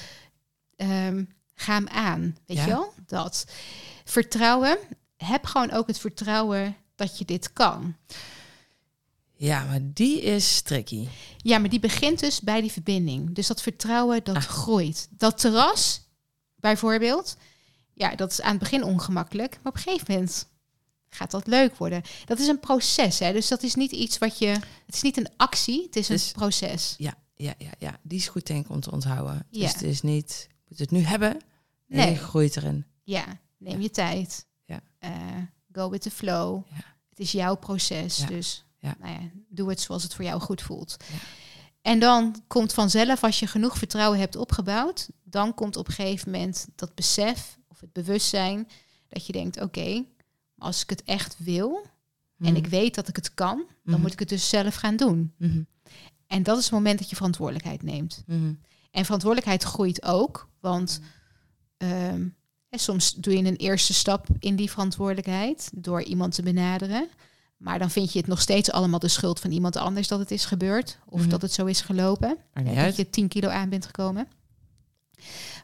ehm, 0.75 1.23
ga 1.55 1.73
hem 1.73 1.87
aan. 1.87 2.37
Weet 2.45 2.57
Ja. 2.57 2.63
je 2.63 2.69
wel? 2.69 2.93
Dat. 3.07 3.45
Vertrouwen, 4.05 4.77
heb 5.17 5.45
gewoon 5.45 5.71
ook 5.71 5.87
het 5.87 5.99
vertrouwen 5.99 6.75
dat 6.95 7.17
je 7.17 7.25
dit 7.25 7.53
kan. 7.53 7.95
Ja, 9.35 9.63
maar 9.63 9.79
die 9.83 10.21
is 10.21 10.61
tricky. 10.61 11.07
Ja, 11.37 11.57
maar 11.57 11.69
die 11.69 11.79
begint 11.79 12.19
dus 12.19 12.41
bij 12.41 12.61
die 12.61 12.71
verbinding. 12.71 13.35
Dus 13.35 13.47
dat 13.47 13.61
vertrouwen, 13.61 14.23
dat 14.23 14.35
Ah. 14.35 14.41
groeit. 14.41 15.07
Dat 15.11 15.37
terras, 15.39 16.01
bijvoorbeeld, 16.55 17.37
ja, 17.93 18.15
dat 18.15 18.31
is 18.31 18.41
aan 18.41 18.49
het 18.51 18.59
begin 18.59 18.83
ongemakkelijk. 18.83 19.51
Maar 19.63 19.71
op 19.71 19.75
een 19.77 19.81
gegeven 19.83 20.13
moment 20.13 20.47
gaat 21.09 21.31
dat 21.31 21.47
leuk 21.47 21.75
worden. 21.77 22.01
Dat 22.25 22.39
is 22.39 22.47
een 22.47 22.59
proces, 22.59 23.19
hè. 23.19 23.33
Dus 23.33 23.47
dat 23.47 23.63
is 23.63 23.75
niet 23.75 23.91
iets 23.91 24.17
wat 24.17 24.37
je... 24.37 24.47
Het 24.85 24.95
is 24.95 25.01
niet 25.01 25.17
een 25.17 25.29
actie, 25.37 25.83
het 25.83 25.95
is 25.95 26.09
een 26.09 26.15
Dus- 26.15 26.31
proces. 26.31 26.95
Ja, 26.97 27.13
ja, 27.35 27.53
ja, 27.57 27.71
ja. 27.79 27.99
Die 28.01 28.17
is 28.17 28.27
goed 28.27 28.47
denk 28.47 28.65
ik 28.65 28.71
om 28.71 28.79
te 28.79 28.91
onthouden. 28.91 29.47
Ja. 29.49 29.61
Dus 29.61 29.73
het 29.73 29.81
is 29.81 30.01
niet, 30.01 30.47
moet 30.67 30.79
het 30.79 30.91
nu 30.91 30.99
hebben? 30.99 31.37
Nee, 31.87 32.05
Nee. 32.05 32.15
groeit 32.17 32.57
erin. 32.57 32.85
Ja, 33.03 33.25
neem 33.57 33.75
Ja. 33.75 33.81
je 33.81 33.89
tijd. 33.89 34.45
Ja. 34.65 34.81
Eh, 34.99 35.11
go 35.71 35.89
with 35.89 36.01
the 36.01 36.11
flow. 36.11 36.63
Ja. 36.69 36.75
Het 37.09 37.19
is 37.19 37.31
jouw 37.31 37.55
proces, 37.55 38.17
Ja. 38.17 38.25
dus 38.25 38.65
Ja. 38.79 38.95
Nou 38.99 39.13
ja, 39.13 39.19
doe 39.49 39.69
het 39.69 39.79
zoals 39.79 40.03
het 40.03 40.13
voor 40.13 40.23
jou 40.25 40.41
goed 40.41 40.61
voelt. 40.61 40.95
Ja. 41.11 41.17
En 41.81 41.99
dan 41.99 42.43
komt 42.47 42.73
vanzelf, 42.73 43.23
als 43.23 43.39
je 43.39 43.47
genoeg 43.47 43.77
vertrouwen 43.77 44.19
hebt 44.19 44.35
opgebouwd, 44.35 45.09
dan 45.23 45.53
komt 45.53 45.75
op 45.75 45.87
een 45.87 45.93
gegeven 45.93 46.31
moment 46.31 46.67
dat 46.75 46.95
besef 46.95 47.59
of 47.67 47.79
het 47.79 47.93
bewustzijn 47.93 48.67
dat 49.07 49.25
je 49.25 49.31
denkt, 49.33 49.61
oké, 49.61 50.03
als 50.57 50.81
ik 50.81 50.89
het 50.89 51.03
echt 51.03 51.35
wil 51.39 51.85
en 52.39 52.55
ik 52.55 52.67
weet 52.67 52.95
dat 52.95 53.07
ik 53.07 53.15
het 53.15 53.33
kan, 53.33 53.57
dan 53.57 53.67
Mhm. 53.93 54.01
moet 54.01 54.13
ik 54.13 54.19
het 54.19 54.29
dus 54.29 54.49
zelf 54.49 54.75
gaan 54.75 54.95
doen. 54.95 55.33
Mhm. 55.37 55.61
En 56.27 56.43
dat 56.43 56.57
is 56.57 56.63
het 56.63 56.73
moment 56.73 56.99
dat 56.99 57.09
je 57.09 57.15
verantwoordelijkheid 57.15 57.83
neemt. 57.83 58.23
Mhm. 58.25 58.53
En 58.91 59.03
verantwoordelijkheid 59.05 59.63
groeit 59.63 60.03
ook, 60.05 60.49
want 60.59 60.99
ehm, 61.77 62.27
hè, 62.71 62.77
soms 62.77 63.13
doe 63.13 63.37
je 63.37 63.43
een 63.45 63.55
eerste 63.55 63.93
stap 63.93 64.27
in 64.39 64.55
die 64.55 64.69
verantwoordelijkheid 64.71 65.69
door 65.73 66.03
iemand 66.03 66.35
te 66.35 66.41
benaderen. 66.43 67.09
Maar 67.57 67.79
dan 67.79 67.89
vind 67.91 68.13
je 68.13 68.19
het 68.19 68.27
nog 68.27 68.41
steeds 68.41 68.71
allemaal 68.71 68.99
de 68.99 69.07
schuld 69.07 69.39
van 69.39 69.51
iemand 69.51 69.75
anders 69.75 70.07
dat 70.07 70.19
het 70.19 70.31
is 70.31 70.45
gebeurd. 70.45 70.97
Of 71.05 71.19
Mhm. 71.19 71.29
dat 71.29 71.41
het 71.41 71.51
zo 71.53 71.65
is 71.65 71.81
gelopen. 71.81 72.37
Dat 72.75 72.95
je 72.95 73.09
10 73.09 73.27
kilo 73.27 73.49
aan 73.49 73.69
bent 73.69 73.85
gekomen. 73.85 74.27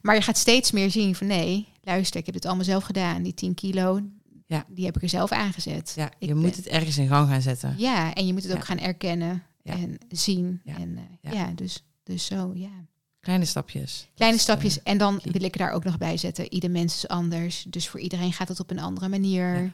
Maar 0.02 0.16
je 0.16 0.22
gaat 0.22 0.38
steeds 0.38 0.72
meer 0.72 0.92
zien 0.92 1.16
van 1.16 1.28
nee, 1.28 1.68
luister, 1.82 2.20
ik 2.20 2.26
heb 2.26 2.36
het 2.36 2.46
allemaal 2.46 2.64
zelf 2.66 2.84
gedaan. 2.84 3.24
Die 3.24 3.34
10 3.34 3.54
kilo, 3.54 4.02
Ja. 4.46 4.66
die 4.70 4.86
heb 4.86 4.96
ik 4.96 5.02
er 5.02 5.10
zelf 5.10 5.32
aangezet. 5.32 5.94
Ja, 5.96 6.06
Ik 6.06 6.14
je 6.20 6.28
ben- 6.28 6.38
moet 6.38 6.56
het 6.56 6.68
ergens 6.68 6.98
in 6.98 7.08
gang 7.08 7.30
gaan 7.30 7.42
zetten. 7.42 7.74
Ja, 7.78 8.14
en 8.14 8.28
je 8.28 8.34
moet 8.34 8.44
het 8.44 8.54
ook 8.56 8.66
gaan 8.66 8.80
erkennen 8.80 9.44
Ja. 9.62 9.74
en 9.74 9.98
zien. 10.10 10.62
Ja. 10.64 10.76
En 10.78 10.98
eh, 10.98 11.32
Ja. 11.32 11.40
ja. 11.40 11.52
dus, 11.56 11.84
dus 12.04 12.26
zo, 12.26 12.52
ja. 12.54 12.86
Kleine 13.28 13.46
stapjes. 13.46 14.08
Kleine 14.16 14.38
stapjes. 14.38 14.78
eh, 14.84 14.92
En 14.92 14.98
dan 14.98 15.20
wil 15.24 15.44
ik 15.44 15.54
er 15.54 15.58
daar 15.60 15.72
ook 15.72 15.84
nog 15.84 15.98
bij 15.98 16.18
zetten. 16.18 16.54
Ieder 16.54 16.72
mens 16.72 16.96
is 16.96 17.08
anders. 17.08 17.66
Dus 17.68 17.88
voor 17.88 18.00
iedereen 18.00 18.34
gaat 18.34 18.48
het 18.48 18.60
op 18.60 18.72
een 18.72 18.80
andere 18.80 19.10
manier. 19.10 19.62
Ja. 19.64 19.72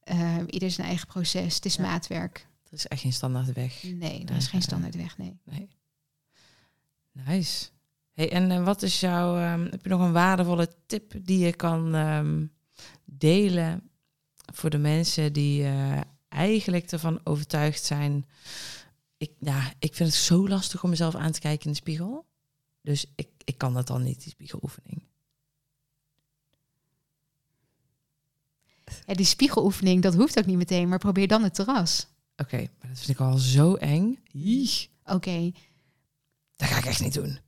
Eh, 0.00 0.36
ieder 0.46 0.70
zijn 0.70 0.86
eigen 0.86 1.06
proces. 1.06 1.54
Het 1.54 1.64
is 1.64 1.74
Ja. 1.74 1.82
maatwerk. 1.82 2.46
er 2.66 2.72
is 2.72 2.86
echt 2.86 3.00
geen 3.00 3.12
standaard 3.12 3.52
weg. 3.52 3.82
Nee, 3.82 4.24
er 4.24 4.36
is 4.36 4.46
geen 4.46 4.62
standaard 4.62 4.94
weg. 4.94 5.18
Nee. 5.18 5.38
Nee. 5.44 5.68
Nice. 7.12 7.68
Hey, 8.12 8.32
en 8.32 8.50
eh, 8.50 8.64
wat 8.64 8.82
is 8.82 9.00
jouw, 9.00 9.36
ehm, 9.36 9.64
heb 9.70 9.82
je 9.82 9.88
nog 9.88 10.00
een 10.00 10.12
waardevolle 10.12 10.68
tip 10.86 11.12
die 11.22 11.38
je 11.38 11.52
kan 11.56 11.94
ehm, 11.94 12.44
delen 13.04 13.90
voor 14.54 14.70
de 14.70 14.78
mensen 14.78 15.32
die 15.32 15.68
eigenlijk 16.28 16.90
ervan 16.92 17.20
overtuigd 17.24 17.84
zijn? 17.84 18.26
Ik, 19.16 19.30
ja, 19.40 19.72
ik 19.78 19.94
vind 19.94 20.08
het 20.08 20.18
zo 20.18 20.48
lastig 20.48 20.82
om 20.84 20.90
mezelf 20.90 21.14
aan 21.14 21.32
te 21.32 21.40
kijken 21.40 21.66
in 21.66 21.70
de 21.72 21.76
spiegel. 21.78 22.24
Dus 22.86 23.06
ik, 23.14 23.28
ik 23.44 23.58
kan 23.58 23.74
dat 23.74 23.86
dan 23.86 24.02
niet, 24.02 24.22
die 24.22 24.30
spiegeloefening. 24.30 25.02
Ja, 29.06 29.14
die 29.14 29.26
spiegeloefening, 29.26 30.02
dat 30.02 30.14
hoeft 30.14 30.38
ook 30.38 30.46
niet 30.46 30.56
meteen. 30.56 30.88
Maar 30.88 30.98
probeer 30.98 31.28
dan 31.28 31.42
het 31.42 31.54
terras. 31.54 32.06
Oké, 32.36 32.56
maar 32.56 32.88
dat 32.88 32.98
vind 32.98 33.08
ik 33.08 33.20
al 33.20 33.38
zo 33.38 33.74
eng. 33.74 34.18
Oké, 35.04 35.52
dat 36.56 36.68
ga 36.68 36.78
ik 36.78 36.84
echt 36.84 37.00
niet 37.00 37.14
doen. 37.14 37.38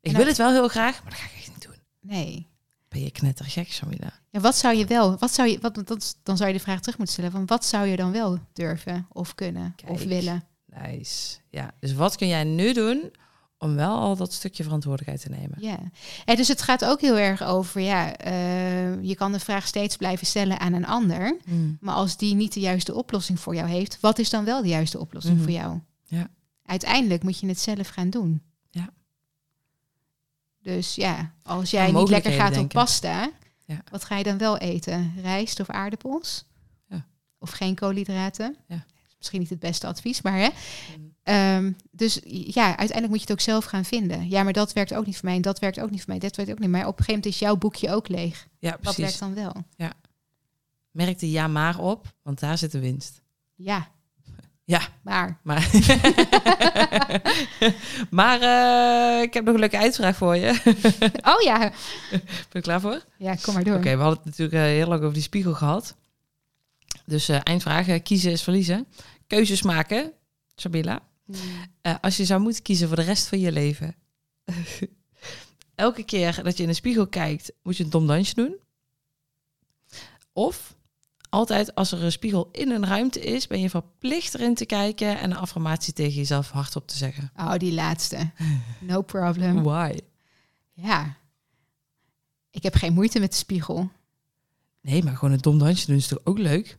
Ik 0.00 0.10
En 0.12 0.16
wil 0.16 0.26
het 0.26 0.36
wel 0.36 0.52
heel 0.52 0.68
graag, 0.68 1.02
maar 1.02 1.10
dat 1.10 1.20
ga 1.20 1.26
ik 1.26 1.36
echt 1.36 1.48
niet 1.48 1.62
doen. 1.62 1.76
nee. 2.00 2.50
Ben 2.88 3.02
je 3.02 3.10
knettergek, 3.10 3.72
Shamila? 3.72 4.20
Ja, 4.30 4.40
wat 4.40 4.56
zou 4.56 4.76
je 4.76 4.86
wel, 4.86 5.18
wat 5.18 5.30
zou 5.30 5.48
je, 5.48 5.58
wat, 5.60 5.74
dat, 5.86 6.18
dan 6.22 6.36
zou 6.36 6.48
je 6.50 6.56
de 6.56 6.62
vraag 6.62 6.80
terug 6.80 6.96
moeten 6.98 7.14
stellen 7.14 7.32
van 7.32 7.46
wat 7.46 7.64
zou 7.64 7.86
je 7.86 7.96
dan 7.96 8.12
wel 8.12 8.38
durven 8.52 9.06
of 9.12 9.34
kunnen 9.34 9.74
of 9.86 10.04
willen? 10.04 10.44
Nice. 10.66 11.38
Ja, 11.50 11.74
dus 11.80 11.92
wat 11.92 12.16
kun 12.16 12.28
jij 12.28 12.44
nu 12.44 12.72
doen 12.72 13.12
om 13.62 13.74
wel 13.74 13.98
al 13.98 14.16
dat 14.16 14.32
stukje 14.32 14.62
verantwoordelijkheid 14.62 15.22
te 15.22 15.40
nemen? 15.40 15.56
Ja, 15.60 15.78
en 16.24 16.36
dus 16.36 16.48
het 16.48 16.62
gaat 16.62 16.84
ook 16.84 17.00
heel 17.00 17.18
erg 17.18 17.42
over, 17.42 17.80
ja, 17.80 18.16
eh, 18.16 19.02
je 19.02 19.14
kan 19.14 19.32
de 19.32 19.40
vraag 19.40 19.66
steeds 19.66 19.96
blijven 19.96 20.26
stellen 20.26 20.60
aan 20.60 20.72
een 20.72 20.86
ander. 20.86 21.36
Hmm. 21.44 21.76
Maar 21.80 21.94
als 21.94 22.16
die 22.16 22.34
niet 22.34 22.52
de 22.52 22.60
juiste 22.60 22.94
oplossing 22.94 23.40
voor 23.40 23.54
jou 23.54 23.68
heeft, 23.68 23.98
wat 24.00 24.18
is 24.18 24.30
dan 24.30 24.44
wel 24.44 24.62
de 24.62 24.68
juiste 24.68 24.98
oplossing 24.98 25.34
Mhm. 25.34 25.44
voor 25.44 25.52
jou? 25.52 25.78
Ja. 26.04 26.28
Uiteindelijk 26.64 27.22
moet 27.22 27.38
je 27.38 27.46
het 27.46 27.60
zelf 27.60 27.88
gaan 27.88 28.10
doen. 28.10 28.42
Ja. 28.70 28.88
Dus 30.62 30.94
ja, 30.94 31.32
als 31.42 31.70
jij 31.70 31.92
niet 31.92 32.08
lekker 32.08 32.32
gaat 32.32 32.56
op 32.56 32.68
pasta, 32.68 33.30
Ja. 33.64 33.82
wat 33.90 34.04
ga 34.04 34.16
je 34.16 34.24
dan 34.24 34.38
wel 34.38 34.58
eten? 34.58 35.12
Rijst 35.22 35.60
of 35.60 35.70
aardappels? 35.70 36.44
Ja. 36.88 37.06
Of 37.38 37.50
geen 37.50 37.74
koolhydraten? 37.74 38.56
Ja. 38.66 38.84
Misschien 39.18 39.40
niet 39.40 39.50
het 39.50 39.58
beste 39.58 39.86
advies, 39.86 40.22
maar 40.22 40.38
hè. 40.38 40.48
Mm. 40.98 41.11
Ehm, 41.22 41.72
dus 41.90 42.20
ja, 42.24 42.64
uiteindelijk 42.66 43.08
moet 43.08 43.16
je 43.16 43.24
het 43.26 43.32
ook 43.32 43.40
zelf 43.40 43.64
gaan 43.64 43.84
vinden. 43.84 44.28
Ja, 44.28 44.42
maar 44.42 44.52
dat 44.52 44.72
werkt 44.72 44.94
ook 44.94 45.06
niet 45.06 45.16
voor 45.16 45.24
mij 45.24 45.36
en 45.36 45.42
dat 45.42 45.58
werkt 45.58 45.80
ook 45.80 45.90
niet 45.90 46.00
voor 46.00 46.10
mij. 46.10 46.18
Dat 46.18 46.36
werkt 46.36 46.52
ook 46.52 46.58
niet. 46.58 46.68
Maar 46.68 46.80
op 46.80 46.86
een 46.86 47.04
gegeven 47.04 47.14
moment 47.14 47.34
is 47.34 47.38
jouw 47.38 47.56
boekje 47.56 47.90
ook 47.90 48.08
leeg. 48.08 48.46
Ja, 48.58 48.76
precies. 48.80 48.98
werkt 48.98 49.18
dan 49.18 49.34
wel? 49.34 49.54
Merk 50.90 51.18
de 51.18 51.30
ja 51.30 51.46
maar 51.46 51.78
op, 51.78 52.14
want 52.22 52.40
daar 52.40 52.58
zit 52.58 52.72
de 52.72 52.78
winst. 52.80 53.22
Ja, 53.54 53.88
Ja, 54.64 54.80
maar 55.02 55.38
maar... 55.42 55.70
maar 58.10 58.40
eh, 58.40 59.22
ik 59.22 59.34
heb 59.34 59.44
nog 59.44 59.54
een 59.54 59.60
leuke 59.60 59.76
eindvraag 59.76 60.16
voor 60.16 60.36
je. 60.36 60.60
ben 60.98 61.12
Oh 61.34 61.40
ja. 61.42 61.72
je 62.52 62.60
klaar 62.60 62.80
voor? 62.80 62.94
Oké, 62.94 63.04
Ja, 63.18 63.34
kom 63.34 63.54
maar 63.54 63.64
door. 63.64 63.80
we 63.80 63.88
hadden 63.90 64.16
het 64.16 64.24
natuurlijk 64.24 64.56
eh, 64.56 64.62
heel 64.62 64.86
lang 64.86 65.00
over 65.00 65.14
die 65.14 65.22
spiegel 65.22 65.54
gehad. 65.54 65.96
Dus 67.06 67.28
eh, 67.28 67.38
eindvraag, 67.42 67.88
eh, 67.88 68.02
kiezen 68.02 68.30
is 68.32 68.42
verliezen. 68.42 68.86
Keuzes 69.26 69.62
maken, 69.62 70.12
Sabila. 70.54 71.00
Hmm. 71.24 71.36
Eh, 71.80 71.94
als 72.00 72.16
je 72.16 72.24
zou 72.24 72.40
moeten 72.40 72.62
kiezen 72.62 72.88
voor 72.88 72.96
de 72.96 73.02
rest 73.02 73.26
van 73.26 73.40
je 73.40 73.52
leven. 73.52 73.94
Elke 75.74 76.02
keer 76.02 76.42
dat 76.42 76.56
je 76.56 76.62
in 76.62 76.68
een 76.68 76.74
spiegel 76.74 77.06
kijkt, 77.06 77.52
moet 77.62 77.76
je 77.76 77.84
een 77.84 77.90
dom 77.90 78.06
dansje 78.06 78.34
doen. 78.34 78.56
Of 80.32 80.74
altijd 81.28 81.74
als 81.74 81.92
er 81.92 82.02
een 82.02 82.12
spiegel 82.12 82.48
in 82.52 82.70
een 82.70 82.86
ruimte 82.86 83.20
is, 83.20 83.46
ben 83.46 83.60
je 83.60 83.70
verplicht 83.70 84.34
erin 84.34 84.54
te 84.54 84.66
kijken 84.66 85.18
en 85.18 85.30
een 85.30 85.36
affirmatie 85.36 85.92
tegen 85.92 86.14
jezelf 86.14 86.50
hardop 86.50 86.88
te 86.88 86.96
zeggen. 86.96 87.30
Oh, 87.36 87.56
die 87.56 87.72
laatste. 87.72 88.30
No 88.80 89.02
problem. 89.02 89.62
Why? 89.62 89.98
Ja. 90.72 91.16
Ik 92.50 92.62
heb 92.62 92.74
geen 92.74 92.92
moeite 92.92 93.20
met 93.20 93.30
de 93.30 93.36
spiegel. 93.36 93.90
Nee, 94.80 95.02
maar 95.02 95.16
gewoon 95.16 95.34
een 95.34 95.40
dom 95.40 95.58
dansje 95.58 95.86
doen 95.86 95.96
is 95.96 96.06
toch 96.06 96.20
ook 96.24 96.38
leuk? 96.38 96.78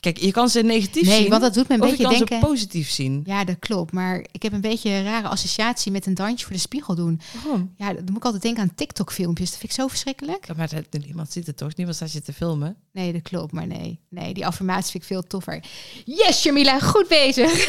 Kijk, 0.00 0.18
je 0.18 0.30
kan 0.30 0.48
ze 0.48 0.62
negatief 0.62 1.08
zien. 1.08 1.20
Nee, 1.20 1.28
want 1.28 1.42
dat 1.42 1.54
doet 1.54 1.68
me 1.68 1.74
een 1.74 1.80
of 1.80 1.86
je 1.86 1.96
beetje 1.96 2.08
kan 2.08 2.18
denken... 2.18 2.40
ze 2.40 2.46
positief 2.46 2.90
zien. 2.90 3.22
Ja, 3.26 3.44
dat 3.44 3.58
klopt. 3.58 3.92
Maar 3.92 4.24
ik 4.32 4.42
heb 4.42 4.52
een 4.52 4.60
beetje 4.60 4.90
een 4.90 5.04
rare 5.04 5.28
associatie 5.28 5.92
met 5.92 6.06
een 6.06 6.14
dansje 6.14 6.44
voor 6.44 6.54
de 6.54 6.60
spiegel 6.60 6.94
doen. 6.94 7.20
Waarom? 7.42 7.74
Ja, 7.76 7.92
dan 7.92 8.04
moet 8.06 8.16
ik 8.16 8.24
altijd 8.24 8.42
denken 8.42 8.62
aan 8.62 8.74
TikTok-filmpjes. 8.74 9.50
Dat 9.50 9.58
vind 9.58 9.72
ik 9.72 9.78
zo 9.78 9.88
verschrikkelijk. 9.88 10.46
Ja, 10.46 10.54
Maar 10.56 10.68
dat, 10.90 11.02
niemand 11.02 11.32
ziet 11.32 11.46
het 11.46 11.56
toch? 11.56 11.76
Niemand 11.76 11.96
staat 11.96 12.12
je 12.12 12.22
te 12.22 12.32
filmen. 12.32 12.76
Nee, 12.92 13.12
dat 13.12 13.22
klopt. 13.22 13.52
Maar 13.52 13.66
nee, 13.66 14.00
nee 14.08 14.34
die 14.34 14.46
affirmatie 14.46 14.90
vind 14.90 15.02
ik 15.02 15.08
veel 15.08 15.22
toffer. 15.22 15.64
Yes, 16.04 16.42
Jamila, 16.42 16.78
goed 16.78 17.08
bezig. 17.08 17.68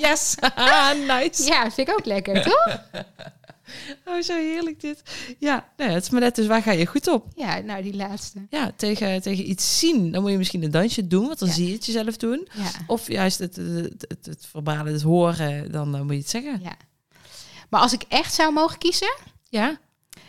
Yes! 0.00 0.34
nice! 1.08 1.44
Ja, 1.44 1.70
vind 1.70 1.88
ik 1.88 1.94
ook 1.98 2.04
lekker, 2.04 2.42
toch? 2.42 2.80
Oh, 4.04 4.20
zo 4.22 4.34
heerlijk 4.34 4.80
dit. 4.80 5.02
Ja, 5.38 5.68
nee, 5.76 5.88
het 5.88 6.02
is 6.02 6.10
maar 6.10 6.20
net 6.20 6.34
dus 6.34 6.46
waar 6.46 6.62
ga 6.62 6.72
je 6.72 6.86
goed 6.86 7.08
op? 7.08 7.26
Ja, 7.34 7.58
nou, 7.58 7.82
die 7.82 7.96
laatste. 7.96 8.46
Ja, 8.50 8.72
tegen, 8.76 9.22
tegen 9.22 9.50
iets 9.50 9.78
zien, 9.78 10.10
dan 10.12 10.22
moet 10.22 10.30
je 10.30 10.38
misschien 10.38 10.62
een 10.62 10.70
dansje 10.70 11.06
doen, 11.06 11.26
want 11.26 11.38
dan 11.38 11.48
Ja. 11.48 11.54
zie 11.54 11.66
je 11.66 11.72
het 11.72 11.86
jezelf 11.86 12.16
doen. 12.16 12.48
Ja, 12.54 12.70
Of 12.86 13.08
juist 13.08 13.38
het, 13.38 13.56
het, 13.56 14.04
het, 14.08 14.26
het 14.26 14.46
verbalen, 14.50 14.92
het 14.92 15.02
horen, 15.02 15.72
dan 15.72 15.94
eh, 15.94 16.00
moet 16.00 16.12
je 16.12 16.18
het 16.18 16.30
zeggen. 16.30 16.60
ja. 16.62 16.76
Maar 17.70 17.80
als 17.80 17.92
ik 17.92 18.02
echt 18.08 18.34
zou 18.34 18.52
mogen 18.52 18.78
kiezen, 18.78 19.14
Ja, 19.50 19.78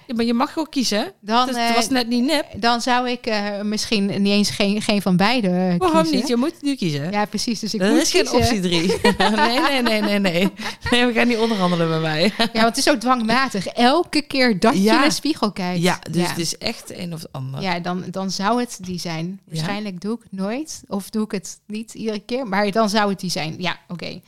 Ja, 0.10 0.16
maar 0.16 0.26
je 0.26 0.34
mag 0.34 0.54
gewoon 0.54 0.70
kiezen. 0.70 1.14
dan, 1.22 1.48
het, 1.48 1.58
eh, 1.58 1.66
het 1.66 1.76
was 1.76 1.90
net 1.90 2.08
niet 2.08 2.24
nep. 2.24 2.46
dan 2.58 2.82
zou 2.82 3.10
ik 3.10 3.26
eh, 3.26 3.62
misschien 3.62 4.06
niet 4.06 4.34
eens 4.34 4.50
geen, 4.50 4.82
geen 4.82 5.02
van 5.02 5.18
beide 5.18 5.48
eh, 5.48 5.76
Waarom 5.78 6.12
niet? 6.12 6.28
Je 6.28 6.36
moet 6.36 6.62
nu 6.62 6.76
kiezen. 6.76 7.12
Ja, 7.12 7.26
precies. 7.26 7.60
Dus 7.60 7.74
ik 7.74 7.80
dat 7.80 7.90
moet 7.90 8.02
is 8.02 8.12
geen 8.12 8.32
optie 8.32 8.60
drie. 8.60 8.88
nee, 9.36 9.60
nee, 9.60 9.82
nee, 9.82 10.02
nee, 10.02 10.20
nee. 10.20 10.52
Nee, 10.92 11.06
we 11.06 11.14
gaan 11.14 11.28
niet 11.28 11.38
onderhandelen 11.38 11.88
bij 11.88 12.00
mij. 12.00 12.22
Ja, 12.38 12.48
want 12.54 12.66
het 12.66 12.78
is 12.78 12.84
zo 12.84 12.98
dwangmatig. 12.98 13.68
Elke 13.68 14.22
keer 14.22 14.60
dat 14.60 14.74
je 14.74 14.82
Ja. 14.82 14.94
naar 14.94 15.08
de 15.08 15.14
spiegel 15.14 15.52
kijkt. 15.52 15.82
Ja, 15.82 16.00
dus 16.12 16.22
ja. 16.22 16.30
het 16.30 16.38
is 16.38 16.58
echt 16.58 16.98
een 16.98 17.14
of 17.14 17.24
ander. 17.32 17.62
Ja, 17.62 17.80
dan, 17.80 18.04
dan 18.12 18.32
zou 18.32 18.60
het 18.60 18.78
die 18.82 19.00
zijn. 19.00 19.40
Waarschijnlijk 19.46 20.02
doe 20.02 20.16
ik 20.16 20.26
nooit. 20.30 20.84
Of 20.88 21.10
doe 21.10 21.24
ik 21.24 21.32
het 21.32 21.60
niet 21.68 21.94
iedere 21.94 22.20
keer. 22.20 22.48
Maar 22.48 22.72
dan 22.72 22.90
zou 22.90 23.10
het 23.10 23.20
die 23.20 23.32
zijn. 23.32 23.56
Ja, 23.58 23.78
oké. 23.88 24.20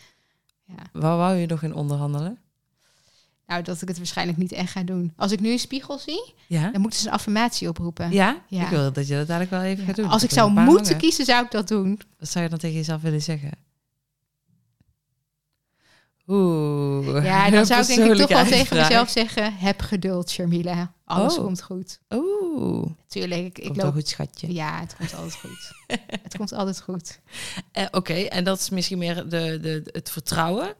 Ja. 0.65 0.83
Waar 0.93 1.17
wou 1.17 1.35
je 1.35 1.45
nog 1.47 1.63
in 1.63 1.73
onderhandelen? 1.73 2.37
Nou, 3.51 3.63
dat 3.63 3.81
ik 3.81 3.87
het 3.87 3.97
waarschijnlijk 3.97 4.37
niet 4.37 4.51
echt 4.51 4.71
ga 4.71 4.83
doen. 4.83 5.13
Als 5.15 5.31
ik 5.31 5.39
nu 5.39 5.51
een 5.51 5.59
spiegel 5.59 5.97
zie, 5.99 6.33
Ja? 6.47 6.69
dan 6.71 6.81
moeten 6.81 6.99
ze 6.99 7.07
een 7.07 7.13
affirmatie 7.13 7.67
oproepen. 7.67 8.11
Ja? 8.11 8.41
Ja. 8.47 8.63
Ik 8.63 8.67
wil 8.69 8.91
dat 8.91 9.07
je 9.07 9.15
dat 9.15 9.27
dadelijk 9.27 9.51
wel 9.51 9.61
even 9.61 9.85
gaat 9.85 9.95
doen. 9.95 10.09
Als 10.09 10.23
ik 10.23 10.29
zou 10.31 10.51
moeten 10.51 10.83
hangen. 10.85 10.97
kiezen, 10.97 11.25
zou 11.25 11.45
ik 11.45 11.51
dat 11.51 11.67
doen. 11.67 11.99
Wat 12.19 12.29
zou 12.29 12.43
je 12.43 12.49
dan 12.49 12.59
tegen 12.59 12.75
jezelf 12.75 13.01
willen 13.01 13.21
zeggen? 13.21 13.51
Oeh. 16.27 17.23
Ja, 17.23 17.49
dan 17.49 17.65
zou 17.71 17.81
ik 17.81 17.87
denk 17.87 18.11
ik 18.11 18.17
toch 18.17 18.29
wel 18.29 18.45
tegen 18.45 18.77
mezelf 18.77 19.09
zeggen... 19.09 19.53
heb 19.57 19.81
geduld, 19.81 20.29
Sharmila. 20.29 20.93
Alles 21.05 21.37
Oh. 21.37 21.43
komt 21.43 21.61
goed. 21.61 21.99
Oeh. 22.09 22.85
Tuurlijk, 23.07 23.41
ik, 23.41 23.57
ik 23.59 23.65
Komt 23.65 23.81
loop... 23.81 23.93
goed, 23.93 24.07
schatje. 24.07 24.53
Ja, 24.53 24.79
het 24.79 24.95
komt 24.97 25.13
altijd 25.15 25.35
goed. 25.35 25.71
het 26.23 26.37
komt 26.37 26.53
altijd 26.53 26.81
goed. 26.81 27.19
Eh, 27.71 27.85
Oké, 27.91 28.13
en 28.13 28.43
dat 28.43 28.59
is 28.59 28.69
misschien 28.69 28.97
meer 28.97 29.15
de, 29.15 29.59
de, 29.61 29.81
het 29.91 30.09
vertrouwen. 30.11 30.73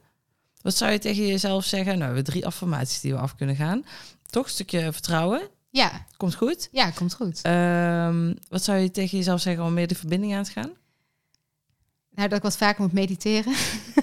Wat 0.62 0.76
zou 0.76 0.92
je 0.92 0.98
tegen 0.98 1.26
jezelf 1.26 1.64
zeggen? 1.64 1.98
Nou, 1.98 1.98
we 1.98 2.04
hebben 2.04 2.24
drie 2.24 2.46
affirmaties 2.46 3.00
die 3.00 3.12
we 3.12 3.18
af 3.18 3.34
kunnen 3.34 3.56
gaan. 3.56 3.84
Toch 4.30 4.44
een 4.44 4.50
stukje 4.50 4.92
vertrouwen. 4.92 5.48
Ja, 5.70 6.06
Komt 6.16 6.34
goed. 6.34 6.68
ja, 6.72 6.90
komt 6.90 7.14
goed. 7.14 7.40
Ehm, 7.42 8.34
wat 8.48 8.62
zou 8.62 8.78
je 8.78 8.90
tegen 8.90 9.18
jezelf 9.18 9.40
zeggen 9.40 9.64
om 9.64 9.72
meer 9.72 9.86
de 9.86 9.94
verbinding 9.94 10.34
aan 10.34 10.44
te 10.44 10.50
gaan? 10.50 10.70
Nou, 12.10 12.28
dat 12.28 12.38
ik 12.38 12.42
wat 12.42 12.56
vaker 12.56 12.82
moet 12.82 12.92
mediteren. 12.92 13.52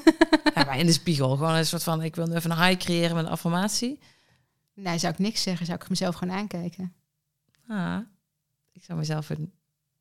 ja, 0.55 0.63
maar 0.63 0.79
in 0.79 0.85
de 0.85 0.91
spiegel. 0.91 1.29
Gewoon 1.35 1.55
een 1.55 1.65
soort 1.65 1.83
van, 1.83 2.03
ik 2.03 2.15
wil 2.15 2.27
nu 2.27 2.35
even 2.35 2.51
een 2.51 2.63
high 2.63 2.77
creëren 2.77 3.15
met 3.15 3.25
een 3.25 3.31
affirmatie. 3.31 3.99
Nou, 4.73 4.99
zou 4.99 5.13
ik 5.13 5.19
niks 5.19 5.41
zeggen, 5.41 5.65
zou 5.65 5.79
ik 5.81 5.89
mezelf 5.89 6.15
gewoon 6.15 6.35
aankijken. 6.35 6.93
Ah, 7.67 7.99
ik 8.71 8.83
zou 8.83 8.99
mezelf 8.99 9.29
een, 9.29 9.51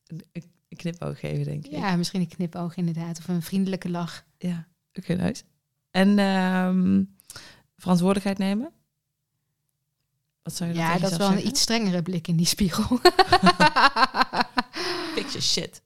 een, 0.07 0.53
knipoog 0.77 1.21
geven, 1.21 1.45
denk 1.45 1.65
ik. 1.67 1.71
Ja, 1.71 1.97
misschien 1.97 2.21
een 2.21 2.29
knipoog 2.29 2.77
inderdaad. 2.77 3.19
Of 3.19 3.29
een 3.29 3.43
vriendelijke 3.43 3.89
lach. 3.89 4.25
Ja, 4.39 4.69
oké, 4.93 5.15
nice. 5.15 5.43
En 5.91 6.19
ehm, 6.19 7.03
verantwoordelijkheid 7.77 8.39
nemen? 8.39 8.71
Wat 10.43 10.55
zou 10.57 10.69
je 10.71 10.75
dan 10.77 10.85
Ja, 10.85 10.99
dat 10.99 11.11
is 11.11 11.17
wel 11.17 11.31
een 11.33 11.47
iets 11.47 11.61
strengere 11.61 12.03
blik 12.03 12.29
in 12.29 12.37
die 12.37 12.47
spiegel. 12.47 12.99
Fix 15.15 15.33
your 15.33 15.43
shit. 15.43 15.83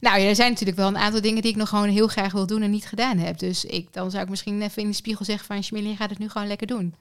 nou 0.00 0.18
ja, 0.20 0.26
er 0.28 0.34
zijn 0.34 0.50
natuurlijk 0.50 0.78
wel 0.78 0.88
een 0.88 0.96
aantal 0.96 1.20
dingen 1.20 1.42
die 1.42 1.50
ik 1.50 1.56
nog 1.56 1.68
gewoon 1.68 1.88
heel 1.88 2.06
graag 2.08 2.32
wil 2.32 2.46
doen 2.46 2.62
en 2.62 2.70
niet 2.70 2.86
gedaan 2.86 3.18
heb. 3.18 3.38
Dus 3.38 3.64
ik, 3.64 3.92
dan 3.92 4.10
zou 4.10 4.22
ik 4.22 4.28
misschien 4.28 4.62
even 4.62 4.82
in 4.82 4.88
de 4.88 4.94
spiegel 4.94 5.24
zeggen 5.24 5.46
van... 5.46 5.58
Jamila, 5.58 5.88
je 5.88 5.96
gaat 5.96 6.10
het 6.10 6.18
nu 6.18 6.28
gewoon 6.28 6.46
lekker 6.48 6.66
doen. 6.66 6.94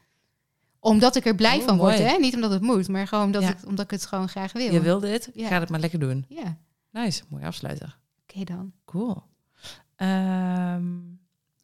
Omdat 0.80 1.16
ik 1.16 1.26
er 1.26 1.36
blij 1.36 1.58
Oh, 1.60 1.64
van 1.66 1.78
word, 1.78 1.98
mooi. 1.98 2.10
hè? 2.10 2.18
Niet 2.18 2.36
omdat 2.36 2.52
het 2.52 2.62
moet, 2.62 2.88
maar 2.88 3.08
gewoon 3.08 3.26
omdat, 3.26 3.42
Ja. 3.42 3.48
het, 3.48 3.66
omdat 3.66 3.86
ik 3.86 3.92
het 3.92 4.06
gewoon 4.06 4.30
graag 4.30 4.52
wil. 4.52 4.74
Je 4.74 4.82
wil 4.82 5.00
dit, 5.00 5.30
Ja. 5.34 5.48
ga 5.48 5.60
het 5.60 5.70
maar 5.70 5.80
lekker 5.80 6.00
doen. 6.00 6.26
Ja, 6.30 6.42
oké 6.42 6.58
Nice, 6.92 7.24
mooie 7.30 7.46
afsluiter. 7.46 7.98
dan. 8.44 8.72
Cool. 8.86 9.24
Ehm, 9.96 10.90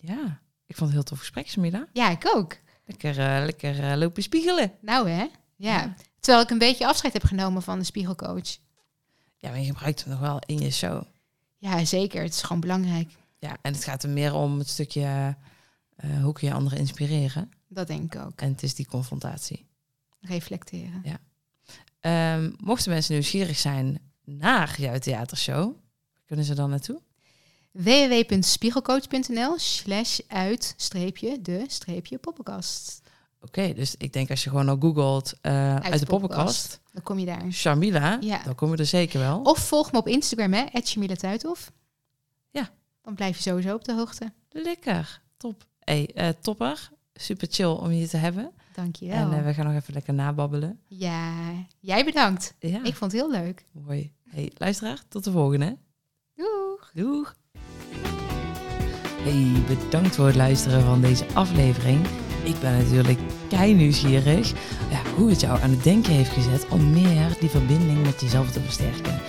ja, 0.08 0.42
ik 0.66 0.76
vond 0.76 0.90
het 0.90 0.92
heel 0.92 1.04
tof 1.04 1.20
gesprek, 1.20 1.50
Samila. 1.50 1.88
Ja, 1.94 2.10
ik 2.10 2.32
ook. 2.36 2.58
Lekker, 2.86 3.20
eh, 3.20 3.46
lekker 3.46 3.92
eh, 3.92 3.98
lopen 3.98 4.24
spiegelen. 4.24 4.72
Nou 4.82 5.10
hè, 5.10 5.22
ja. 5.22 5.32
Ja. 5.56 5.96
Terwijl 6.20 6.44
ik 6.44 6.52
een 6.52 6.58
beetje 6.58 6.88
afscheid 6.88 7.14
heb 7.14 7.24
genomen 7.24 7.62
van 7.62 7.80
de 7.80 7.86
spiegelcoach. 7.86 8.58
Ja, 9.38 9.50
maar 9.50 9.60
je 9.60 9.66
gebruikt 9.66 10.04
hem 10.04 10.10
nog 10.10 10.20
wel 10.20 10.40
in 10.46 10.60
je 10.60 10.72
show. 10.72 11.04
Ja, 11.58 11.86
zeker. 11.86 12.24
Het 12.24 12.34
is 12.34 12.42
gewoon 12.42 12.62
belangrijk. 12.62 13.12
Ja, 13.40 13.58
en 13.62 13.74
het 13.74 13.84
gaat 13.84 14.04
er 14.04 14.10
meer 14.10 14.34
om 14.34 14.58
het 14.58 14.70
stukje 14.70 15.36
eh, 15.96 16.24
hoe 16.24 16.34
kun 16.34 16.48
je 16.48 16.54
anderen 16.54 16.80
inspireren. 16.80 17.52
Dat 17.68 17.88
denk 17.88 18.14
ik 18.14 18.22
ook. 18.22 18.42
En 18.42 18.52
het 18.52 18.64
is 18.64 18.76
die 18.76 18.88
confrontatie. 18.88 19.66
Reflecteren. 20.20 21.04
Ehm, 22.00 22.52
mochten 22.58 22.92
mensen 22.92 23.14
nieuwsgierig 23.14 23.58
zijn 23.58 24.00
naar 24.24 24.82
jouw 24.82 24.98
theatershow, 24.98 25.76
kunnen 26.26 26.46
ze 26.46 26.56
dan 26.56 26.70
naartoe? 26.70 27.02
www.spiegelcoach.nl 27.78 29.58
slash 29.58 30.20
uit 30.28 30.74
streepje 30.78 31.42
de 31.42 31.64
streepje 31.68 32.18
poppenkast. 32.18 33.02
Oké, 33.42 33.74
dus 33.74 33.96
ik 33.98 34.14
denk 34.14 34.30
als 34.30 34.44
je 34.44 34.50
gewoon 34.50 34.70
al 34.70 34.78
googelt 34.80 35.34
eh, 35.42 35.76
uit, 35.76 35.94
de 35.94 36.00
de 36.00 36.06
poppenkast, 36.06 36.80
Dan 36.94 37.04
kom 37.04 37.20
je 37.20 37.26
daar. 37.26 37.52
Sharmila, 37.52 38.18
Ja. 38.22 38.42
dan 38.44 38.56
kom 38.56 38.72
je 38.72 38.78
er 38.78 38.86
zeker 38.86 39.20
wel. 39.20 39.42
Of 39.42 39.68
volg 39.68 39.92
me 39.92 39.98
op 39.98 40.08
Instagram, 40.08 40.54
hè, 40.54 40.66
Shamila 40.84 41.16
Tuithof. 41.16 41.72
Dan 43.02 43.16
blijf 43.16 43.36
je 43.36 43.42
sowieso 43.42 43.74
op 43.76 43.84
de 43.84 43.94
hoogte. 43.94 44.32
Lekker, 44.50 45.22
top. 45.38 45.66
Hey, 45.80 46.12
eh, 46.16 46.30
topper. 46.42 46.90
Super 47.14 47.48
chill 47.52 47.66
om 47.66 47.92
je 47.92 48.08
te 48.08 48.18
hebben. 48.18 48.52
Dankjewel. 48.74 49.18
En 49.32 49.38
eh, 49.38 49.46
we 49.46 49.54
gaan 49.54 49.66
nog 49.66 49.74
even 49.76 49.94
lekker 49.94 50.14
nababbelen. 50.14 50.80
Ja, 50.88 51.34
jij 51.80 52.06
bedankt. 52.06 52.54
Ja, 52.60 52.84
Ik 52.84 52.96
vond 52.96 53.12
het 53.12 53.22
heel 53.22 53.32
leuk. 53.32 53.66
mooi. 53.72 54.12
Hey, 54.30 54.52
luisteraar, 54.58 55.04
tot 55.08 55.24
de 55.24 55.32
volgende. 55.32 55.78
Doeg! 56.36 56.92
Doeg! 56.94 57.36
Hey, 59.24 59.64
bedankt 59.68 60.16
voor 60.16 60.26
het 60.26 60.36
luisteren 60.36 60.82
van 60.82 61.02
deze 61.02 61.26
aflevering. 61.34 62.06
Ik 62.44 62.60
ben 62.60 62.78
natuurlijk 62.78 63.20
kei 63.50 63.74
nieuwsgierig 63.74 64.52
ja, 64.90 65.02
hoe 65.16 65.30
het 65.30 65.42
jou 65.42 65.62
aan 65.62 65.70
het 65.70 65.84
denken 65.84 66.14
heeft 66.14 66.32
gezet 66.32 66.68
om 66.70 66.92
meer 66.92 67.36
die 67.40 67.50
verbinding 67.50 68.04
met 68.04 68.22
jezelf 68.22 68.52
te 68.52 68.62
versterken. 68.62 69.20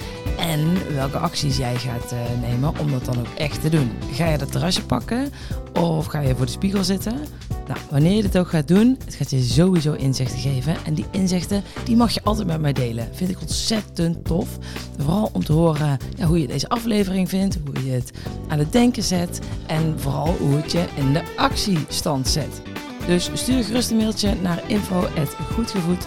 En 0.48 0.94
welke 0.94 1.18
acties 1.18 1.56
jij 1.56 1.76
gaat 1.76 2.12
eh, 2.12 2.18
nemen 2.40 2.78
om 2.78 2.90
dat 2.90 3.04
dan 3.04 3.18
ook 3.18 3.34
echt 3.36 3.60
te 3.60 3.68
doen. 3.68 3.90
Ga 4.12 4.28
je 4.28 4.38
dat 4.38 4.52
terrasje 4.52 4.84
pakken 4.84 5.32
of 5.80 6.06
ga 6.06 6.20
je 6.20 6.36
voor 6.36 6.46
de 6.46 6.52
spiegel 6.52 6.84
zitten? 6.84 7.18
Nou, 7.66 7.80
wanneer 7.90 8.12
je 8.12 8.22
dit 8.22 8.38
ook 8.38 8.48
gaat 8.48 8.68
doen, 8.68 8.98
het 9.04 9.14
gaat 9.14 9.30
je 9.30 9.42
sowieso 9.42 9.92
inzichten 9.92 10.38
geven. 10.38 10.76
En 10.84 10.94
die 10.94 11.04
inzichten, 11.10 11.62
die 11.84 11.96
mag 11.96 12.10
je 12.10 12.20
altijd 12.22 12.46
met 12.46 12.60
mij 12.60 12.72
delen. 12.72 13.08
Vind 13.12 13.30
ik 13.30 13.40
ontzettend 13.40 14.24
tof. 14.24 14.58
Vooral 14.98 15.30
om 15.32 15.44
te 15.44 15.52
horen 15.52 15.98
hoe 16.26 16.40
je 16.40 16.46
deze 16.46 16.68
aflevering 16.68 17.28
vindt, 17.28 17.58
hoe 17.64 17.84
je 17.84 17.92
het 17.92 18.10
aan 18.48 18.58
het 18.58 18.72
denken 18.72 19.02
zet. 19.02 19.40
En 19.66 19.94
vooral 19.96 20.34
hoe 20.38 20.56
het 20.56 20.72
je 20.72 20.84
in 20.94 21.12
de 21.12 21.22
actiestand 21.36 22.28
zet. 22.28 22.62
Dus 23.08 23.30
stuur 23.34 23.64
gerust 23.64 23.90
een 23.90 23.96
mailtje 23.96 24.34
naar 24.42 24.62
info.goedgevoed 24.66 26.06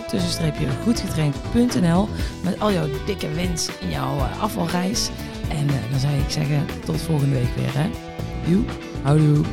goedgetraind.nl 0.84 2.08
met 2.43 2.60
al 2.60 2.72
jouw 2.72 2.88
dikke 3.06 3.32
wens 3.34 3.70
in 3.80 3.89
jouw 3.89 4.18
eh, 4.18 4.41
afvalreis. 4.41 5.10
En 5.49 5.68
eh, 5.68 5.91
dan 5.91 5.99
zou 5.99 6.14
ik 6.14 6.30
zeggen 6.30 6.66
tot 6.86 7.02
volgende 7.02 7.36
week 7.36 7.56
weer. 7.56 7.74
Hè? 7.74 7.89
Houdoe. 9.02 9.45